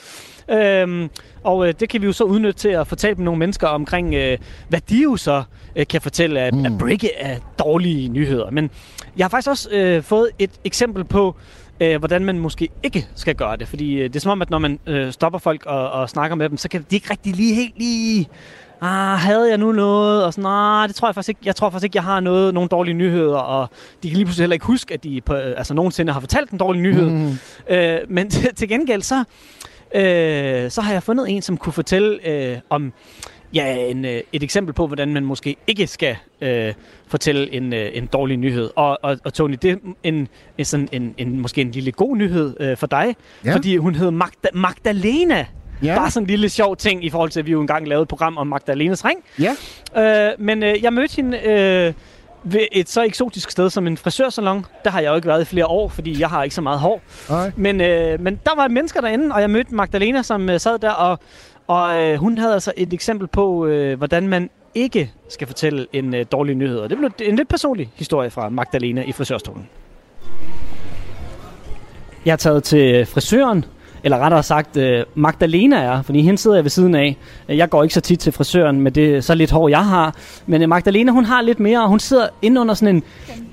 Øhm, 0.50 1.10
og 1.44 1.68
øh, 1.68 1.74
det 1.80 1.88
kan 1.88 2.00
vi 2.00 2.06
jo 2.06 2.12
så 2.12 2.24
udnytte 2.24 2.60
til 2.60 2.68
at 2.68 2.86
fortælle 2.86 3.16
med 3.16 3.24
nogle 3.24 3.38
mennesker 3.38 3.68
omkring, 3.68 4.14
øh, 4.14 4.38
hvad 4.68 4.80
de 4.80 5.02
jo 5.02 5.16
så 5.16 5.42
øh, 5.76 5.86
kan 5.86 6.00
fortælle 6.00 6.40
af, 6.40 6.52
mm. 6.52 6.64
af 6.64 6.78
breake 6.78 7.22
af 7.22 7.38
dårlige 7.58 8.08
nyheder. 8.08 8.50
Men 8.50 8.70
jeg 9.16 9.24
har 9.24 9.28
faktisk 9.28 9.50
også 9.50 9.70
øh, 9.70 10.02
fået 10.02 10.30
et 10.38 10.50
eksempel 10.64 11.04
på, 11.04 11.36
øh, 11.80 11.98
hvordan 11.98 12.24
man 12.24 12.38
måske 12.38 12.68
ikke 12.82 13.06
skal 13.14 13.34
gøre 13.34 13.56
det. 13.56 13.68
Fordi 13.68 13.94
øh, 13.94 14.04
det 14.04 14.16
er 14.16 14.20
som 14.20 14.32
om, 14.32 14.42
at 14.42 14.50
når 14.50 14.58
man 14.58 14.78
øh, 14.86 15.12
stopper 15.12 15.38
folk 15.38 15.66
og, 15.66 15.90
og 15.90 16.08
snakker 16.08 16.36
med 16.36 16.48
dem, 16.48 16.56
så 16.56 16.68
kan 16.68 16.86
de 16.90 16.96
ikke 16.96 17.10
rigtig 17.10 17.36
lige 17.36 17.54
helt 17.54 17.78
lige... 17.78 18.28
Ah, 18.84 19.18
havde 19.18 19.48
jeg 19.48 19.58
nu 19.58 19.72
noget? 19.72 20.24
Og 20.24 20.32
sådan, 20.32 20.42
nej, 20.42 20.86
det 20.86 20.96
tror 20.96 21.08
jeg 21.08 21.14
faktisk 21.14 21.28
ikke. 21.28 21.40
Jeg 21.44 21.56
tror 21.56 21.70
faktisk 21.70 21.84
ikke, 21.84 21.96
jeg 21.96 22.04
har 22.04 22.20
noget, 22.20 22.54
nogle 22.54 22.68
dårlige 22.68 22.94
nyheder. 22.94 23.36
Og 23.36 23.68
de 24.02 24.08
kan 24.08 24.16
lige 24.16 24.24
pludselig 24.24 24.42
heller 24.42 24.54
ikke 24.54 24.66
huske, 24.66 24.94
at 24.94 25.04
de 25.04 25.20
på, 25.20 25.34
øh, 25.34 25.54
altså, 25.56 25.74
nogensinde 25.74 26.12
har 26.12 26.20
fortalt 26.20 26.50
en 26.50 26.58
dårlig 26.58 26.82
nyhed. 26.82 27.10
Mm. 27.10 27.38
Øh, 27.70 27.98
men 28.08 28.30
til, 28.30 28.54
til 28.58 28.68
gengæld, 28.68 29.02
så, 29.02 29.24
øh, 29.94 30.70
så 30.70 30.80
har 30.80 30.92
jeg 30.92 31.02
fundet 31.02 31.30
en, 31.30 31.42
som 31.42 31.56
kunne 31.56 31.72
fortælle 31.72 32.28
øh, 32.28 32.58
om 32.70 32.92
ja, 33.54 33.74
en, 33.74 34.04
øh, 34.04 34.20
et 34.32 34.42
eksempel 34.42 34.74
på, 34.74 34.86
hvordan 34.86 35.12
man 35.12 35.24
måske 35.24 35.56
ikke 35.66 35.86
skal 35.86 36.16
øh, 36.40 36.74
fortælle 37.06 37.54
en, 37.54 37.72
øh, 37.72 37.90
en 37.94 38.06
dårlig 38.06 38.36
nyhed. 38.36 38.70
Og, 38.76 38.98
og, 39.02 39.18
og 39.24 39.34
Tony, 39.34 39.58
det 39.62 39.70
er 39.70 39.76
en, 40.02 40.28
en, 40.58 40.64
sådan 40.64 40.88
en, 40.92 41.14
en, 41.18 41.40
måske 41.40 41.60
en 41.60 41.70
lille 41.70 41.92
god 41.92 42.16
nyhed 42.16 42.56
øh, 42.60 42.76
for 42.76 42.86
dig, 42.86 43.16
ja. 43.44 43.54
fordi 43.54 43.76
hun 43.76 43.94
hedder 43.94 44.12
Magda, 44.12 44.48
Magdalena. 44.54 45.46
Ja. 45.82 45.96
Bare 45.96 46.10
sådan 46.10 46.24
en 46.24 46.26
lille 46.26 46.48
sjov 46.48 46.76
ting 46.76 47.04
i 47.04 47.10
forhold 47.10 47.30
til, 47.30 47.40
at 47.40 47.46
vi 47.46 47.52
jo 47.52 47.60
engang 47.60 47.88
lavede 47.88 48.02
et 48.02 48.08
program 48.08 48.38
om 48.38 48.46
Magdalenas 48.46 49.04
ring. 49.04 49.24
Ja. 49.38 50.30
Øh, 50.30 50.32
men 50.38 50.62
øh, 50.62 50.82
jeg 50.82 50.92
mødte 50.92 51.16
hende 51.16 51.38
øh, 51.38 51.92
ved 52.44 52.60
et 52.72 52.88
så 52.88 53.02
eksotisk 53.02 53.50
sted 53.50 53.70
som 53.70 53.86
en 53.86 53.96
frisørsalon. 53.96 54.66
Der 54.84 54.90
har 54.90 55.00
jeg 55.00 55.10
jo 55.10 55.14
ikke 55.14 55.28
været 55.28 55.42
i 55.42 55.44
flere 55.44 55.66
år, 55.66 55.88
fordi 55.88 56.20
jeg 56.20 56.28
har 56.28 56.42
ikke 56.42 56.54
så 56.54 56.60
meget 56.60 56.78
hår. 56.78 57.02
Okay. 57.28 57.52
Men, 57.56 57.80
øh, 57.80 58.20
men 58.20 58.40
der 58.44 58.56
var 58.56 58.68
mennesker 58.68 59.00
derinde, 59.00 59.34
og 59.34 59.40
jeg 59.40 59.50
mødte 59.50 59.74
Magdalena, 59.74 60.22
som 60.22 60.50
øh, 60.50 60.60
sad 60.60 60.78
der, 60.78 60.90
og, 60.90 61.18
og 61.66 62.02
øh, 62.02 62.16
hun 62.16 62.38
havde 62.38 62.52
altså 62.52 62.72
et 62.76 62.92
eksempel 62.92 63.28
på, 63.28 63.66
øh, 63.66 63.98
hvordan 63.98 64.28
man 64.28 64.50
ikke 64.74 65.12
skal 65.28 65.46
fortælle 65.46 65.86
en 65.92 66.14
øh, 66.14 66.26
dårlig 66.32 66.54
nyhed. 66.54 66.78
Og 66.78 66.90
det 66.90 66.98
blev 66.98 67.10
en 67.20 67.36
lidt 67.36 67.48
personlig 67.48 67.90
historie 67.94 68.30
fra 68.30 68.48
Magdalena 68.48 69.02
i 69.02 69.12
frisørstolen. 69.12 69.68
Jeg 72.24 72.32
er 72.32 72.36
taget 72.36 72.64
til 72.64 73.06
frisøren, 73.06 73.64
eller 74.04 74.18
rettere 74.18 74.42
sagt 74.42 74.76
øh, 74.76 75.04
Magdalena 75.14 75.76
er, 75.76 76.02
fordi 76.02 76.20
hende 76.20 76.38
sidder 76.38 76.56
jeg 76.56 76.64
ved 76.64 76.70
siden 76.70 76.94
af. 76.94 77.16
Øh, 77.48 77.56
jeg 77.56 77.70
går 77.70 77.82
ikke 77.82 77.94
så 77.94 78.00
tit 78.00 78.18
til 78.18 78.32
frisøren 78.32 78.80
med 78.80 78.92
det 78.92 79.24
så 79.24 79.34
lidt 79.34 79.50
hår, 79.50 79.68
jeg 79.68 79.84
har. 79.84 80.14
Men 80.46 80.62
øh, 80.62 80.68
Magdalena, 80.68 81.12
hun 81.12 81.24
har 81.24 81.42
lidt 81.42 81.60
mere, 81.60 81.82
og 81.82 81.88
hun 81.88 82.00
sidder 82.00 82.26
inde 82.42 82.60
under 82.60 82.74
sådan 82.74 82.96
en, 82.96 83.02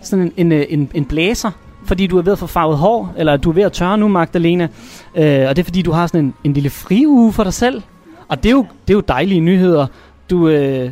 sådan 0.01 0.25
en, 0.25 0.33
en, 0.37 0.51
øh, 0.51 0.65
en, 0.69 0.89
en 0.93 1.05
blæser, 1.05 1.51
fordi 1.85 2.07
du 2.07 2.17
er 2.17 2.21
ved 2.21 2.31
at 2.31 2.39
få 2.39 2.47
farvet 2.47 2.77
hår, 2.77 3.13
eller 3.17 3.37
du 3.37 3.49
er 3.49 3.53
ved 3.53 3.63
at 3.63 3.71
tørre 3.71 3.97
nu, 3.97 4.07
Magdalena. 4.07 4.67
Øh, 5.15 5.45
og 5.49 5.55
det 5.55 5.59
er 5.59 5.63
fordi, 5.63 5.81
du 5.81 5.91
har 5.91 6.07
sådan 6.07 6.25
en, 6.25 6.33
en 6.43 6.53
lille 6.53 6.69
friuge 6.69 7.33
for 7.33 7.43
dig 7.43 7.53
selv. 7.53 7.81
Og 8.27 8.43
det 8.43 8.49
er 8.49 8.53
jo, 8.53 8.65
det 8.87 8.93
er 8.93 8.97
jo 8.97 9.03
dejlige 9.07 9.41
nyheder. 9.41 9.87
Du, 10.29 10.47
øh, 10.47 10.91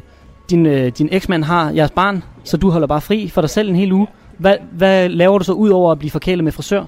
din, 0.49 0.65
øh, 0.65 0.91
din 0.97 1.09
eksmand 1.11 1.43
har 1.43 1.69
jeres 1.69 1.91
barn, 1.91 2.23
så 2.43 2.57
du 2.57 2.69
holder 2.69 2.87
bare 2.87 3.01
fri 3.01 3.29
for 3.29 3.41
dig 3.41 3.49
selv 3.49 3.69
en 3.69 3.75
hel 3.75 3.91
uge. 3.91 4.07
Hvad, 4.37 4.55
hvad 4.71 5.09
laver 5.09 5.37
du 5.37 5.43
så 5.43 5.53
ud 5.53 5.69
over 5.69 5.91
at 5.91 5.99
blive 5.99 6.11
forkælet 6.11 6.43
med 6.43 6.51
frisør? 6.51 6.83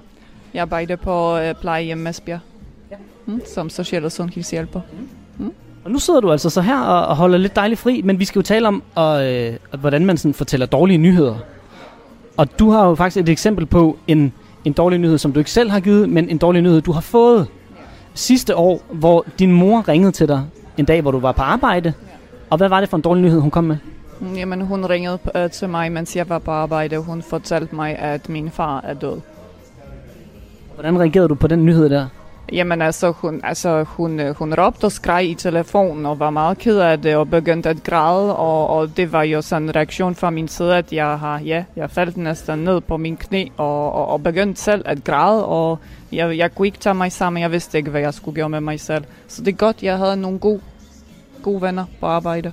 Jeg 0.54 0.62
arbejder 0.62 0.96
på 0.96 1.38
øh, 1.38 1.54
plejehjem 1.54 2.06
Esbjerg 2.06 2.40
mm, 3.34 3.40
som 3.54 3.70
social- 3.70 4.04
og 4.04 4.12
sundhedshjælper. 4.12 4.80
Mm. 5.38 5.52
Og 5.84 5.90
nu 5.90 5.98
sidder 5.98 6.20
du 6.20 6.32
altså 6.32 6.50
så 6.50 6.60
her 6.60 6.80
og, 6.80 7.06
og 7.06 7.16
holder 7.16 7.38
lidt 7.38 7.56
dejligt 7.56 7.80
fri, 7.80 8.02
men 8.02 8.18
vi 8.18 8.24
skal 8.24 8.38
jo 8.38 8.42
tale 8.42 8.68
om, 8.68 8.82
og, 8.94 9.32
øh, 9.32 9.56
hvordan 9.80 10.06
man 10.06 10.16
sådan 10.16 10.34
fortæller 10.34 10.66
dårlige 10.66 10.98
nyheder. 10.98 11.36
Og 12.36 12.58
du 12.58 12.70
har 12.70 12.86
jo 12.86 12.94
faktisk 12.94 13.16
et 13.22 13.28
eksempel 13.28 13.66
på 13.66 13.98
en, 14.06 14.32
en 14.64 14.72
dårlig 14.72 14.98
nyhed, 14.98 15.18
som 15.18 15.32
du 15.32 15.38
ikke 15.38 15.50
selv 15.50 15.70
har 15.70 15.80
givet, 15.80 16.08
men 16.08 16.28
en 16.28 16.38
dårlig 16.38 16.62
nyhed, 16.62 16.80
du 16.80 16.92
har 16.92 17.00
fået 17.00 17.46
sidste 18.14 18.56
år, 18.56 18.82
hvor 18.92 19.24
din 19.38 19.52
mor 19.52 19.88
ringede 19.88 20.12
til 20.12 20.28
dig 20.28 20.44
en 20.78 20.84
dag, 20.84 21.00
hvor 21.02 21.10
du 21.10 21.18
var 21.18 21.32
på 21.32 21.42
arbejde. 21.42 21.92
Og 22.50 22.56
hvad 22.56 22.68
var 22.68 22.80
det 22.80 22.88
for 22.88 22.96
en 22.96 23.02
dårlig 23.02 23.22
nyhed, 23.22 23.40
hun 23.40 23.50
kom 23.50 23.64
med? 23.64 23.76
Mm, 24.20 24.34
jamen, 24.34 24.60
hun 24.60 24.84
ringede 24.84 25.18
øh, 25.34 25.50
til 25.50 25.68
mig, 25.68 25.92
mens 25.92 26.16
jeg 26.16 26.28
var 26.28 26.38
på 26.38 26.50
arbejde. 26.50 26.98
Hun 26.98 27.22
fortalte 27.22 27.74
mig, 27.74 27.96
at 27.98 28.28
min 28.28 28.50
far 28.50 28.80
er 28.80 28.94
død. 28.94 29.20
Hvordan 30.74 31.00
reagerede 31.00 31.28
du 31.28 31.34
på 31.34 31.46
den 31.46 31.66
nyhed 31.66 31.90
der? 31.90 32.06
Jamen 32.52 32.82
altså, 32.82 33.10
hun, 33.10 33.40
altså 33.44 33.82
hun, 33.82 34.20
øh, 34.20 34.34
hun 34.34 34.54
råbte 34.54 34.84
og 34.84 34.92
skreg 34.92 35.24
i 35.24 35.34
telefonen 35.34 36.06
og 36.06 36.18
var 36.18 36.30
meget 36.30 36.58
ked 36.58 36.78
af 36.78 37.02
det 37.02 37.16
og 37.16 37.30
begyndte 37.30 37.68
at 37.68 37.82
græde. 37.84 38.36
Og, 38.36 38.66
og 38.70 38.96
det 38.96 39.12
var 39.12 39.22
jo 39.22 39.42
sådan 39.42 39.68
en 39.68 39.76
reaktion 39.76 40.14
fra 40.14 40.30
min 40.30 40.48
side, 40.48 40.76
at 40.76 40.92
jeg 40.92 41.18
har, 41.18 41.38
ja, 41.38 41.64
jeg 41.76 41.90
faldt 41.90 42.16
næsten 42.16 42.58
ned 42.58 42.80
på 42.80 42.96
min 42.96 43.16
knæ 43.16 43.46
og, 43.56 43.92
og, 43.92 44.08
og 44.08 44.22
begyndte 44.22 44.60
selv 44.60 44.82
at 44.86 45.04
græde. 45.04 45.46
Og 45.46 45.78
jeg, 46.12 46.38
jeg 46.38 46.54
kunne 46.54 46.66
ikke 46.66 46.78
tage 46.78 46.94
mig 46.94 47.12
sammen, 47.12 47.42
jeg 47.42 47.52
vidste 47.52 47.78
ikke, 47.78 47.90
hvad 47.90 48.00
jeg 48.00 48.14
skulle 48.14 48.34
gøre 48.34 48.48
med 48.48 48.60
mig 48.60 48.80
selv. 48.80 49.04
Så 49.28 49.42
det 49.42 49.52
er 49.52 49.56
godt, 49.56 49.82
jeg 49.82 49.98
havde 49.98 50.16
nogle 50.16 50.38
gode, 50.38 50.60
gode 51.42 51.62
venner 51.62 51.84
på 52.00 52.06
arbejde. 52.06 52.52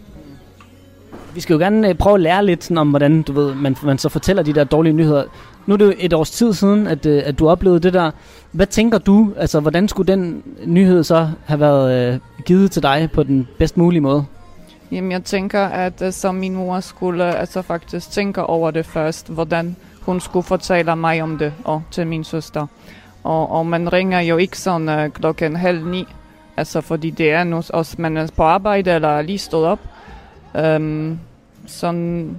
Vi 1.34 1.42
skal 1.42 1.54
jo 1.54 1.60
gerne 1.60 1.90
øh, 1.90 1.96
prøve 1.96 2.14
at 2.14 2.22
lære 2.22 2.46
lidt 2.46 2.64
sådan 2.64 2.78
om, 2.78 2.90
hvordan 2.90 3.22
du 3.22 3.34
ved, 3.34 3.56
man, 3.56 3.76
man 3.84 3.98
så 3.98 4.10
fortæller 4.10 4.44
de 4.44 4.54
der 4.54 4.64
dårlige 4.64 4.94
nyheder. 4.94 5.24
Nu 5.66 5.74
er 5.74 5.78
det 5.78 5.86
jo 5.86 5.94
et 5.98 6.14
års 6.14 6.32
tid 6.32 6.54
siden, 6.54 6.88
at, 6.88 7.06
øh, 7.06 7.22
at 7.26 7.40
du 7.40 7.50
oplevede 7.50 7.80
det 7.80 7.94
der. 7.94 8.12
Hvad 8.52 8.68
tænker 8.68 8.98
du, 8.98 9.34
altså 9.38 9.60
hvordan 9.60 9.88
skulle 9.88 10.14
den 10.14 10.44
nyhed 10.66 11.04
så 11.04 11.30
have 11.46 11.60
været 11.60 12.14
øh, 12.14 12.20
givet 12.46 12.72
til 12.72 12.84
dig 12.84 13.10
på 13.14 13.24
den 13.24 13.48
bedst 13.58 13.78
mulige 13.78 14.02
måde? 14.02 14.26
Jamen 14.92 15.12
jeg 15.12 15.24
tænker, 15.24 15.66
at 15.66 15.94
så 16.00 16.12
som 16.12 16.36
min 16.36 16.56
mor 16.56 16.80
skulle 16.80 17.36
altså 17.36 17.62
faktisk 17.62 18.12
tænke 18.12 18.44
over 18.44 18.72
det 18.72 18.86
først, 18.86 19.30
hvordan 19.30 19.76
hun 20.02 20.20
skulle 20.20 20.44
fortælle 20.44 20.96
mig 20.96 21.22
om 21.22 21.38
det 21.38 21.54
og 21.64 21.84
til 21.92 22.08
min 22.08 22.24
søster. 22.24 22.68
Og, 23.24 23.52
og 23.52 23.66
man 23.66 23.94
ringer 23.94 24.20
jo 24.20 24.38
ikke 24.38 24.58
sådan 24.58 24.90
øh, 24.90 25.10
klokken 25.10 25.56
halv 25.56 25.86
ni, 25.86 26.08
altså 26.58 26.82
fordi 26.82 27.10
det 27.10 27.32
er 27.32 27.44
nu 27.44 27.62
også, 27.70 27.96
man 27.98 28.18
er 28.18 28.28
på 28.36 28.44
arbejde 28.44 28.92
eller 28.92 29.22
lige 29.22 29.38
stået 29.38 29.66
op. 29.66 29.80
Um, 30.58 31.20
sådan 31.66 32.38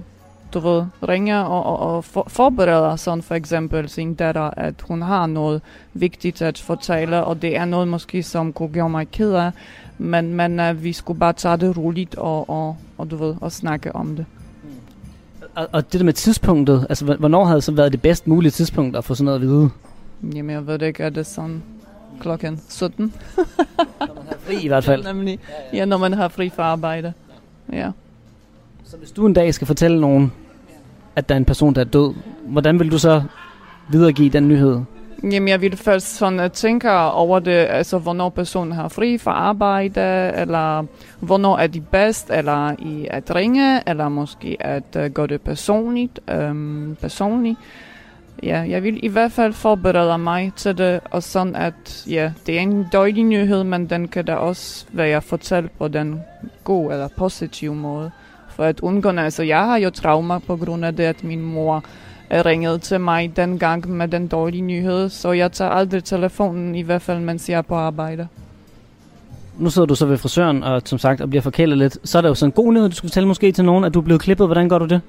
du 0.53 0.59
ved, 0.59 0.83
ringer 1.07 1.41
og, 1.41 1.63
og, 1.63 1.95
og 1.95 2.03
for, 2.03 2.25
forbereder 2.27 2.95
sådan 2.95 3.21
for 3.21 3.35
eksempel 3.35 3.89
sin 3.89 4.13
datter, 4.13 4.49
at 4.57 4.75
hun 4.81 5.01
har 5.01 5.25
noget 5.27 5.61
vigtigt 5.93 6.41
at 6.41 6.57
fortælle, 6.57 7.23
og 7.23 7.41
det 7.41 7.57
er 7.57 7.65
noget 7.65 7.87
måske, 7.87 8.23
som 8.23 8.53
kunne 8.53 8.69
gøre 8.69 8.89
mig 8.89 9.07
ked 9.11 9.33
af, 9.33 9.51
men, 9.97 10.33
men 10.33 10.59
uh, 10.59 10.83
vi 10.83 10.93
skulle 10.93 11.19
bare 11.19 11.33
tage 11.33 11.57
det 11.57 11.77
roligt 11.77 12.15
og, 12.15 12.49
og, 12.49 12.77
og 12.97 13.11
du 13.11 13.15
ved, 13.15 13.35
og 13.41 13.51
snakke 13.51 13.95
om 13.95 14.15
det. 14.15 14.25
Og, 15.55 15.67
og 15.71 15.93
det 15.93 15.99
der 15.99 16.05
med 16.05 16.13
tidspunktet, 16.13 16.85
altså 16.89 17.05
hvornår 17.05 17.45
havde 17.45 17.61
så 17.61 17.71
været 17.71 17.91
det 17.91 18.01
bedst 18.01 18.27
mulige 18.27 18.51
tidspunkt 18.51 18.97
at 18.97 19.03
få 19.03 19.15
sådan 19.15 19.25
noget 19.25 19.39
at 19.39 19.41
vide? 19.41 19.69
Jamen 20.35 20.49
jeg 20.49 20.67
ved 20.67 20.81
ikke, 20.81 21.03
er 21.03 21.09
det 21.09 21.27
sådan 21.27 21.63
klokken 22.19 22.61
17? 22.69 23.13
når 23.99 24.15
man 24.15 24.25
har 24.27 24.37
fri 24.39 24.63
i 24.63 24.67
hvert 24.67 24.83
fald. 24.83 25.05
Ja, 25.05 25.11
nemlig. 25.13 25.39
Ja, 25.73 25.85
når 25.85 25.97
man 25.97 26.13
har 26.13 26.27
fri 26.27 26.49
fra 26.49 26.63
arbejde. 26.63 27.13
Ja. 27.73 27.91
Så 28.89 28.97
hvis 28.97 29.11
du 29.11 29.25
en 29.25 29.33
dag 29.33 29.53
skal 29.53 29.67
fortælle 29.67 30.01
nogen, 30.01 30.31
at 31.15 31.29
der 31.29 31.35
er 31.35 31.39
en 31.39 31.45
person, 31.45 31.75
der 31.75 31.81
er 31.81 31.85
død, 31.85 32.13
hvordan 32.45 32.79
vil 32.79 32.91
du 32.91 32.97
så 32.97 33.23
videregive 33.89 34.29
den 34.29 34.47
nyhed? 34.47 34.81
Jamen, 35.23 35.47
jeg 35.47 35.61
vil 35.61 35.77
først 35.77 36.15
sådan 36.15 36.39
øh, 36.39 36.51
tænke 36.51 36.91
over 36.91 37.39
det, 37.39 37.51
altså 37.51 37.97
hvornår 37.97 38.29
personen 38.29 38.71
har 38.71 38.87
fri 38.87 39.17
fra 39.17 39.31
arbejde, 39.31 40.31
eller 40.35 40.85
hvornår 41.19 41.57
er 41.57 41.67
de 41.67 41.81
bedst, 41.81 42.29
eller 42.29 42.75
i 42.79 43.07
at 43.09 43.35
ringe, 43.35 43.89
eller 43.89 44.09
måske 44.09 44.57
at 44.59 44.95
uh, 44.95 45.05
gøre 45.05 45.27
det 45.27 45.41
personligt. 45.41 46.19
Um, 46.33 46.97
personligt. 47.01 47.57
Ja, 48.43 48.65
jeg 48.69 48.83
vil 48.83 48.99
i 49.05 49.07
hvert 49.07 49.31
fald 49.31 49.53
forberede 49.53 50.17
mig 50.17 50.53
til 50.55 50.77
det, 50.77 50.99
og 51.11 51.23
sådan 51.23 51.55
at, 51.55 52.05
ja, 52.09 52.31
det 52.45 52.57
er 52.57 52.61
en 52.61 52.85
dårlig 52.93 53.23
nyhed, 53.23 53.63
men 53.63 53.89
den 53.89 54.07
kan 54.07 54.25
da 54.25 54.35
også 54.35 54.85
være 54.91 55.21
fortalt 55.21 55.77
på 55.77 55.87
den 55.87 56.21
gode 56.63 56.93
eller 56.93 57.07
positive 57.17 57.75
måde 57.75 58.11
for 58.59 58.65
at 58.65 58.79
undgå 58.79 59.09
Altså, 59.09 59.43
jeg 59.43 59.65
har 59.65 59.77
jo 59.77 59.89
traumer 59.89 60.39
på 60.39 60.55
grund 60.55 60.85
af 60.85 60.95
det, 60.95 61.03
at 61.03 61.23
min 61.23 61.41
mor 61.41 61.83
ringede 62.31 62.77
til 62.77 62.99
mig 62.99 63.31
den 63.35 63.59
gang 63.59 63.89
med 63.89 64.07
den 64.07 64.27
dårlige 64.27 64.61
nyhed, 64.61 65.09
så 65.09 65.31
jeg 65.31 65.51
tager 65.51 65.71
aldrig 65.71 66.03
telefonen, 66.03 66.75
i 66.75 66.81
hvert 66.81 67.01
fald 67.01 67.19
mens 67.19 67.49
jeg 67.49 67.57
er 67.57 67.61
på 67.61 67.75
arbejde. 67.75 68.27
Nu 69.57 69.69
sidder 69.69 69.85
du 69.85 69.95
så 69.95 70.05
ved 70.05 70.17
frisøren, 70.17 70.63
og 70.63 70.81
som 70.85 70.99
sagt, 70.99 71.21
og 71.21 71.29
bliver 71.29 71.41
forkælet 71.41 71.77
lidt. 71.77 71.97
Så 72.03 72.17
er 72.17 72.21
der 72.21 72.29
jo 72.29 72.35
sådan 72.35 72.47
en 72.47 72.51
god 72.51 72.73
nyhed, 72.73 72.89
du 72.89 72.95
skulle 72.95 73.09
fortælle 73.09 73.27
måske 73.27 73.51
til 73.51 73.65
nogen, 73.65 73.83
at 73.83 73.93
du 73.93 73.99
er 73.99 74.03
blevet 74.03 74.21
klippet. 74.21 74.47
Hvordan 74.47 74.69
gør 74.69 74.77
du 74.77 74.85
det? 74.85 75.01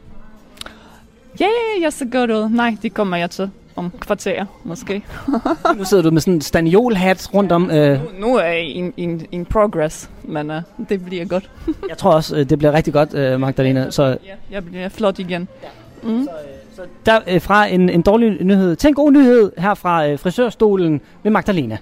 Ja, 1.40 1.44
yeah, 1.44 1.82
jeg 1.82 1.92
ser 1.92 2.06
godt 2.10 2.30
ud. 2.30 2.48
Nej, 2.48 2.76
det 2.82 2.94
kommer 2.94 3.16
jeg 3.16 3.30
til 3.30 3.50
om 3.80 3.92
kvarter, 4.00 4.44
måske. 4.64 5.02
nu 5.78 5.84
sidder 5.84 6.02
du 6.02 6.10
med 6.10 6.20
sådan 6.20 6.34
en 6.34 6.40
staniolhat 6.40 7.34
rundt 7.34 7.52
om. 7.52 7.70
Øh. 7.70 8.00
Nu, 8.00 8.28
nu 8.28 8.36
er 8.36 8.44
jeg 8.44 8.62
in, 8.62 8.92
in, 8.96 9.26
in 9.32 9.44
progress, 9.44 10.10
men 10.22 10.50
uh, 10.50 10.56
det 10.88 11.04
bliver 11.04 11.24
godt. 11.24 11.50
jeg 11.90 11.98
tror 11.98 12.12
også, 12.12 12.36
øh, 12.36 12.50
det 12.50 12.58
bliver 12.58 12.72
rigtig 12.72 12.92
godt, 12.92 13.34
uh, 13.34 13.40
Magdalena. 13.40 13.90
Så, 13.90 14.04
ja, 14.04 14.16
jeg 14.50 14.64
bliver 14.64 14.88
flot 14.88 15.18
igen. 15.18 15.48
Ja. 15.62 15.68
Mm. 16.10 16.24
Så, 16.24 16.30
så 16.76 16.82
der 17.06 17.34
uh, 17.34 17.42
fra 17.42 17.66
en, 17.66 17.88
en 17.88 18.02
dårlig 18.02 18.44
nyhed 18.44 18.76
til 18.76 18.88
en 18.88 18.94
god 18.94 19.12
nyhed 19.12 19.52
her 19.58 19.74
fra 19.74 20.12
uh, 20.12 20.18
frisørstolen 20.18 21.00
med 21.22 21.30
Magdalena. 21.30 21.78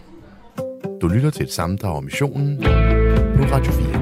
Du 1.01 1.09
lytter 1.09 1.31
til 1.31 1.43
et 1.43 1.53
sammendrag 1.53 1.97
om 1.97 2.05
missionen 2.05 2.63
på 3.37 3.43
Radio 3.43 3.73
4. 3.73 3.98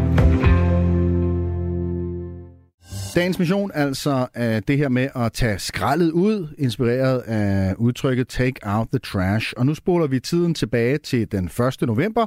Dagens 3.17 3.39
mission 3.39 3.71
altså 3.75 4.27
er 4.35 4.61
det 4.61 4.79
her 4.79 4.89
med 4.89 5.09
at 5.15 5.33
tage 5.33 5.59
skraldet 5.59 6.11
ud, 6.11 6.55
inspireret 6.59 7.19
af 7.19 7.75
udtrykket 7.79 8.29
Take 8.29 8.61
out 8.63 8.89
the 8.93 8.99
trash. 8.99 9.53
Og 9.57 9.67
nu 9.67 9.75
spoler 9.75 10.07
vi 10.07 10.21
tiden 10.21 10.55
tilbage 10.55 10.99
til 10.99 11.33
den 11.33 11.45
1. 11.45 11.83
november. 11.83 12.27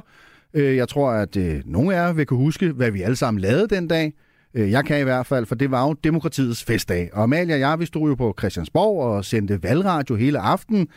Øh, 0.54 0.76
jeg 0.76 0.88
tror, 0.88 1.10
at 1.10 1.36
øh, 1.36 1.62
nogle 1.64 1.96
af 1.96 2.06
jer 2.06 2.12
vil 2.12 2.26
kunne 2.26 2.38
huske, 2.38 2.72
hvad 2.72 2.90
vi 2.90 3.02
alle 3.02 3.16
sammen 3.16 3.40
lavede 3.40 3.68
den 3.68 3.88
dag. 3.88 4.12
Øh, 4.54 4.70
jeg 4.70 4.84
kan 4.84 5.00
i 5.00 5.02
hvert 5.02 5.26
fald, 5.26 5.46
for 5.46 5.54
det 5.54 5.70
var 5.70 5.86
jo 5.86 5.92
demokratiets 5.92 6.64
festdag. 6.64 7.10
Og 7.12 7.22
Amalie 7.22 7.54
og 7.54 7.60
jeg, 7.60 7.80
vi 7.80 7.86
stod 7.86 8.08
jo 8.08 8.14
på 8.14 8.34
Christiansborg 8.38 9.02
og 9.02 9.24
sendte 9.24 9.62
valgradio 9.62 10.16
hele 10.16 10.38
aftenen. 10.38 10.88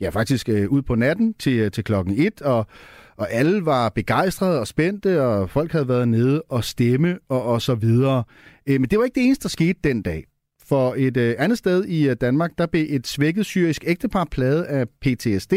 Ja, 0.00 0.08
faktisk 0.08 0.48
øh, 0.48 0.68
ud 0.68 0.82
på 0.82 0.94
natten 0.94 1.34
til, 1.34 1.72
til 1.72 1.84
klokken 1.84 2.14
1, 2.18 2.42
og, 2.42 2.66
og 3.18 3.32
alle 3.32 3.66
var 3.66 3.88
begejstrede 3.88 4.60
og 4.60 4.66
spændte, 4.66 5.22
og 5.22 5.50
folk 5.50 5.72
havde 5.72 5.88
været 5.88 6.08
nede 6.08 6.42
og 6.42 6.64
stemme 6.64 7.18
og, 7.28 7.42
og 7.42 7.62
så 7.62 7.74
videre. 7.74 8.24
Øh, 8.66 8.80
Men 8.80 8.90
det 8.90 8.98
var 8.98 9.04
ikke 9.04 9.14
det 9.14 9.24
eneste, 9.24 9.42
der 9.42 9.48
skete 9.48 9.78
den 9.84 10.02
dag. 10.02 10.24
For 10.68 10.94
et 10.98 11.16
øh, 11.16 11.34
andet 11.38 11.58
sted 11.58 11.84
i 11.84 12.08
øh, 12.08 12.16
Danmark, 12.20 12.50
der 12.58 12.66
blev 12.66 12.86
et 12.88 13.06
svækket 13.06 13.46
syrisk 13.46 13.84
ægtepar 13.86 14.26
plaget 14.30 14.62
af 14.62 14.88
PTSD 14.88 15.52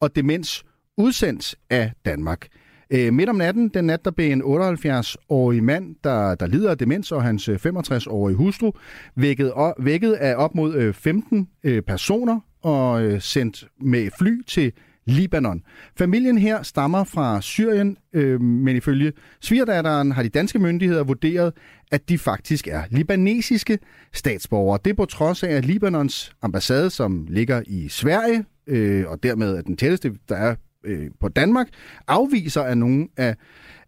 og 0.00 0.16
demens 0.16 0.64
udsendt 0.98 1.54
af 1.70 1.92
Danmark. 2.04 2.46
Øh, 2.90 3.12
midt 3.12 3.28
om 3.28 3.36
natten, 3.36 3.68
den 3.68 3.84
nat, 3.84 4.04
der 4.04 4.10
blev 4.10 4.32
en 4.32 4.42
78-årig 4.42 5.64
mand, 5.64 5.96
der, 6.04 6.34
der 6.34 6.46
lider 6.46 6.70
af 6.70 6.78
demens, 6.78 7.12
og 7.12 7.22
hans 7.22 7.48
øh, 7.48 7.58
65-årige 7.66 8.36
hustru, 8.36 8.72
vækket, 9.16 9.52
op, 9.52 9.74
vækket 9.78 10.12
af 10.12 10.34
op 10.36 10.54
mod 10.54 10.74
øh, 10.74 10.94
15 10.94 11.48
øh, 11.64 11.82
personer 11.82 12.40
og 12.62 13.02
øh, 13.02 13.20
sendt 13.20 13.64
med 13.80 14.10
fly 14.18 14.42
til 14.46 14.72
Libanon. 15.06 15.62
Familien 15.98 16.38
her 16.38 16.62
stammer 16.62 17.04
fra 17.04 17.40
Syrien, 17.40 17.96
øh, 18.12 18.40
men 18.40 18.76
ifølge 18.76 19.12
svigerdatteren 19.40 20.12
har 20.12 20.22
de 20.22 20.28
danske 20.28 20.58
myndigheder 20.58 21.04
vurderet, 21.04 21.52
at 21.92 22.08
de 22.08 22.18
faktisk 22.18 22.68
er 22.68 22.82
libanesiske 22.90 23.78
statsborgere. 24.12 24.78
Det 24.84 24.96
på 24.96 25.04
trods 25.04 25.42
af, 25.42 25.50
at 25.50 25.64
Libanons 25.64 26.32
ambassade, 26.42 26.90
som 26.90 27.26
ligger 27.30 27.62
i 27.66 27.88
Sverige, 27.88 28.44
øh, 28.66 29.04
og 29.08 29.22
dermed 29.22 29.56
er 29.56 29.62
den 29.62 29.76
tætteste, 29.76 30.12
der 30.28 30.36
er 30.36 30.54
øh, 30.84 31.10
på 31.20 31.28
Danmark, 31.28 31.68
afviser, 32.08 32.62
at 32.62 32.78
nogle 32.78 33.08
af, 33.16 33.36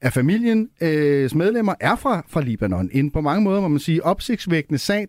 af 0.01 0.13
familiens 0.13 0.69
øh, 0.81 1.31
medlemmer 1.37 1.75
er 1.81 1.97
fra, 1.97 2.25
fra 2.29 2.41
Libanon. 2.41 2.91
En 2.93 3.11
på 3.11 3.21
mange 3.21 3.45
måder, 3.45 3.61
må 3.61 3.69
man 3.69 3.79
sige, 3.79 4.05
opsigtsvækkende 4.05 4.79
sag. 4.79 5.09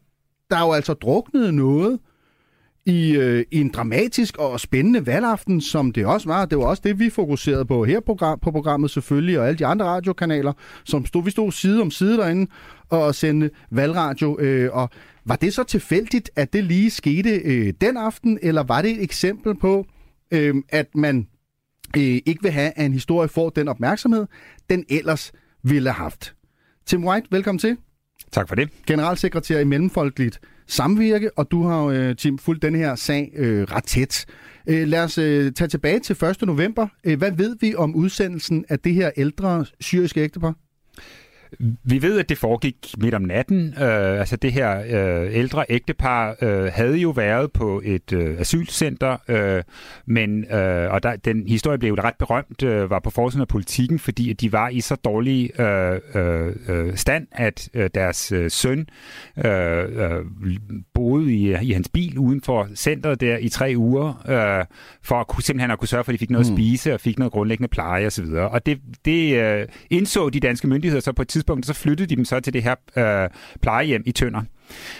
Der 0.49 0.57
er 0.57 0.65
jo 0.65 0.71
altså 0.71 0.93
druknet 0.93 1.53
noget 1.53 1.99
i, 2.85 3.11
øh, 3.11 3.45
i 3.51 3.61
en 3.61 3.69
dramatisk 3.69 4.37
og 4.37 4.59
spændende 4.59 5.05
valgaften, 5.05 5.61
som 5.61 5.91
det 5.91 6.05
også 6.05 6.29
var. 6.29 6.45
Det 6.45 6.57
var 6.57 6.63
også 6.63 6.81
det, 6.85 6.99
vi 6.99 7.09
fokuserede 7.09 7.65
på 7.65 7.85
her 7.85 7.99
program, 7.99 8.39
på 8.39 8.51
programmet 8.51 8.91
selvfølgelig, 8.91 9.39
og 9.39 9.47
alle 9.47 9.57
de 9.57 9.65
andre 9.65 9.85
radiokanaler, 9.85 10.53
som 10.83 11.05
stod, 11.05 11.23
vi 11.23 11.31
stod 11.31 11.51
side 11.51 11.81
om 11.81 11.91
side 11.91 12.17
derinde 12.17 12.51
og 12.89 13.15
sendte 13.15 13.49
valgradio. 13.71 14.39
Øh, 14.39 14.69
og 14.73 14.89
var 15.25 15.35
det 15.35 15.53
så 15.53 15.63
tilfældigt, 15.63 16.31
at 16.35 16.53
det 16.53 16.63
lige 16.63 16.89
skete 16.89 17.29
øh, 17.29 17.73
den 17.81 17.97
aften, 17.97 18.39
eller 18.41 18.63
var 18.63 18.81
det 18.81 18.91
et 18.91 19.03
eksempel 19.03 19.55
på, 19.55 19.85
øh, 20.31 20.55
at 20.69 20.87
man 20.95 21.27
øh, 21.97 22.03
ikke 22.03 22.39
vil 22.41 22.51
have, 22.51 22.71
at 22.75 22.85
en 22.85 22.93
historie 22.93 23.29
får 23.29 23.49
den 23.49 23.67
opmærksomhed, 23.67 24.25
den 24.69 24.85
ellers 24.89 25.31
ville 25.63 25.89
have 25.89 26.03
haft? 26.03 26.35
Tim 26.85 27.05
White, 27.05 27.27
velkommen 27.31 27.59
til. 27.59 27.77
Tak 28.31 28.47
for 28.47 28.55
det. 28.55 28.69
Generalsekretær 28.87 29.59
i 29.59 29.63
Mellemfolkeligt 29.63 30.39
Samvirke, 30.69 31.37
og 31.37 31.51
du 31.51 31.63
har 31.63 31.83
jo, 31.83 31.91
øh, 31.91 32.15
Tim, 32.15 32.37
fulgt 32.37 32.61
den 32.61 32.75
her 32.75 32.95
sag 32.95 33.31
øh, 33.35 33.63
ret 33.63 33.83
tæt. 33.83 34.25
Øh, 34.67 34.87
lad 34.87 35.03
os 35.03 35.17
øh, 35.17 35.51
tage 35.51 35.67
tilbage 35.67 35.99
til 35.99 36.25
1. 36.25 36.41
november. 36.41 36.87
Øh, 37.03 37.17
hvad 37.17 37.31
ved 37.31 37.55
vi 37.61 37.75
om 37.75 37.95
udsendelsen 37.95 38.65
af 38.69 38.79
det 38.79 38.93
her 38.93 39.11
ældre 39.17 39.65
syriske 39.79 40.21
ægtepar? 40.21 40.53
Vi 41.83 42.01
ved, 42.01 42.19
at 42.19 42.29
det 42.29 42.37
foregik 42.37 42.75
midt 42.97 43.13
om 43.13 43.21
natten. 43.21 43.73
Øh, 43.81 44.19
altså 44.19 44.35
det 44.35 44.53
her 44.53 44.83
øh, 44.89 45.35
ældre 45.35 45.65
ægtepar 45.69 46.35
øh, 46.41 46.71
havde 46.73 46.97
jo 46.97 47.09
været 47.09 47.51
på 47.51 47.81
et 47.85 48.13
øh, 48.13 48.39
asylcenter, 48.39 49.17
øh, 49.27 49.63
men 50.05 50.45
øh, 50.51 50.91
og 50.91 51.03
der, 51.03 51.15
den 51.15 51.47
historie 51.47 51.77
blev 51.77 51.89
jo 51.89 51.95
ret 52.03 52.15
berømt, 52.19 52.63
øh, 52.63 52.89
var 52.89 52.99
på 52.99 53.09
forsiden 53.09 53.41
af 53.41 53.47
politikken, 53.47 53.99
fordi 53.99 54.31
at 54.31 54.41
de 54.41 54.51
var 54.51 54.69
i 54.69 54.81
så 54.81 54.95
dårlig 54.95 55.59
øh, 55.59 55.99
øh, 56.15 56.55
øh, 56.67 56.95
stand, 56.95 57.27
at 57.31 57.69
øh, 57.73 57.89
deres 57.95 58.31
øh, 58.31 58.51
søn 58.51 58.87
øh, 59.45 59.83
øh, 59.83 60.25
boede 60.93 61.33
i, 61.33 61.55
i 61.61 61.71
hans 61.71 61.89
bil 61.89 62.17
uden 62.17 62.41
for 62.41 62.67
centret 62.75 63.21
der 63.21 63.37
i 63.37 63.49
tre 63.49 63.73
uger, 63.77 64.23
øh, 64.29 64.65
for 65.03 65.15
at 65.15 65.27
kunne, 65.27 65.43
simpelthen 65.43 65.71
at 65.71 65.79
kunne 65.79 65.87
sørge 65.87 66.03
for, 66.03 66.11
at 66.11 66.13
de 66.13 66.19
fik 66.19 66.29
noget 66.29 66.47
mm. 66.47 66.53
at 66.53 66.57
spise 66.57 66.93
og 66.93 66.99
fik 66.99 67.19
noget 67.19 67.31
grundlæggende 67.31 67.67
pleje 67.67 68.05
osv. 68.05 68.25
Og 68.25 68.65
det, 68.65 68.79
det 69.05 69.43
øh, 69.43 69.67
indså 69.89 70.29
de 70.29 70.39
danske 70.39 70.67
myndigheder 70.67 71.01
så 71.01 71.11
på 71.11 71.21
et 71.21 71.31
tidspunkt, 71.39 71.65
så 71.65 71.73
flyttede 71.73 72.09
de 72.09 72.15
dem 72.15 72.25
så 72.25 72.39
til 72.39 72.53
det 72.53 72.63
her 72.63 72.75
øh, 72.97 73.29
plejehjem 73.61 74.03
i 74.05 74.11
Tønder. 74.11 74.41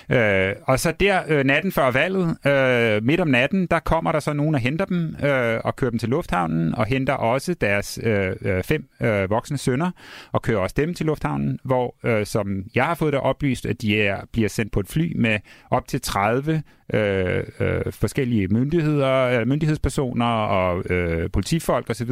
Øh, 0.09 0.55
og 0.63 0.79
så 0.79 0.91
der 0.91 1.21
øh, 1.27 1.43
natten 1.43 1.71
før 1.71 1.91
valget, 1.91 2.47
øh, 2.47 3.03
midt 3.03 3.19
om 3.19 3.27
natten, 3.27 3.67
der 3.71 3.79
kommer 3.79 4.11
der 4.11 4.19
så 4.19 4.33
nogen 4.33 4.55
og 4.55 4.61
henter 4.61 4.85
dem 4.85 5.15
øh, 5.23 5.59
og 5.63 5.75
kører 5.75 5.91
dem 5.91 5.99
til 5.99 6.09
lufthavnen 6.09 6.75
og 6.75 6.85
henter 6.85 7.13
også 7.13 7.53
deres 7.53 7.99
øh, 8.03 8.31
øh 8.41 8.63
fem 8.63 8.89
øh, 9.01 9.29
voksne 9.29 9.57
sønner 9.57 9.91
og 10.31 10.41
kører 10.41 10.59
også 10.59 10.75
dem 10.77 10.93
til 10.93 11.05
lufthavnen, 11.05 11.59
hvor 11.63 11.95
øh, 12.03 12.25
som 12.25 12.63
jeg 12.75 12.85
har 12.85 12.95
fået 12.95 13.13
det 13.13 13.21
oplyst, 13.21 13.65
at 13.65 13.81
de 13.81 14.01
er, 14.01 14.21
bliver 14.31 14.49
sendt 14.49 14.71
på 14.71 14.79
et 14.79 14.87
fly 14.87 15.13
med 15.15 15.39
op 15.71 15.87
til 15.87 16.01
30 16.01 16.63
øh, 16.93 17.43
øh, 17.59 17.93
forskellige 17.93 18.47
myndigheder, 18.47 19.13
øh, 19.13 19.47
myndighedspersoner 19.47 20.25
og 20.25 20.91
øh, 20.91 21.29
politifolk 21.31 21.89
osv. 21.89 22.11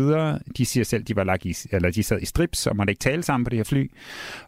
De 0.58 0.66
siger 0.66 0.84
selv, 0.84 1.04
de 1.04 1.16
var 1.16 1.24
lagt 1.24 1.46
i, 1.46 1.56
eller 1.72 1.92
de 1.92 2.04
sad 2.04 2.22
i 2.22 2.26
strips 2.26 2.68
og 2.68 2.76
måtte 2.76 2.92
ikke 2.92 3.00
tale 3.00 3.24
sammen 3.24 3.46
på 3.46 3.50
det 3.50 3.58
her 3.58 3.64
fly, 3.64 3.92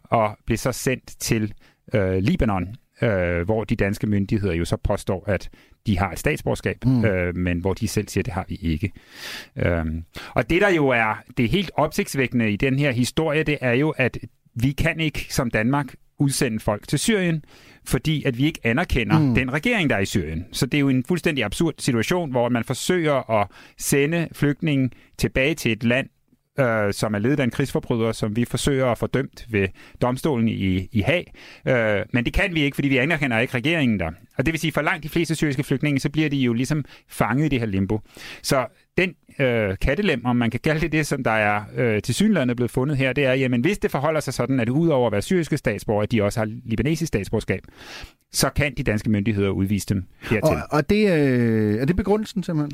og 0.04 0.38
blev 0.46 0.58
så 0.58 0.72
sendt 0.72 1.20
til 1.20 1.52
øh, 1.94 2.16
Libanon, 2.16 2.74
øh, 3.02 3.44
hvor 3.44 3.64
de 3.64 3.76
danske 3.76 4.06
myndigheder 4.06 4.54
jo 4.54 4.64
så 4.64 4.76
påstår, 4.76 5.24
at 5.26 5.50
de 5.86 5.98
har 5.98 6.12
et 6.12 6.18
statsborgerskab, 6.18 6.76
mm. 6.84 7.04
øh, 7.04 7.36
men 7.36 7.58
hvor 7.58 7.74
de 7.74 7.88
selv 7.88 8.08
siger, 8.08 8.22
at 8.22 8.26
det 8.26 8.34
har 8.34 8.44
vi 8.48 8.54
ikke. 8.54 8.92
Øhm, 9.56 10.04
og 10.34 10.50
det, 10.50 10.60
der 10.60 10.68
jo 10.68 10.88
er 10.88 11.22
det 11.36 11.48
helt 11.48 11.70
opsigtsvækkende 11.74 12.50
i 12.50 12.56
den 12.56 12.78
her 12.78 12.90
historie, 12.90 13.42
det 13.42 13.58
er 13.60 13.72
jo, 13.72 13.90
at 13.90 14.18
vi 14.54 14.72
kan 14.72 15.00
ikke 15.00 15.26
som 15.30 15.50
Danmark 15.50 15.94
udsende 16.18 16.60
folk 16.60 16.88
til 16.88 16.98
Syrien, 16.98 17.44
fordi 17.84 18.24
at 18.24 18.38
vi 18.38 18.44
ikke 18.44 18.60
anerkender 18.64 19.18
mm. 19.18 19.34
den 19.34 19.52
regering, 19.52 19.90
der 19.90 19.96
er 19.96 20.00
i 20.00 20.06
Syrien. 20.06 20.46
Så 20.52 20.66
det 20.66 20.78
er 20.78 20.80
jo 20.80 20.88
en 20.88 21.04
fuldstændig 21.04 21.44
absurd 21.44 21.74
situation, 21.78 22.30
hvor 22.30 22.48
man 22.48 22.64
forsøger 22.64 23.30
at 23.30 23.46
sende 23.78 24.28
flygtninge 24.32 24.90
tilbage 25.18 25.54
til 25.54 25.72
et 25.72 25.84
land, 25.84 26.08
øh, 26.60 26.92
som 26.92 27.14
er 27.14 27.18
ledet 27.18 27.40
af 27.40 27.44
en 27.44 27.50
krigsforbryder, 27.50 28.12
som 28.12 28.36
vi 28.36 28.44
forsøger 28.44 28.86
at 28.86 28.98
få 28.98 29.06
dømt 29.06 29.46
ved 29.48 29.68
domstolen 30.02 30.48
i, 30.48 30.88
i 30.92 31.00
Haag. 31.00 31.32
Øh, 31.68 32.06
men 32.12 32.24
det 32.24 32.32
kan 32.32 32.54
vi 32.54 32.62
ikke, 32.62 32.74
fordi 32.74 32.88
vi 32.88 32.96
anerkender 32.96 33.38
ikke 33.38 33.54
regeringen 33.54 34.00
der. 34.00 34.10
Og 34.38 34.46
det 34.46 34.52
vil 34.52 34.60
sige, 34.60 34.72
for 34.72 34.82
langt 34.82 35.02
de 35.02 35.08
fleste 35.08 35.34
syriske 35.34 35.62
flygtninge, 35.62 36.00
så 36.00 36.10
bliver 36.10 36.28
de 36.28 36.36
jo 36.36 36.52
ligesom 36.52 36.84
fanget 37.08 37.46
i 37.46 37.48
det 37.48 37.58
her 37.58 37.66
limbo. 37.66 38.00
Så 38.42 38.66
den 38.96 39.14
øh, 39.46 39.76
kattelem, 39.80 40.24
om 40.24 40.36
man 40.36 40.50
kan 40.50 40.60
kalde 40.60 40.80
det 40.80 40.92
det, 40.92 41.06
som 41.06 41.24
der 41.24 41.30
er 41.30 41.62
øh, 41.76 42.02
til 42.02 42.14
synlandet 42.14 42.56
blevet 42.56 42.70
fundet 42.70 42.96
her, 42.96 43.12
det 43.12 43.24
er, 43.24 43.32
jamen 43.32 43.60
hvis 43.60 43.78
det 43.78 43.90
forholder 43.90 44.20
sig 44.20 44.34
sådan, 44.34 44.60
at 44.60 44.68
udover 44.68 45.06
at 45.06 45.12
være 45.12 45.22
syriske 45.22 45.56
statsborgere, 45.56 46.02
at 46.02 46.12
de 46.12 46.22
også 46.22 46.40
har 46.40 46.48
libanesisk 46.64 47.08
statsborgerskab, 47.08 47.62
så 48.32 48.50
kan 48.50 48.74
de 48.74 48.82
danske 48.82 49.10
myndigheder 49.10 49.50
udvise 49.50 49.86
dem 49.86 50.04
hertil. 50.20 50.56
Og, 50.56 50.62
og 50.70 50.90
det, 50.90 51.12
øh, 51.12 51.80
er 51.80 51.84
det 51.84 51.96
begrundelsen 51.96 52.42
simpelthen? 52.42 52.72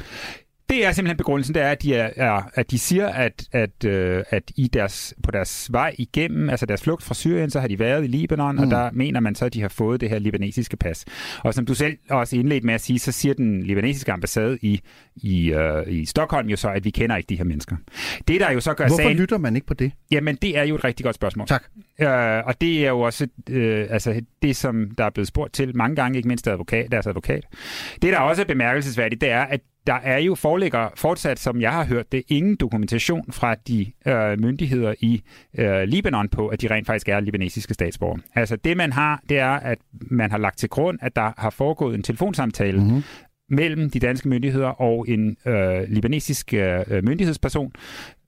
Det 0.69 0.87
er 0.87 0.93
simpelthen 0.93 1.17
begrundelsen, 1.17 1.55
det 1.55 1.63
er, 1.63 1.71
at 1.71 1.83
de, 1.83 1.95
er, 1.95 2.11
er, 2.17 2.43
at 2.55 2.71
de 2.71 2.79
siger, 2.79 3.09
at, 3.09 3.45
at, 3.53 3.85
øh, 3.85 4.25
at 4.31 4.43
i 4.57 4.69
deres, 4.69 5.15
på 5.23 5.31
deres 5.31 5.73
vej 5.73 5.95
igennem, 5.99 6.51
altså 6.51 6.67
deres 6.67 6.83
flugt 6.83 7.03
fra 7.03 7.15
Syrien, 7.15 7.51
så 7.51 7.61
har 7.61 7.69
de 7.69 7.79
været 7.79 8.05
i 8.05 8.07
Libanon, 8.07 8.57
mm. 8.57 8.63
og 8.63 8.71
der 8.71 8.91
mener 8.93 9.21
man 9.21 9.35
så, 9.35 9.45
at 9.45 9.55
de 9.55 9.61
har 9.61 9.69
fået 9.69 10.01
det 10.01 10.11
her 10.11 10.19
libanesiske 10.19 10.77
pas. 10.77 11.05
Og 11.41 11.55
som 11.55 11.67
du 11.67 11.75
selv 11.75 11.99
også 12.11 12.37
indledte 12.37 12.67
med 12.67 12.75
at 12.75 12.81
sige, 12.81 12.99
så 12.99 13.13
siger 13.13 13.35
den 13.35 13.63
libanesiske 13.63 14.13
ambassade 14.13 14.59
i, 14.63 14.81
i, 15.17 15.53
øh, 15.53 15.83
i 15.89 16.05
Stockholm 16.05 16.49
jo 16.49 16.57
så, 16.57 16.69
at 16.69 16.85
vi 16.85 16.91
kender 16.91 17.17
ikke 17.17 17.29
de 17.29 17.37
her 17.37 17.45
mennesker. 17.45 17.77
Det 18.29 18.41
der 18.41 18.51
jo 18.51 18.61
så 18.61 18.75
gør 18.75 18.87
Hvorfor 18.87 19.03
sagen, 19.03 19.17
lytter 19.17 19.39
man 19.39 19.55
ikke 19.57 19.67
på 19.67 19.75
det? 19.75 19.93
Jamen, 20.11 20.37
det 20.37 20.59
er 20.59 20.63
jo 20.63 20.75
et 20.75 20.85
rigtig 20.85 21.05
godt 21.05 21.15
spørgsmål. 21.15 21.47
Tak. 21.47 21.65
Øh, 22.01 22.09
og 22.47 22.61
det 22.61 22.85
er 22.85 22.89
jo 22.89 23.01
også 23.01 23.29
øh, 23.51 23.87
altså 23.91 24.21
det, 24.43 24.57
som 24.57 24.91
der 24.99 25.05
er 25.05 25.11
blevet 25.11 25.29
spurgt 25.29 25.53
til 25.53 25.77
mange 25.77 25.97
gange, 25.97 26.17
ikke 26.17 26.29
mindst 26.29 26.49
advokat, 26.49 26.93
deres 26.93 27.07
advokat. 27.07 27.45
Det, 28.03 28.13
der 28.13 28.19
også 28.19 28.43
er 28.43 28.47
bemærkelsesværdigt, 28.47 29.21
det 29.21 29.31
er, 29.31 29.43
at 29.43 29.61
der 29.87 29.95
er 29.95 30.19
jo 30.19 30.35
foreligger 30.35 30.89
fortsat, 30.95 31.39
som 31.39 31.61
jeg 31.61 31.73
har 31.73 31.85
hørt 31.85 32.13
det, 32.13 32.23
ingen 32.29 32.57
dokumentation 32.57 33.33
fra 33.33 33.55
de 33.55 33.93
øh, 34.07 34.41
myndigheder 34.41 34.95
i 35.01 35.23
øh, 35.59 35.83
Libanon 35.83 36.29
på, 36.29 36.49
at 36.49 36.63
de 36.63 36.71
rent 36.71 36.87
faktisk 36.87 37.09
er 37.09 37.21
libanesiske 37.21 37.75
statsborgere. 37.75 38.21
Altså 38.35 38.57
det, 38.57 38.77
man 38.77 38.93
har, 38.93 39.23
det 39.29 39.39
er, 39.39 39.53
at 39.53 39.79
man 39.93 40.31
har 40.31 40.39
lagt 40.39 40.59
til 40.59 40.69
grund, 40.69 40.99
at 41.03 41.17
der 41.17 41.33
har 41.39 41.51
foregået 41.51 41.95
en 41.95 42.03
telefonsamtale 42.03 42.81
mm-hmm 42.81 43.03
mellem 43.49 43.91
de 43.91 44.01
danske 44.01 44.29
myndigheder 44.29 44.69
og 44.69 45.05
en 45.09 45.37
øh, 45.47 45.83
libanesisk 45.89 46.55
øh, 46.55 46.81
myndighedsperson, 46.91 47.73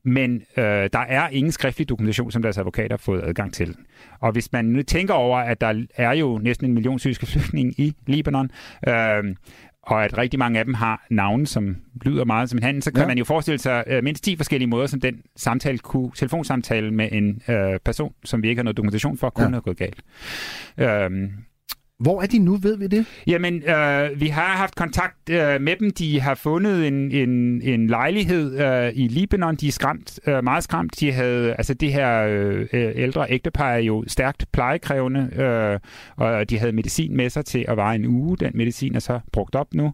men 0.05 0.43
øh, 0.57 0.65
der 0.93 0.99
er 1.09 1.29
ingen 1.29 1.53
skriftlig 1.53 1.89
dokumentation, 1.89 2.31
som 2.31 2.43
deres 2.43 2.59
advokater 2.59 2.93
har 2.93 2.99
fået 2.99 3.23
adgang 3.25 3.55
til. 3.55 3.77
Og 4.21 4.33
hvis 4.33 4.53
man 4.53 4.65
nu 4.65 4.83
tænker 4.83 5.15
over, 5.15 5.39
at 5.39 5.61
der 5.61 5.85
er 5.97 6.13
jo 6.13 6.39
næsten 6.39 6.67
en 6.67 6.75
million 6.75 6.99
syriske 6.99 7.27
flygtninge 7.27 7.75
i 7.79 7.95
Libanon, 8.07 8.51
øh, 8.89 9.25
og 9.89 10.05
at 10.05 10.19
rigtig 10.19 10.39
mange 10.39 10.59
af 10.59 10.65
dem 10.65 10.75
har 10.75 11.07
navne, 11.11 11.47
som 11.47 11.77
lyder 12.05 12.25
meget 12.25 12.51
som 12.51 12.59
en 12.59 12.63
handel, 12.63 12.83
så 12.83 12.93
kan 12.93 13.01
ja. 13.01 13.07
man 13.07 13.19
jo 13.19 13.25
forestille 13.25 13.59
sig 13.59 13.85
øh, 13.87 14.05
mindst 14.05 14.25
10 14.25 14.37
forskellige 14.37 14.69
måder, 14.69 14.87
som 14.87 15.01
den 15.01 15.23
samtale 15.37 15.79
kunne, 15.79 16.11
telefonsamtale 16.15 16.91
med 16.91 17.09
en 17.13 17.43
øh, 17.49 17.81
person, 17.85 18.15
som 18.25 18.43
vi 18.43 18.49
ikke 18.49 18.59
har 18.59 18.65
noget 18.65 18.77
dokumentation 18.77 19.19
for, 19.19 19.31
kunne 19.31 19.45
ja. 19.45 19.51
have 19.51 19.61
gået 19.61 19.77
galt. 19.77 20.03
Øh, 20.79 21.11
hvor 21.99 22.23
er 22.23 22.27
de 22.27 22.39
nu, 22.39 22.57
ved 22.57 22.77
vi 22.77 22.87
det? 22.87 23.07
Jamen, 23.27 23.63
øh, 23.63 24.21
vi 24.21 24.27
har 24.27 24.57
haft 24.57 24.75
kontakt 24.75 25.31
øh, 25.31 25.61
med 25.61 25.77
dem. 25.77 25.91
De 25.91 26.21
har 26.21 26.35
fundet 26.35 26.87
en, 26.89 27.13
en, 27.13 27.63
en 27.63 27.87
lejlighed 27.87 28.61
øh, 28.61 28.93
i 28.95 29.09
Libanon. 29.09 29.57
De 29.57 29.69
er 29.69 29.73
skræmt, 29.73 30.21
øh, 30.27 30.45
meget 30.45 30.65
skræmt. 30.65 31.01
De 31.01 31.13
havde, 31.13 31.53
altså 31.53 31.75
det 31.75 31.93
her 31.93 32.27
øh, 32.29 32.67
ældre 32.73 33.31
ægtepar 33.31 33.73
er 33.73 33.79
jo 33.79 34.05
stærkt 34.07 34.47
plejekrævende, 34.53 35.31
øh, 35.37 35.79
og 36.17 36.51
de 36.51 36.59
havde 36.59 36.73
medicin 36.73 37.17
med 37.17 37.31
sig 37.31 37.45
til 37.45 37.65
at 37.69 37.77
vare 37.77 37.95
en 37.95 38.07
uge. 38.07 38.37
Den 38.37 38.51
medicin 38.55 38.95
er 38.95 39.01
så 39.01 39.21
brugt 39.33 39.55
op 39.55 39.75
nu. 39.75 39.93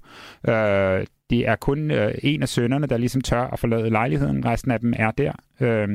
Øh, 0.48 1.07
det 1.30 1.48
er 1.48 1.57
kun 1.57 1.90
øh, 1.90 2.14
en 2.22 2.42
af 2.42 2.48
sønnerne, 2.48 2.86
der 2.86 2.96
ligesom 2.96 3.20
tør 3.20 3.42
at 3.42 3.59
forlade 3.59 3.90
lejligheden. 3.90 4.44
Resten 4.44 4.70
af 4.70 4.80
dem 4.80 4.92
er 4.96 5.11
der. 5.11 5.32
Øh, 5.61 5.88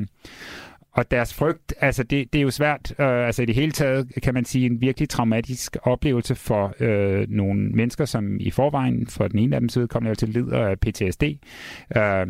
og 0.91 1.11
deres 1.11 1.33
frygt, 1.33 1.73
altså 1.81 2.03
det, 2.03 2.33
det 2.33 2.39
er 2.39 2.43
jo 2.43 2.51
svært, 2.51 2.93
øh, 2.99 3.25
altså 3.27 3.41
i 3.41 3.45
det 3.45 3.55
hele 3.55 3.71
taget 3.71 4.07
kan 4.23 4.33
man 4.33 4.45
sige 4.45 4.65
en 4.65 4.81
virkelig 4.81 5.09
traumatisk 5.09 5.77
oplevelse 5.83 6.35
for 6.35 6.75
øh, 6.79 7.25
nogle 7.29 7.69
mennesker, 7.69 8.05
som 8.05 8.37
i 8.39 8.51
forvejen 8.51 9.07
for 9.07 9.27
den 9.27 9.39
ene 9.39 9.55
af 9.55 9.61
dem 9.61 9.69
vedkommende 9.75 10.09
altså 10.09 10.25
lider 10.25 10.67
af 10.67 10.79
PTSD. 10.79 11.23
Øh, 11.23 12.27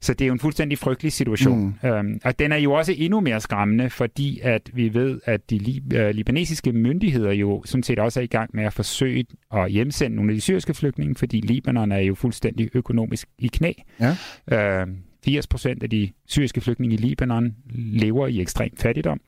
så 0.00 0.14
det 0.14 0.20
er 0.20 0.26
jo 0.26 0.32
en 0.32 0.38
fuldstændig 0.38 0.78
frygtelig 0.78 1.12
situation. 1.12 1.76
Mm. 1.82 1.88
Øh, 1.88 2.04
og 2.24 2.38
den 2.38 2.52
er 2.52 2.56
jo 2.56 2.72
også 2.72 2.94
endnu 2.96 3.20
mere 3.20 3.40
skræmmende, 3.40 3.90
fordi 3.90 4.40
at 4.42 4.70
vi 4.74 4.94
ved, 4.94 5.20
at 5.24 5.50
de 5.50 5.56
li- 5.56 5.96
øh, 5.96 6.14
libanesiske 6.14 6.72
myndigheder 6.72 7.32
jo 7.32 7.62
sådan 7.64 7.82
set 7.82 7.98
også 7.98 8.20
er 8.20 8.24
i 8.24 8.26
gang 8.26 8.50
med 8.54 8.64
at 8.64 8.72
forsøge 8.72 9.24
at 9.54 9.70
hjemsende 9.70 10.16
nogle 10.16 10.30
af 10.30 10.34
de 10.34 10.40
syriske 10.40 10.74
flygtninge, 10.74 11.14
fordi 11.14 11.40
Libanon 11.40 11.92
er 11.92 11.98
jo 11.98 12.14
fuldstændig 12.14 12.70
økonomisk 12.74 13.28
i 13.38 13.46
knæ. 13.46 13.72
Ja. 14.00 14.16
Øh, 14.82 14.86
80 15.26 15.46
procent 15.46 15.82
af 15.82 15.90
de 15.90 16.12
syriske 16.26 16.60
flygtninge 16.60 16.94
i 16.94 16.96
Libanon 16.96 17.56
lever 17.74 18.26
i 18.26 18.40
ekstrem 18.40 18.76
fattigdom. 18.76 19.20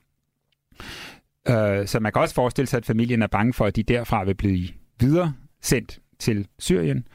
Øh, 1.49 1.87
så 1.87 1.99
man 2.01 2.13
kan 2.13 2.23
også 2.23 2.35
forestille 2.35 2.69
sig, 2.69 2.77
at 2.77 2.87
familien 2.87 3.23
er 3.23 3.27
bange 3.27 3.53
for, 3.53 3.67
at 3.67 3.77
de 3.77 3.83
derfra 3.83 4.25
vil 4.25 4.35
blive 4.35 4.69
videre 5.01 5.35
sendt 5.63 6.01
til 6.19 6.47
Syrien. 6.59 7.09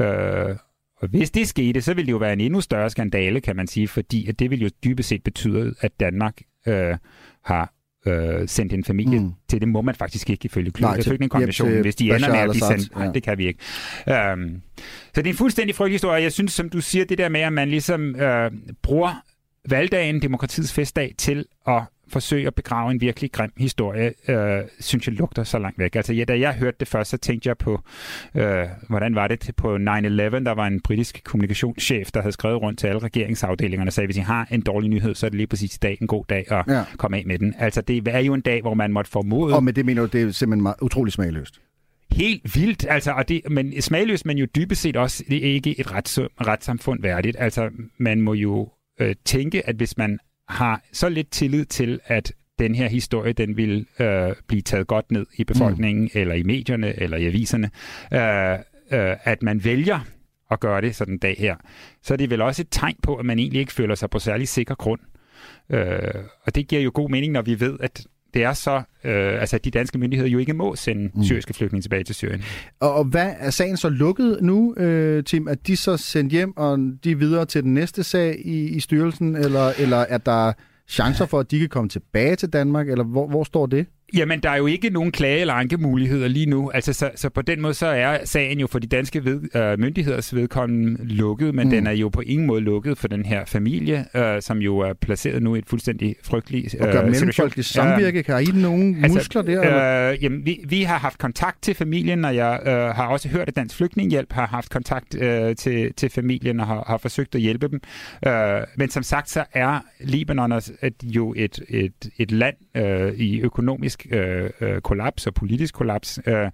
Øh, 0.00 0.56
og 0.96 1.08
hvis 1.08 1.30
det 1.30 1.48
skete, 1.48 1.82
så 1.82 1.94
ville 1.94 2.06
det 2.06 2.12
jo 2.12 2.16
være 2.16 2.32
en 2.32 2.40
endnu 2.40 2.60
større 2.60 2.90
skandale, 2.90 3.40
kan 3.40 3.56
man 3.56 3.66
sige, 3.66 3.88
fordi 3.88 4.28
at 4.28 4.38
det 4.38 4.50
vil 4.50 4.62
jo 4.62 4.70
dybest 4.84 5.08
set 5.08 5.22
betyde, 5.22 5.74
at 5.80 6.00
Danmark 6.00 6.42
øh, 6.66 6.96
har 7.44 7.72
øh, 8.06 8.48
sendt 8.48 8.72
en 8.72 8.84
familie 8.84 9.20
mm. 9.20 9.32
til. 9.48 9.60
Det 9.60 9.68
må 9.68 9.82
man 9.82 9.94
faktisk 9.94 10.30
ikke 10.30 10.44
ifølge 10.44 10.72
flygtningekonventionen, 10.74 11.80
hvis 11.80 11.96
de 11.96 12.04
ender 12.14 12.30
med 12.30 12.38
at 12.38 12.50
blive 12.50 12.66
sendt. 12.66 12.96
Nej, 12.96 13.04
ja. 13.04 13.12
det 13.12 13.22
kan 13.22 13.38
vi 13.38 13.46
ikke. 13.46 13.60
Um, 14.32 14.62
så 15.14 15.22
det 15.22 15.26
er 15.26 15.30
en 15.30 15.36
fuldstændig 15.36 15.74
frygtelig 15.74 15.94
historie. 15.94 16.22
Jeg 16.22 16.32
synes, 16.32 16.52
som 16.52 16.68
du 16.68 16.80
siger, 16.80 17.04
det 17.04 17.18
der 17.18 17.28
med, 17.28 17.40
at 17.40 17.52
man 17.52 17.68
ligesom 17.68 18.16
øh, 18.16 18.50
bruger 18.82 19.22
valgdagen, 19.70 20.22
demokratiets 20.22 20.72
festdag, 20.72 21.14
til 21.18 21.44
at 21.68 21.82
forsøge 22.08 22.46
at 22.46 22.54
begrave 22.54 22.90
en 22.90 23.00
virkelig 23.00 23.32
grim 23.32 23.52
historie, 23.56 24.12
øh, 24.28 24.62
synes 24.80 25.06
jeg 25.06 25.14
lugter 25.14 25.44
så 25.44 25.58
langt 25.58 25.78
væk. 25.78 25.96
Altså, 25.96 26.12
ja, 26.12 26.24
da 26.24 26.38
jeg 26.38 26.54
hørte 26.54 26.76
det 26.80 26.88
først, 26.88 27.10
så 27.10 27.16
tænkte 27.16 27.48
jeg 27.48 27.58
på, 27.58 27.80
øh, 28.34 28.64
hvordan 28.88 29.14
var 29.14 29.28
det 29.28 29.50
på 29.56 29.74
9-11, 29.76 29.80
der 29.80 30.52
var 30.52 30.66
en 30.66 30.80
britisk 30.80 31.20
kommunikationschef, 31.24 32.10
der 32.10 32.20
havde 32.20 32.32
skrevet 32.32 32.62
rundt 32.62 32.78
til 32.78 32.86
alle 32.86 32.98
regeringsafdelingerne 32.98 33.88
og 33.88 33.92
sagde, 33.92 34.06
hvis 34.06 34.16
I 34.16 34.20
har 34.20 34.48
en 34.50 34.60
dårlig 34.60 34.90
nyhed, 34.90 35.14
så 35.14 35.26
er 35.26 35.30
det 35.30 35.36
lige 35.36 35.46
præcis 35.46 35.74
i 35.74 35.78
dag 35.82 35.98
en 36.00 36.06
god 36.06 36.24
dag 36.28 36.52
at 36.52 36.64
ja. 36.68 36.84
komme 36.96 37.16
af 37.16 37.22
med 37.26 37.38
den. 37.38 37.54
Altså, 37.58 37.80
det 37.80 38.08
er 38.08 38.18
jo 38.18 38.34
en 38.34 38.40
dag, 38.40 38.60
hvor 38.60 38.74
man 38.74 38.92
måtte 38.92 39.10
formode... 39.10 39.54
Og 39.54 39.64
med 39.64 39.72
det 39.72 39.86
mener 39.86 40.02
du, 40.02 40.08
det 40.18 40.22
er 40.22 40.30
simpelthen 40.30 40.62
meget, 40.62 40.76
utrolig 40.82 41.12
smagløst 41.12 41.60
helt 42.12 42.56
vildt, 42.56 42.86
altså, 42.88 43.12
og 43.12 43.28
det, 43.28 43.40
men 43.50 43.82
smagløst, 43.82 44.26
men 44.26 44.38
jo 44.38 44.46
dybest 44.56 44.82
set 44.82 44.96
også 44.96 45.24
det 45.28 45.36
er 45.36 45.52
ikke 45.52 45.80
et 45.80 45.92
rets, 45.92 46.18
retssamfund 46.40 47.02
værdigt. 47.02 47.36
Altså, 47.38 47.70
man 47.98 48.20
må 48.20 48.34
jo 48.34 48.68
øh, 49.00 49.14
tænke, 49.24 49.68
at 49.68 49.76
hvis 49.76 49.96
man 49.96 50.18
har 50.48 50.82
så 50.92 51.08
lidt 51.08 51.30
tillid 51.30 51.64
til, 51.64 52.00
at 52.04 52.32
den 52.58 52.74
her 52.74 52.88
historie, 52.88 53.32
den 53.32 53.56
vil 53.56 53.86
øh, 54.00 54.34
blive 54.46 54.62
taget 54.62 54.86
godt 54.86 55.10
ned 55.10 55.26
i 55.36 55.44
befolkningen, 55.44 56.04
mm. 56.04 56.20
eller 56.20 56.34
i 56.34 56.42
medierne, 56.42 57.00
eller 57.00 57.16
i 57.16 57.26
aviserne, 57.26 57.70
øh, 58.12 58.58
øh, 59.00 59.16
at 59.24 59.42
man 59.42 59.64
vælger 59.64 60.00
at 60.50 60.60
gøre 60.60 60.80
det 60.80 60.96
sådan 60.96 61.14
en 61.14 61.18
dag 61.18 61.36
her, 61.38 61.56
så 62.02 62.14
er 62.14 62.18
det 62.18 62.30
vel 62.30 62.40
også 62.40 62.62
et 62.62 62.68
tegn 62.70 62.96
på, 63.02 63.16
at 63.16 63.24
man 63.24 63.38
egentlig 63.38 63.60
ikke 63.60 63.72
føler 63.72 63.94
sig 63.94 64.10
på 64.10 64.18
særlig 64.18 64.48
sikker 64.48 64.74
grund. 64.74 65.00
Øh, 65.70 66.14
og 66.42 66.54
det 66.54 66.68
giver 66.68 66.82
jo 66.82 66.90
god 66.94 67.10
mening, 67.10 67.32
når 67.32 67.42
vi 67.42 67.60
ved, 67.60 67.76
at 67.80 68.06
det 68.36 68.44
er 68.44 68.52
så, 68.52 68.82
øh, 69.04 69.40
altså 69.40 69.56
at 69.56 69.64
de 69.64 69.70
danske 69.70 69.98
myndigheder 69.98 70.30
jo 70.30 70.38
ikke 70.38 70.52
må 70.52 70.76
sende 70.76 71.10
mm. 71.14 71.24
syriske 71.24 71.54
flygtninge 71.54 71.82
tilbage 71.82 72.04
til 72.04 72.14
Syrien. 72.14 72.42
Og, 72.80 72.94
og 72.94 73.04
hvad 73.04 73.32
er 73.38 73.50
sagen 73.50 73.76
så 73.76 73.88
lukket 73.88 74.38
nu, 74.42 74.74
øh, 74.74 75.24
Tim? 75.24 75.48
Er 75.48 75.54
de 75.54 75.76
så 75.76 75.96
sendt 75.96 76.32
hjem, 76.32 76.56
og 76.56 76.78
de 77.04 77.10
er 77.10 77.16
videre 77.16 77.44
til 77.44 77.62
den 77.62 77.74
næste 77.74 78.02
sag 78.02 78.40
i, 78.44 78.68
i 78.68 78.80
styrelsen, 78.80 79.36
eller, 79.36 79.72
eller 79.78 79.96
er 79.96 80.18
der 80.18 80.52
chancer 80.88 81.26
for, 81.26 81.40
at 81.40 81.50
de 81.50 81.58
kan 81.58 81.68
komme 81.68 81.88
tilbage 81.88 82.36
til 82.36 82.52
Danmark, 82.52 82.88
eller 82.88 83.04
hvor, 83.04 83.28
hvor 83.28 83.44
står 83.44 83.66
det? 83.66 83.86
Jamen, 84.14 84.40
der 84.40 84.50
er 84.50 84.56
jo 84.56 84.66
ikke 84.66 84.90
nogen 84.90 85.12
klage- 85.12 85.40
eller 85.40 85.54
ankemuligheder 85.54 86.28
lige 86.28 86.46
nu. 86.46 86.70
Altså, 86.70 86.92
så, 86.92 87.10
så 87.14 87.28
på 87.28 87.42
den 87.42 87.60
måde, 87.60 87.74
så 87.74 87.86
er 87.86 88.18
sagen 88.24 88.60
jo 88.60 88.66
for 88.66 88.78
de 88.78 88.86
danske 88.86 89.24
ved, 89.24 89.56
øh, 89.56 89.78
myndigheders 89.78 90.34
vedkommende 90.34 91.04
lukket, 91.04 91.54
men 91.54 91.66
mm. 91.66 91.70
den 91.70 91.86
er 91.86 91.90
jo 91.92 92.08
på 92.08 92.20
ingen 92.20 92.46
måde 92.46 92.60
lukket 92.60 92.98
for 92.98 93.08
den 93.08 93.24
her 93.26 93.44
familie, 93.44 94.04
øh, 94.14 94.42
som 94.42 94.58
jo 94.58 94.78
er 94.78 94.92
placeret 94.92 95.42
nu 95.42 95.54
i 95.54 95.58
et 95.58 95.66
fuldstændig 95.66 96.16
frygteligt 96.22 96.76
øh, 96.78 96.86
Og 96.86 96.92
gør 96.92 97.06
mellemfolkeligt 97.06 97.68
samvirke? 97.68 98.22
Kan 98.22 98.42
I 98.42 98.46
nogen 98.46 99.04
altså, 99.04 99.18
muskler 99.18 99.42
der? 99.42 99.60
Eller? 99.60 100.10
Øh, 100.12 100.24
jamen, 100.24 100.46
vi, 100.46 100.64
vi 100.68 100.82
har 100.82 100.98
haft 100.98 101.18
kontakt 101.18 101.62
til 101.62 101.74
familien, 101.74 102.24
og 102.24 102.36
jeg 102.36 102.60
øh, 102.66 102.72
har 102.72 103.06
også 103.06 103.28
hørt, 103.28 103.48
at 103.48 103.56
Dansk 103.56 103.76
Flygtninghjælp 103.76 104.32
har 104.32 104.46
haft 104.46 104.70
kontakt 104.70 105.22
øh, 105.22 105.56
til, 105.56 105.92
til 105.94 106.10
familien 106.10 106.60
og 106.60 106.66
har, 106.66 106.84
har 106.86 106.98
forsøgt 106.98 107.34
at 107.34 107.40
hjælpe 107.40 107.68
dem. 107.68 107.80
Øh, 108.26 108.60
men 108.76 108.90
som 108.90 109.02
sagt, 109.02 109.30
så 109.30 109.44
er 109.52 109.80
Libanon 110.00 110.60
jo 111.02 111.34
et, 111.36 111.60
et, 111.68 112.10
et 112.18 112.32
land 112.32 112.56
øh, 112.76 113.12
i 113.12 113.40
økonomisk 113.40 114.06
øh, 114.10 114.50
øh, 114.60 114.80
kollaps 114.80 115.26
og 115.26 115.34
politisk 115.34 115.74
kollaps, 115.74 116.20
øh, 116.26 116.50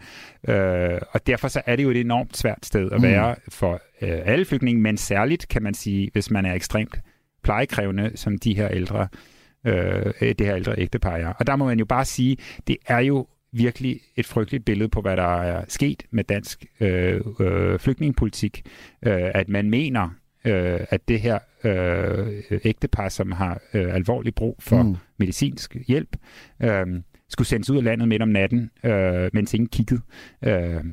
øh, 0.49 1.01
og 1.11 1.27
derfor 1.27 1.49
så 1.49 1.62
er 1.66 1.77
det 1.77 1.83
jo 1.83 1.91
et 1.91 2.01
enormt 2.01 2.37
svært 2.37 2.66
sted 2.66 2.93
at 2.93 2.99
mm. 2.99 3.03
være 3.03 3.35
mm. 3.35 3.51
for 3.51 3.73
øh, 4.03 4.20
alle 4.25 4.45
flygtninge, 4.45 4.83
men 4.83 4.97
særligt 4.97 5.49
kan 5.49 5.62
man 5.62 5.75
sige, 5.75 6.11
hvis 6.12 6.31
man 6.31 6.47
er 6.47 6.55
ekstremt 6.55 7.01
plejekrævende, 7.45 8.11
som 8.14 8.39
de 8.39 8.57
her 8.57 8.68
ældre, 8.68 9.09
øh, 9.66 10.12
det 10.20 10.47
her 10.47 10.57
ældre 10.57 10.75
ægtepar 10.79 11.16
er. 11.16 11.33
Og 11.33 11.47
der 11.47 11.57
må 11.57 11.64
man 11.64 11.79
jo 11.79 11.85
bare 11.85 12.05
sige, 12.05 12.37
det 12.66 12.77
er 12.87 12.99
jo 12.99 13.27
virkelig 13.53 14.01
et 14.16 14.27
frygteligt 14.27 14.64
billede 14.64 14.89
på, 14.89 15.01
hvad 15.01 15.16
der 15.16 15.43
er 15.43 15.64
sket 15.68 16.03
med 16.11 16.25
dansk 16.25 16.66
øh, 16.81 17.20
øh, 17.41 17.79
flygtningepolitik, 17.79 18.62
øh, 19.07 19.31
at 19.35 19.49
man 19.49 19.70
mener, 19.70 20.09
øh, 20.45 20.80
at 20.90 21.09
det 21.09 21.20
her 21.20 21.38
øh, 21.64 22.61
ægtepar, 22.64 23.09
som 23.09 23.32
har 23.32 23.61
øh, 23.74 23.95
alvorlig 23.95 24.34
brug 24.34 24.57
for 24.61 24.82
mm. 24.82 24.97
medicinsk 25.18 25.76
hjælp, 25.88 26.16
øh, 26.62 26.86
skulle 27.28 27.49
sendes 27.49 27.70
ud 27.70 27.76
af 27.76 27.84
landet 27.84 28.09
midt 28.09 28.22
om 28.22 28.28
natten, 28.28 28.70
øh, 28.84 29.30
mens 29.32 29.55
ingen 29.55 29.68
kiggede. 29.68 30.01
Øh, 30.45 30.84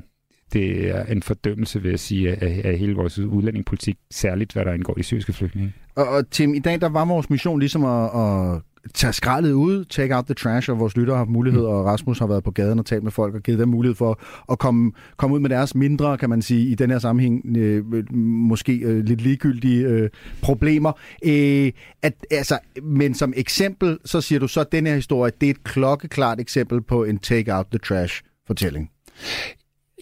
det 0.53 0.89
er 0.89 1.05
en 1.05 1.23
fordømmelse, 1.23 1.81
vil 1.81 1.89
jeg 1.89 1.99
sige, 1.99 2.31
af, 2.31 2.61
af 2.65 2.77
hele 2.77 2.95
vores 2.95 3.19
udlændingepolitik, 3.19 3.97
særligt 4.11 4.53
hvad 4.53 4.65
der 4.65 4.73
indgår 4.73 4.99
i 4.99 5.03
syriske 5.03 5.33
flygtninge. 5.33 5.73
Og, 5.95 6.07
og 6.07 6.29
Tim, 6.29 6.53
i 6.53 6.59
dag 6.59 6.81
der 6.81 6.89
var 6.89 7.05
vores 7.05 7.29
mission 7.29 7.59
ligesom 7.59 7.85
at, 7.85 8.03
at 8.03 8.61
tage 8.93 9.13
skraldet 9.13 9.51
ud, 9.51 9.85
take 9.85 10.15
out 10.15 10.25
the 10.25 10.33
trash, 10.33 10.69
og 10.69 10.79
vores 10.79 10.97
lyttere 10.97 11.15
har 11.15 11.19
haft 11.19 11.29
mulighed, 11.29 11.61
mm. 11.61 11.67
og 11.67 11.85
Rasmus 11.85 12.19
har 12.19 12.27
været 12.27 12.43
på 12.43 12.51
gaden 12.51 12.79
og 12.79 12.85
talt 12.85 13.03
med 13.03 13.11
folk 13.11 13.35
og 13.35 13.41
givet 13.41 13.59
dem 13.59 13.69
mulighed 13.69 13.95
for 13.95 14.19
at 14.51 14.59
komme, 14.59 14.91
komme 15.17 15.35
ud 15.35 15.39
med 15.39 15.49
deres 15.49 15.75
mindre, 15.75 16.17
kan 16.17 16.29
man 16.29 16.41
sige, 16.41 16.69
i 16.69 16.75
den 16.75 16.89
her 16.89 16.99
sammenhæng, 16.99 17.57
øh, 17.57 18.13
måske 18.15 18.75
øh, 18.75 19.05
lidt 19.05 19.21
ligegyldige 19.21 19.85
øh, 19.85 20.09
problemer. 20.41 20.91
Øh, 21.25 21.71
at, 22.01 22.13
altså, 22.31 22.59
men 22.83 23.13
som 23.13 23.33
eksempel, 23.35 23.97
så 24.05 24.21
siger 24.21 24.39
du 24.39 24.47
så, 24.47 24.61
at 24.61 24.71
den 24.71 24.87
her 24.87 24.95
historie, 24.95 25.31
det 25.41 25.47
er 25.47 25.51
et 25.51 25.63
klokkeklart 25.63 26.39
eksempel 26.39 26.81
på 26.81 27.03
en 27.03 27.17
take 27.17 27.55
out 27.55 27.65
the 27.71 27.79
trash 27.79 28.21
fortælling. 28.47 28.89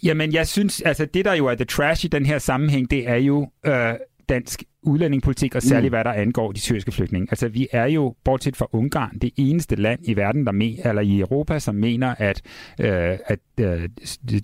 Jamen, 0.03 0.33
jeg 0.33 0.47
synes, 0.47 0.81
altså 0.81 1.05
det 1.05 1.25
der 1.25 1.33
jo 1.33 1.45
er 1.45 1.55
the 1.55 1.65
trash 1.65 2.05
i 2.05 2.07
den 2.07 2.25
her 2.25 2.39
sammenhæng, 2.39 2.91
det 2.91 3.09
er 3.09 3.15
jo 3.15 3.49
øh, 3.65 3.93
dansk 4.29 4.63
udlændingepolitik, 4.83 5.55
og 5.55 5.61
særligt 5.61 5.91
mm. 5.91 5.95
hvad 5.95 6.03
der 6.03 6.11
angår 6.11 6.51
de 6.51 6.59
syriske 6.59 6.91
flygtninge. 6.91 7.27
Altså, 7.31 7.47
vi 7.47 7.67
er 7.71 7.85
jo, 7.85 8.15
bortset 8.23 8.55
fra 8.55 8.67
Ungarn, 8.71 9.17
det 9.21 9.31
eneste 9.37 9.75
land 9.75 9.99
i 10.03 10.15
verden, 10.15 10.45
der 10.45 10.51
med, 10.51 10.75
eller 10.85 11.01
i 11.01 11.19
Europa, 11.19 11.59
som 11.59 11.75
mener, 11.75 12.15
at, 12.17 12.41
øh, 12.79 13.17
at 13.25 13.39
øh, 13.59 13.89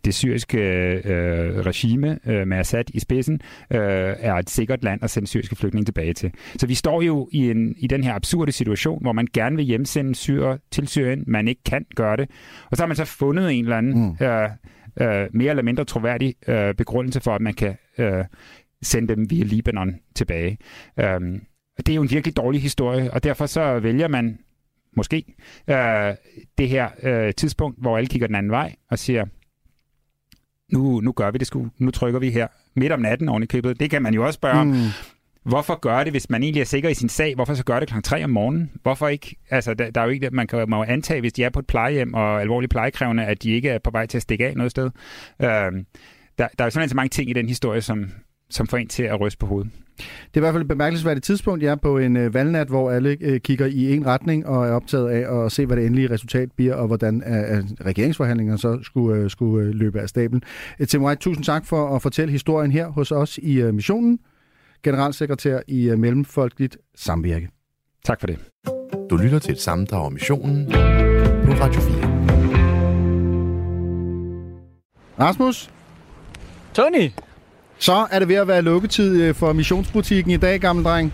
det, 0.05 0.13
syriske 0.13 0.59
øh, 0.59 1.65
regime 1.65 2.19
øh, 2.25 2.47
med 2.47 2.57
Assad 2.57 2.83
i 2.93 2.99
spidsen 2.99 3.41
øh, 3.71 3.79
er 4.19 4.33
et 4.33 4.49
sikkert 4.49 4.83
land 4.83 5.03
at 5.03 5.09
sende 5.09 5.27
syriske 5.27 5.55
flygtninge 5.55 5.85
tilbage 5.85 6.13
til. 6.13 6.31
Så 6.57 6.67
vi 6.67 6.73
står 6.73 7.01
jo 7.01 7.29
i, 7.31 7.51
en, 7.51 7.75
i 7.77 7.87
den 7.87 8.03
her 8.03 8.13
absurde 8.13 8.51
situation, 8.51 9.01
hvor 9.01 9.11
man 9.11 9.27
gerne 9.33 9.55
vil 9.55 9.65
hjemsende 9.65 10.15
syre 10.15 10.57
til 10.71 10.87
Syrien, 10.87 11.23
man 11.27 11.47
ikke 11.47 11.63
kan 11.63 11.85
gøre 11.95 12.17
det. 12.17 12.29
Og 12.71 12.77
så 12.77 12.83
har 12.83 12.87
man 12.87 12.95
så 12.95 13.05
fundet 13.05 13.51
en 13.51 13.63
eller 13.63 13.77
anden 13.77 14.15
mm. 14.19 14.25
øh, 14.25 14.49
øh, 15.01 15.27
mere 15.33 15.49
eller 15.49 15.63
mindre 15.63 15.85
troværdig 15.85 16.35
øh, 16.47 16.75
begrundelse 16.75 17.19
for, 17.19 17.35
at 17.35 17.41
man 17.41 17.53
kan 17.53 17.75
øh, 17.97 18.23
sende 18.83 19.15
dem 19.15 19.29
via 19.29 19.43
Libanon 19.43 19.95
tilbage. 20.15 20.57
Øhm, 20.99 21.41
det 21.77 21.89
er 21.89 21.95
jo 21.95 22.01
en 22.01 22.09
virkelig 22.11 22.37
dårlig 22.37 22.61
historie, 22.61 23.13
og 23.13 23.23
derfor 23.23 23.45
så 23.45 23.79
vælger 23.79 24.07
man 24.07 24.39
måske 24.97 25.35
øh, 25.67 26.13
det 26.57 26.69
her 26.69 26.89
øh, 27.03 27.33
tidspunkt, 27.33 27.81
hvor 27.81 27.97
alle 27.97 28.07
kigger 28.07 28.27
den 28.27 28.35
anden 28.35 28.51
vej 28.51 28.75
og 28.89 28.99
siger, 28.99 29.25
nu, 30.73 30.99
nu 30.99 31.11
gør 31.11 31.31
vi 31.31 31.37
det 31.37 31.47
sgu, 31.47 31.69
nu 31.77 31.91
trykker 31.91 32.19
vi 32.19 32.31
her 32.31 32.47
midt 32.75 32.91
om 32.91 32.99
natten 32.99 33.29
oven 33.29 33.43
i 33.43 33.45
købet. 33.45 33.79
Det 33.79 33.89
kan 33.89 34.01
man 34.01 34.13
jo 34.13 34.25
også 34.25 34.37
spørge 34.37 34.65
mm. 34.65 34.73
Hvorfor 35.43 35.79
gøre 35.79 36.03
det, 36.03 36.13
hvis 36.13 36.29
man 36.29 36.43
egentlig 36.43 36.61
er 36.61 36.65
sikker 36.65 36.89
i 36.89 36.93
sin 36.93 37.09
sag? 37.09 37.35
Hvorfor 37.35 37.53
så 37.53 37.63
gøre 37.63 37.79
det 37.79 37.89
kl. 37.89 38.01
3 38.03 38.23
om 38.23 38.29
morgenen? 38.29 38.71
Hvorfor 38.81 39.07
ikke? 39.07 39.35
Altså, 39.49 39.73
der, 39.73 39.91
der 39.91 40.01
er 40.01 40.05
jo 40.05 40.11
ikke, 40.11 40.29
man 40.29 40.47
kan 40.47 40.69
må 40.69 40.75
jo 40.77 40.83
antage, 40.83 41.19
hvis 41.19 41.33
de 41.33 41.43
er 41.43 41.49
på 41.49 41.59
et 41.59 41.67
plejehjem 41.67 42.13
og 42.13 42.41
alvorligt 42.41 42.71
plejekrævende, 42.71 43.25
at 43.25 43.43
de 43.43 43.51
ikke 43.51 43.69
er 43.69 43.79
på 43.79 43.91
vej 43.91 44.05
til 44.05 44.17
at 44.17 44.21
stikke 44.21 44.47
af 44.47 44.53
noget 44.55 44.71
sted. 44.71 44.85
Øh, 45.41 45.47
der, 45.47 45.71
der 46.37 46.45
er 46.57 46.63
jo 46.63 46.69
simpelthen 46.69 46.89
så 46.89 46.95
mange 46.95 47.09
ting 47.09 47.29
i 47.29 47.33
den 47.33 47.47
historie, 47.47 47.81
som, 47.81 48.11
som 48.53 48.67
får 48.67 48.77
en 48.77 48.87
til 48.87 49.03
at 49.03 49.21
ryste 49.21 49.37
på 49.37 49.45
hovedet. 49.45 49.71
Det 49.97 50.05
er 50.33 50.37
i 50.37 50.39
hvert 50.39 50.53
fald 50.53 50.61
et 50.61 50.67
bemærkelsesværdigt 50.67 51.25
tidspunkt, 51.25 51.63
jeg 51.63 51.71
er 51.71 51.75
på 51.75 51.97
en 51.97 52.17
øh, 52.17 52.33
valgnat, 52.33 52.67
hvor 52.67 52.91
alle 52.91 53.17
øh, 53.21 53.39
kigger 53.39 53.65
i 53.65 53.95
en 53.95 54.05
retning 54.05 54.47
og 54.47 54.67
er 54.67 54.71
optaget 54.71 55.09
af 55.09 55.45
at 55.45 55.51
se, 55.51 55.65
hvad 55.65 55.77
det 55.77 55.85
endelige 55.85 56.09
resultat 56.09 56.51
bliver, 56.51 56.75
og 56.75 56.87
hvordan 56.87 57.23
øh, 57.27 57.57
øh, 57.57 57.63
regeringsforhandlinger 57.85 58.55
så 58.55 58.79
skulle, 58.81 59.21
øh, 59.21 59.29
skulle 59.29 59.67
øh, 59.67 59.73
løbe 59.73 59.99
af 59.99 60.09
stablen. 60.09 60.41
Øh, 60.79 60.87
Tim 60.87 61.03
White, 61.03 61.19
tusind 61.19 61.45
tak 61.45 61.65
for 61.65 61.95
at 61.95 62.01
fortælle 62.01 62.31
historien 62.31 62.71
her 62.71 62.87
hos 62.87 63.11
os 63.11 63.37
i 63.37 63.61
øh, 63.61 63.73
missionen. 63.73 64.19
Generalsekretær 64.83 65.59
i 65.67 65.89
øh, 65.89 65.99
Mellemfolkeligt 65.99 66.77
Samvirke. 66.95 67.49
Tak 68.05 68.19
for 68.19 68.27
det. 68.27 68.39
Du 69.09 69.17
lytter 69.17 69.39
til 69.39 69.51
et 69.51 69.61
sammendrag 69.61 70.05
om 70.05 70.13
missionen 70.13 70.65
på 71.45 71.51
Radio 71.51 71.81
4. 71.81 72.23
Rasmus? 75.19 75.71
Tony? 76.73 77.09
Så 77.79 78.05
er 78.11 78.19
det 78.19 78.27
ved 78.27 78.35
at 78.35 78.47
være 78.47 78.61
lukketid 78.61 79.21
øh, 79.21 79.35
for 79.35 79.53
missionsbutikken 79.53 80.31
i 80.31 80.37
dag, 80.37 80.59
gammel 80.59 80.85
dreng. 80.85 81.13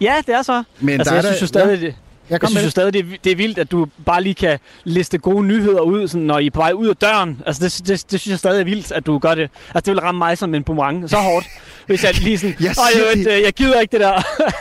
Ja, 0.00 0.14
det 0.26 0.34
er 0.34 0.42
så. 0.42 0.62
Men 0.80 1.00
altså, 1.00 1.14
der 1.14 1.20
jeg 1.20 1.24
er 1.28 1.32
synes 1.32 1.42
jo 1.42 1.46
stadig, 1.46 1.80
ja. 1.80 1.86
det, 1.86 1.94
Jeg 2.30 2.42
jeg 2.42 2.50
synes 2.50 2.64
jo 2.64 2.70
stadig, 2.70 2.92
det, 2.92 3.00
er- 3.00 3.16
det 3.24 3.32
er 3.32 3.36
vildt, 3.36 3.58
at 3.58 3.70
du 3.70 3.86
bare 4.06 4.22
lige 4.22 4.34
kan 4.34 4.58
liste 4.84 5.18
gode 5.18 5.44
nyheder 5.46 5.80
ud, 5.80 6.08
sådan, 6.08 6.26
når 6.26 6.38
I 6.38 6.46
er 6.46 6.50
på 6.50 6.60
vej 6.60 6.72
ud 6.72 6.88
af 6.88 6.96
døren. 6.96 7.42
Altså, 7.46 7.64
det, 7.64 7.88
det, 7.88 8.10
det 8.10 8.20
synes 8.20 8.26
jeg 8.32 8.38
stadig 8.38 8.60
er 8.60 8.64
vildt, 8.64 8.92
at 8.92 9.06
du 9.06 9.18
gør 9.18 9.34
det. 9.34 9.50
Altså, 9.74 9.80
det 9.84 9.86
vil 9.92 10.00
ramme 10.00 10.18
mig 10.18 10.38
som 10.38 10.54
en 10.54 10.64
boomerang 10.64 11.10
så 11.10 11.16
hårdt, 11.16 11.46
hvis 11.86 12.04
jeg 12.04 12.20
lige 12.20 12.38
sådan, 12.38 12.56
Jeg 12.60 12.74
siger 12.74 13.08
jeg, 13.08 13.18
det." 13.18 13.32
jeg, 13.32 13.42
jeg 13.44 13.52
gider 13.52 13.80
ikke 13.80 13.92
det 13.92 14.00
der. 14.00 14.12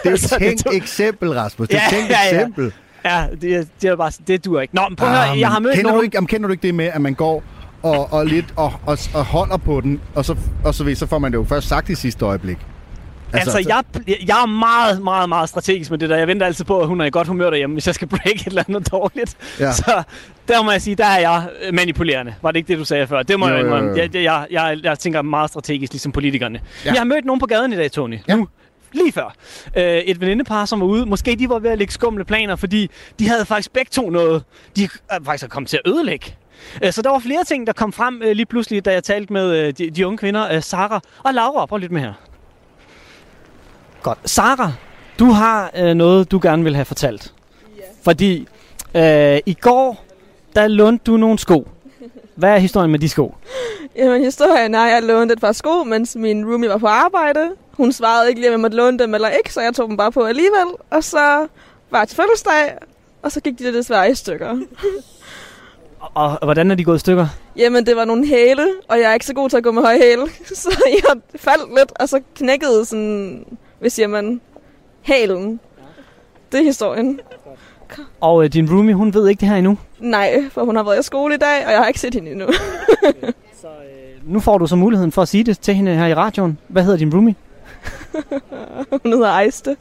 Det 0.04 0.10
er 0.10 0.14
et 0.48 0.60
tænkt 0.60 0.68
eksempel, 0.72 1.34
Rasmus. 1.34 1.68
Det 1.68 1.76
er 1.76 1.80
et 1.80 1.91
Ja, 1.91 1.98
tænkt 1.98 2.10
ja, 2.12 2.18
ja. 2.32 2.36
eksempel. 2.36 2.72
Ja, 3.06 3.26
det, 3.41 3.56
er- 3.56 3.66
det 3.82 3.89
er 3.89 3.96
bare, 3.96 4.12
det 4.28 4.46
duer 4.46 4.62
ikke. 4.62 4.76
Nå, 4.76 4.82
men 4.89 4.96
prøv 4.96 5.10
at 5.10 5.16
Ah, 5.16 5.28
høre, 5.28 5.39
jeg 5.39 5.50
har 5.50 5.60
mødt 5.60 5.76
kender 5.76 5.89
nogen... 5.91 6.00
Du 6.00 6.04
ikke, 6.04 6.18
jamen, 6.18 6.28
kender 6.28 6.48
du 6.48 6.52
ikke 6.52 6.62
det 6.68 6.76
med, 6.76 6.86
at 6.86 7.02
man 7.02 7.14
går 7.14 7.44
og, 7.84 8.13
og 8.13 8.25
lidt 8.25 8.45
og, 8.55 8.73
og, 8.86 8.97
og 9.13 9.25
holder 9.25 9.57
på 9.57 9.81
den, 9.81 10.01
og 10.15 10.25
så, 10.25 10.36
og 10.63 10.75
så, 10.75 10.84
ved, 10.84 10.95
så 10.95 11.07
får 11.07 11.19
man 11.19 11.31
det 11.31 11.38
jo 11.38 11.43
først 11.43 11.67
sagt 11.67 11.89
i 11.89 11.95
sidste 11.95 12.25
øjeblik? 12.25 12.57
Altså, 13.34 13.57
altså 13.57 13.69
jeg, 14.07 14.17
jeg 14.27 14.41
er 14.41 14.45
meget, 14.45 15.01
meget, 15.01 15.29
meget 15.29 15.49
strategisk 15.49 15.91
med 15.91 15.99
det 15.99 16.09
der. 16.09 16.17
Jeg 16.17 16.27
venter 16.27 16.45
altid 16.45 16.65
på, 16.65 16.79
at 16.79 16.88
hun 16.88 17.01
er 17.01 17.05
i 17.05 17.09
godt 17.09 17.27
humør 17.27 17.49
derhjemme, 17.49 17.73
hvis 17.73 17.88
jeg 17.88 17.95
skal 17.95 18.07
break 18.07 18.36
et 18.36 18.45
eller 18.45 18.63
andet 18.67 18.91
dårligt. 18.91 19.38
Ja. 19.59 19.71
Så 19.71 20.03
der 20.47 20.63
må 20.63 20.71
jeg 20.71 20.81
sige, 20.81 20.95
der 20.95 21.05
er 21.05 21.19
jeg 21.19 21.49
øh, 21.63 21.73
manipulerende. 21.73 22.36
Var 22.41 22.51
det 22.51 22.57
ikke 22.57 22.67
det, 22.67 22.77
du 22.77 22.86
sagde 22.86 23.07
før? 23.07 23.23
Det 23.23 23.39
må 23.39 23.47
Jo, 23.47 23.53
jeg 23.53 23.63
indrømme. 23.63 23.97
Jeg, 23.97 24.15
jeg, 24.15 24.47
jeg, 24.51 24.79
jeg 24.84 24.99
tænker 24.99 25.21
meget 25.21 25.49
strategisk, 25.49 25.93
ligesom 25.93 26.11
politikerne. 26.11 26.59
Ja. 26.86 26.91
Jeg 26.91 26.99
har 26.99 27.05
mødt 27.05 27.25
nogen 27.25 27.39
på 27.39 27.45
gaden 27.45 27.73
i 27.73 27.75
dag, 27.75 27.91
Tony. 27.91 28.19
Ja. 28.27 28.36
Nu. 28.36 28.47
Lige 28.93 29.11
før. 29.11 29.36
Øh, 29.77 29.84
et 29.84 30.21
venindepar, 30.21 30.65
som 30.65 30.79
var 30.79 30.86
ude. 30.88 31.05
Måske 31.05 31.36
de 31.39 31.49
var 31.49 31.59
ved 31.59 31.69
at 31.69 31.77
lægge 31.77 31.93
skumle 31.93 32.25
planer, 32.25 32.55
fordi 32.55 32.89
de 33.19 33.27
havde 33.27 33.45
faktisk 33.45 33.73
begge 33.73 33.89
to 33.91 34.09
noget, 34.09 34.43
de 34.75 34.84
er 35.09 35.19
faktisk 35.25 35.43
er 35.43 35.47
kommet 35.47 35.69
til 35.69 35.79
at 35.86 35.91
ødelægge. 35.91 36.36
Øh, 36.84 36.93
Så 36.93 37.01
der 37.01 37.10
var 37.10 37.20
flere 37.20 37.43
ting, 37.43 37.68
der 37.68 37.74
kom 37.74 37.93
frem 37.93 38.22
øh, 38.26 38.32
lige 38.32 38.45
pludselig, 38.45 38.86
da 38.86 38.91
jeg 38.93 39.04
talte 39.04 39.34
med 39.34 39.56
øh, 39.56 39.74
de, 39.78 39.89
de 39.89 40.08
unge 40.08 40.18
kvinder, 40.18 40.60
Sara 40.60 40.99
og 41.24 41.34
Laura. 41.34 41.66
Prøv 41.66 41.78
lidt 41.78 41.91
med 41.91 42.01
her. 42.01 42.14
Godt. 44.04 44.18
Sara, 44.26 44.72
du 45.20 45.26
har 45.26 45.72
øh, 45.78 45.93
noget, 45.93 46.32
du 46.32 46.39
gerne 46.43 46.64
vil 46.64 46.76
have 46.76 46.86
fortalt. 46.86 47.34
Ja. 47.78 47.84
Fordi 48.04 48.47
øh, 48.95 49.39
i 49.45 49.54
går, 49.54 50.04
der 50.56 50.68
lånte 50.68 51.04
du 51.06 51.18
nogle 51.18 51.39
sko. 51.39 51.68
Hvad 52.36 52.49
er 52.49 52.58
historien 52.58 52.91
med 52.91 52.99
de 52.99 53.10
sko? 53.10 53.36
Jamen, 53.95 54.24
historien 54.24 54.76
er, 54.76 54.82
at 54.82 54.91
jeg 54.91 55.04
lånte 55.04 55.34
et 55.34 55.39
par 55.39 55.51
sko, 55.51 55.84
mens 55.84 56.16
min 56.16 56.45
roomie 56.45 56.70
var 56.70 56.78
på 56.78 56.88
arbejde. 56.88 57.51
Hun 57.72 57.91
svarede 57.91 58.30
ikke 58.30 58.41
lige, 58.41 58.49
om 58.49 58.51
jeg 58.51 58.60
måtte 58.60 58.78
låne 58.78 58.99
dem 58.99 59.14
eller 59.14 59.30
ikke, 59.30 59.54
så 59.54 59.62
jeg 59.62 59.74
tog 59.74 59.89
dem 59.89 59.97
bare 59.97 60.12
på 60.12 60.24
alligevel. 60.24 60.68
Og 60.89 61.04
så 61.04 61.47
var 61.91 61.99
jeg 61.99 62.08
til 62.08 62.16
fødselsdag, 62.18 62.74
og 63.22 63.32
så 63.32 63.41
gik 63.41 63.60
de 63.60 63.74
desværre 63.74 64.12
i 64.12 64.16
stykker. 64.16 64.58
Og, 66.14 66.32
og 66.32 66.38
hvordan 66.43 66.72
er 66.72 66.76
de 66.76 66.84
gået 66.84 66.95
i 66.95 66.99
stykker? 66.99 67.28
Jamen, 67.58 67.86
det 67.86 67.95
var 67.95 68.06
nogle 68.06 68.28
hæle, 68.28 68.68
og 68.88 68.99
jeg 68.99 69.10
er 69.10 69.14
ikke 69.14 69.26
så 69.26 69.34
god 69.34 69.49
til 69.49 69.58
at 69.58 69.64
gå 69.64 69.72
med 69.72 69.82
høje 69.82 69.97
hæle. 69.97 70.28
Så 70.56 70.70
jeg 70.86 71.22
faldt 71.36 71.70
lidt, 71.78 71.91
og 71.99 72.10
så 72.10 72.22
knækkede 72.36 72.86
sådan, 72.86 73.45
hvis 73.80 73.93
siger 73.93 74.08
man, 74.08 74.41
hælen. 75.01 75.60
Det 76.51 76.60
er 76.60 76.64
historien. 76.64 77.20
Og 78.22 78.43
øh, 78.43 78.54
din 78.54 78.70
roomie, 78.72 78.95
hun 78.95 79.14
ved 79.14 79.28
ikke 79.28 79.39
det 79.39 79.49
her 79.49 79.56
endnu. 79.56 79.78
Nej, 79.99 80.43
for 80.51 80.64
hun 80.64 80.76
har 80.76 80.84
været 80.84 80.99
i 80.99 81.04
skole 81.04 81.36
i 81.36 81.38
dag, 81.38 81.66
og 81.66 81.72
jeg 81.72 81.80
har 81.80 81.88
ikke 81.88 81.99
set 81.99 82.14
hende 82.14 82.32
endnu. 82.32 82.47
Nu 84.24 84.39
får 84.39 84.58
du 84.58 84.68
så 84.68 84.76
muligheden 84.76 85.12
for 85.12 85.22
at 85.22 85.28
sige 85.28 85.43
det 85.43 85.60
til 85.60 85.74
hende 85.74 85.95
her 85.95 86.08
i 86.08 86.14
radioen. 86.14 86.58
Hvad 86.68 86.84
hedder 86.84 86.97
din 86.97 87.14
roomie? 87.14 87.36
hun 89.04 89.12
hedder 89.12 89.28
Ejste. 89.28 89.78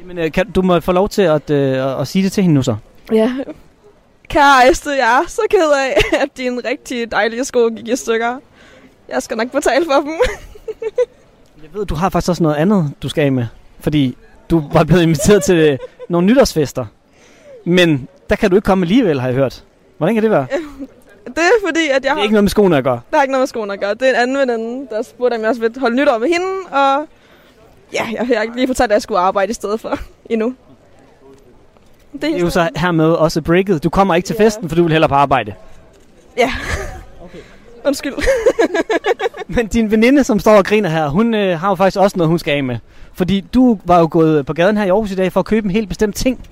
Jamen, 0.00 0.18
øh, 0.18 0.32
kan, 0.32 0.50
du 0.50 0.62
må 0.62 0.80
få 0.80 0.92
lov 0.92 1.08
til 1.08 1.22
at, 1.22 1.50
øh, 1.50 1.92
at, 1.92 2.00
at 2.00 2.08
sige 2.08 2.24
det 2.24 2.32
til 2.32 2.42
hende 2.42 2.54
nu 2.54 2.62
så. 2.62 2.76
Ja. 3.12 3.32
Kære 4.32 4.64
Ejste, 4.64 4.90
jeg 4.90 5.18
er 5.22 5.28
så 5.28 5.40
ked 5.50 5.70
af, 5.72 5.96
at 6.22 6.28
dine 6.36 6.60
rigtig 6.64 7.12
dejlige 7.12 7.44
sko 7.44 7.70
gik 7.76 7.88
i 7.88 7.96
stykker. 7.96 8.36
Jeg 9.08 9.22
skal 9.22 9.36
nok 9.36 9.50
betale 9.50 9.84
for 9.84 10.00
dem. 10.00 10.10
Jeg 11.62 11.70
ved, 11.72 11.86
du 11.86 11.94
har 11.94 12.08
faktisk 12.08 12.28
også 12.28 12.42
noget 12.42 12.56
andet, 12.56 12.92
du 13.02 13.08
skal 13.08 13.24
af 13.24 13.32
med. 13.32 13.46
Fordi 13.80 14.16
du 14.50 14.62
var 14.72 14.84
blevet 14.84 15.02
inviteret 15.02 15.44
til 15.44 15.56
øh, 15.56 15.78
nogle 16.08 16.26
nytårsfester. 16.26 16.86
Men 17.64 18.08
der 18.30 18.36
kan 18.36 18.50
du 18.50 18.56
ikke 18.56 18.66
komme 18.66 18.84
alligevel, 18.84 19.20
har 19.20 19.28
jeg 19.28 19.34
hørt. 19.36 19.64
Hvordan 19.98 20.14
kan 20.14 20.22
det 20.22 20.30
være? 20.30 20.46
Det 21.26 21.38
er 21.38 21.66
fordi, 21.66 21.80
at 21.88 21.92
jeg 21.94 22.02
Det 22.02 22.10
er 22.10 22.14
har... 22.14 22.22
ikke 22.22 22.32
noget 22.32 22.44
med 22.44 22.50
skoene 22.50 22.76
at 22.76 22.84
gøre. 22.84 23.00
Der 23.10 23.18
er 23.18 23.22
ikke 23.22 23.32
noget 23.32 23.42
med 23.42 23.46
skoene 23.48 23.72
at 23.72 23.80
gøre. 23.80 23.94
Det 23.94 24.02
er 24.02 24.10
en 24.10 24.16
anden 24.16 24.38
veninde, 24.38 24.86
der 24.90 25.02
spurgte, 25.02 25.34
om 25.34 25.40
jeg 25.40 25.48
også 25.48 25.60
vil 25.60 25.78
holde 25.80 25.96
nytår 25.96 26.18
med 26.18 26.28
hende, 26.28 26.46
og 26.70 27.06
ja, 27.92 28.06
jeg 28.12 28.26
har 28.36 28.42
ikke 28.42 28.56
lige 28.56 28.66
fortalt, 28.66 28.92
at 28.92 28.94
jeg 28.94 29.02
skulle 29.02 29.18
arbejde 29.20 29.50
i 29.50 29.54
stedet 29.54 29.80
for 29.80 29.98
endnu. 30.30 30.54
Det 32.12 32.34
er 32.34 32.38
jo 32.38 32.50
så 32.50 32.68
hermed 32.76 33.10
også 33.12 33.42
breaket. 33.42 33.84
Du 33.84 33.90
kommer 33.90 34.14
ikke 34.14 34.26
til 34.26 34.36
festen, 34.36 34.68
for 34.68 34.76
du 34.76 34.82
vil 34.82 34.92
hellere 34.92 35.08
på 35.08 35.14
arbejde. 35.14 35.54
Ja. 36.36 36.52
Undskyld. 37.84 38.14
Men 39.56 39.66
din 39.66 39.90
veninde, 39.90 40.24
som 40.24 40.38
står 40.38 40.52
og 40.52 40.64
griner 40.64 40.88
her, 40.88 41.08
hun 41.08 41.34
øh, 41.34 41.60
har 41.60 41.68
jo 41.68 41.74
faktisk 41.74 41.98
også 41.98 42.16
noget, 42.16 42.28
hun 42.28 42.38
skal 42.38 42.52
af 42.56 42.64
med. 42.64 42.78
Fordi 43.14 43.40
du 43.40 43.78
var 43.84 43.98
jo 43.98 44.08
gået 44.10 44.46
på 44.46 44.52
gaden 44.52 44.76
her 44.76 44.84
i 44.84 44.88
Aarhus 44.88 45.10
i 45.10 45.14
dag 45.14 45.32
for 45.32 45.40
at 45.40 45.46
købe 45.46 45.64
en 45.64 45.70
helt 45.70 45.88
bestemt 45.88 46.16
ting. 46.16 46.46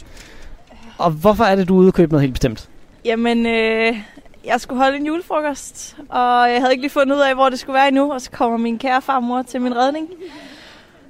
Og 0.98 1.10
hvorfor 1.10 1.44
er 1.44 1.56
det, 1.56 1.68
du 1.68 1.74
er 1.76 1.78
ude 1.80 1.88
og 1.88 1.94
købe 1.94 2.12
noget 2.12 2.22
helt 2.22 2.34
bestemt? 2.34 2.68
Jamen, 3.04 3.46
øh, 3.46 3.96
jeg 4.44 4.60
skulle 4.60 4.82
holde 4.82 4.96
en 4.96 5.06
julefrokost, 5.06 5.96
og 6.08 6.50
jeg 6.50 6.60
havde 6.60 6.72
ikke 6.72 6.82
lige 6.82 6.90
fundet 6.90 7.16
ud 7.16 7.20
af, 7.20 7.34
hvor 7.34 7.48
det 7.48 7.58
skulle 7.58 7.74
være 7.74 7.88
endnu, 7.88 8.12
og 8.12 8.20
så 8.20 8.30
kommer 8.30 8.58
min 8.58 8.78
kære 8.78 9.02
farmor 9.02 9.42
til 9.42 9.60
min 9.60 9.76
redning. 9.76 10.08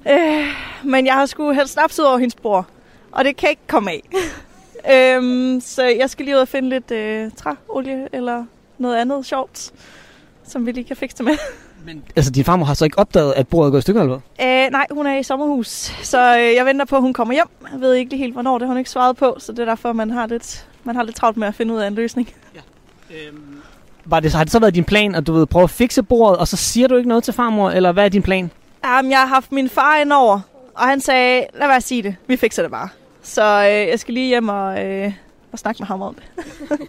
Øh, 0.09 0.45
men 0.83 1.05
jeg 1.05 1.13
har 1.13 1.25
sgu 1.25 1.51
helt 1.51 1.69
snaps 1.69 1.99
ud 1.99 2.05
over 2.05 2.17
hendes 2.17 2.35
bror, 2.35 2.67
og 3.11 3.25
det 3.25 3.37
kan 3.37 3.49
ikke 3.49 3.61
komme 3.67 3.91
af. 3.91 4.03
øhm, 4.93 5.61
så 5.61 5.83
jeg 5.83 6.09
skal 6.09 6.25
lige 6.25 6.35
ud 6.35 6.41
og 6.41 6.47
finde 6.47 6.69
lidt 6.69 6.91
øh, 6.91 7.31
træolie 7.37 8.07
eller 8.13 8.45
noget 8.77 8.97
andet 8.97 9.25
sjovt, 9.25 9.71
som 10.43 10.65
vi 10.65 10.71
lige 10.71 10.83
kan 10.83 10.95
fikse 10.95 11.17
det 11.17 11.25
med. 11.25 11.37
Altså, 12.15 12.31
din 12.31 12.43
farmor 12.43 12.65
har 12.65 12.73
så 12.73 12.85
ikke 12.85 12.99
opdaget, 12.99 13.33
at 13.33 13.47
bordet 13.47 13.67
er 13.67 13.71
gået 13.71 13.79
i 13.79 13.81
stykker, 13.81 14.01
eller 14.01 14.19
hvad? 14.37 14.47
Øh, 14.47 14.71
nej, 14.71 14.85
hun 14.91 15.07
er 15.07 15.19
i 15.19 15.23
sommerhus, 15.23 15.67
så 16.03 16.37
øh, 16.37 16.55
jeg 16.55 16.65
venter 16.65 16.85
på, 16.85 16.95
at 16.95 17.01
hun 17.01 17.13
kommer 17.13 17.33
hjem. 17.33 17.47
Jeg 17.71 17.81
ved 17.81 17.93
ikke 17.93 18.11
lige 18.11 18.19
helt, 18.19 18.33
hvornår 18.33 18.57
det 18.57 18.67
har 18.67 18.73
hun 18.73 18.77
ikke 18.77 18.89
svaret 18.89 19.17
på, 19.17 19.35
så 19.39 19.51
det 19.51 19.59
er 19.59 19.65
derfor, 19.65 19.93
man 19.93 20.09
har 20.09 20.27
lidt, 20.27 20.67
man 20.83 20.95
har 20.95 21.03
lidt 21.03 21.15
travlt 21.15 21.37
med 21.37 21.47
at 21.47 21.55
finde 21.55 21.73
ud 21.73 21.79
af 21.79 21.87
en 21.87 21.95
løsning. 21.95 22.33
Var 24.05 24.19
det, 24.19 24.33
har 24.33 24.43
det 24.43 24.51
så 24.51 24.59
været 24.59 24.75
din 24.75 24.83
plan, 24.83 25.15
at 25.15 25.27
du 25.27 25.33
ved 25.33 25.45
prøve 25.45 25.63
at 25.63 25.69
fikse 25.69 26.03
bordet, 26.03 26.37
og 26.37 26.47
så 26.47 26.57
siger 26.57 26.87
du 26.87 26.95
ikke 26.95 27.09
noget 27.09 27.23
til 27.23 27.33
farmor, 27.33 27.69
eller 27.69 27.91
hvad 27.91 28.05
er 28.05 28.09
din 28.09 28.21
plan? 28.23 28.51
Jamen, 28.85 29.11
jeg 29.11 29.19
har 29.19 29.27
haft 29.27 29.51
min 29.51 29.69
far 29.69 29.97
ind 29.97 30.11
over, 30.11 30.39
og 30.75 30.87
han 30.87 31.01
sagde, 31.01 31.45
lad 31.53 31.67
være 31.67 31.75
at 31.75 31.83
sige 31.83 32.03
det, 32.03 32.15
vi 32.27 32.37
fikser 32.37 32.61
det 32.61 32.71
bare. 32.71 32.89
Så 33.23 33.43
øh, 33.43 33.89
jeg 33.89 33.99
skal 33.99 34.13
lige 34.13 34.27
hjem 34.27 34.49
og, 34.49 34.85
øh, 34.85 35.13
og 35.51 35.59
snakke 35.59 35.79
med 35.79 35.87
ham 35.87 36.01
om 36.01 36.15
det. 36.15 36.23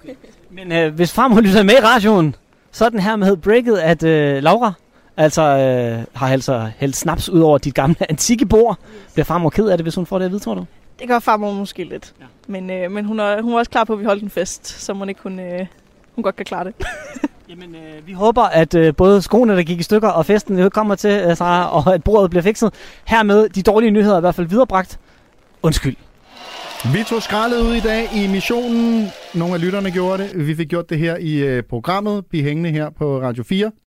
Men 0.50 0.72
øh, 0.72 0.94
hvis 0.94 1.12
farmor 1.12 1.40
lytter 1.40 1.62
med 1.62 1.74
i 1.74 1.84
radioen, 1.84 2.34
så 2.72 2.84
er 2.84 2.88
den 2.88 3.00
her 3.00 3.16
med 3.16 3.36
breaket, 3.36 3.78
at 3.78 4.02
øh, 4.02 4.42
Laura 4.42 4.72
altså 5.16 5.42
øh, 5.42 6.04
har 6.14 6.28
altså 6.28 6.70
hældt 6.76 6.96
snaps 6.96 7.28
ud 7.28 7.40
over 7.40 7.58
dit 7.58 7.74
gamle 7.74 7.96
antikke 8.10 8.46
bord. 8.46 8.78
Bliver 9.12 9.24
farmor 9.24 9.50
ked 9.50 9.68
af 9.68 9.78
det, 9.78 9.84
hvis 9.84 9.94
hun 9.94 10.06
får 10.06 10.18
det 10.18 10.24
at 10.24 10.30
vide, 10.30 10.42
tror 10.42 10.54
du? 10.54 10.64
Det 10.98 11.08
gør 11.08 11.18
farmor 11.18 11.52
måske 11.52 11.84
lidt. 11.84 12.14
Ja. 12.20 12.24
Men, 12.46 12.70
øh, 12.70 12.90
men 12.90 13.04
hun, 13.04 13.20
er, 13.20 13.42
hun 13.42 13.52
var 13.52 13.58
også 13.58 13.70
klar 13.70 13.84
på, 13.84 13.92
at 13.92 13.98
vi 13.98 14.04
holdt 14.04 14.22
en 14.22 14.30
fest, 14.30 14.66
så 14.66 14.92
hun 14.92 15.08
ikke 15.08 15.20
hun, 15.22 15.40
øh, 15.40 15.66
hun 16.14 16.22
godt 16.22 16.36
kan 16.36 16.44
klare 16.44 16.64
det. 16.64 16.74
Jamen, 17.50 17.74
øh, 17.74 18.06
vi 18.06 18.12
håber, 18.12 18.42
at 18.42 18.74
øh, 18.74 18.94
både 18.96 19.22
skoene, 19.22 19.56
der 19.56 19.62
gik 19.62 19.80
i 19.80 19.82
stykker, 19.82 20.08
og 20.08 20.26
festen 20.26 20.58
øh, 20.58 20.70
kommer 20.70 20.94
til, 20.94 21.10
øh, 21.10 21.36
Sarah, 21.36 21.76
og 21.76 21.94
at 21.94 22.04
bordet 22.04 22.30
bliver 22.30 22.42
fikset. 22.42 22.74
Hermed 23.04 23.48
de 23.48 23.62
dårlige 23.62 23.90
nyheder 23.90 24.14
er 24.14 24.18
i 24.18 24.20
hvert 24.20 24.34
fald 24.34 24.46
viderebragt. 24.46 24.98
Undskyld. 25.62 25.96
Vi 26.84 27.04
tog 27.08 27.22
skraldet 27.22 27.60
ud 27.60 27.74
i 27.74 27.80
dag 27.80 28.08
i 28.16 28.26
missionen. 28.26 29.06
Nogle 29.34 29.54
af 29.54 29.60
lytterne 29.60 29.90
gjorde 29.90 30.22
det. 30.22 30.46
Vi 30.46 30.54
fik 30.54 30.68
gjort 30.68 30.90
det 30.90 30.98
her 30.98 31.16
i 31.16 31.34
øh, 31.38 31.62
programmet. 31.62 32.26
Bliv 32.26 32.42
hængende 32.42 32.70
her 32.70 32.90
på 32.90 33.20
Radio 33.20 33.42
4. 33.44 33.72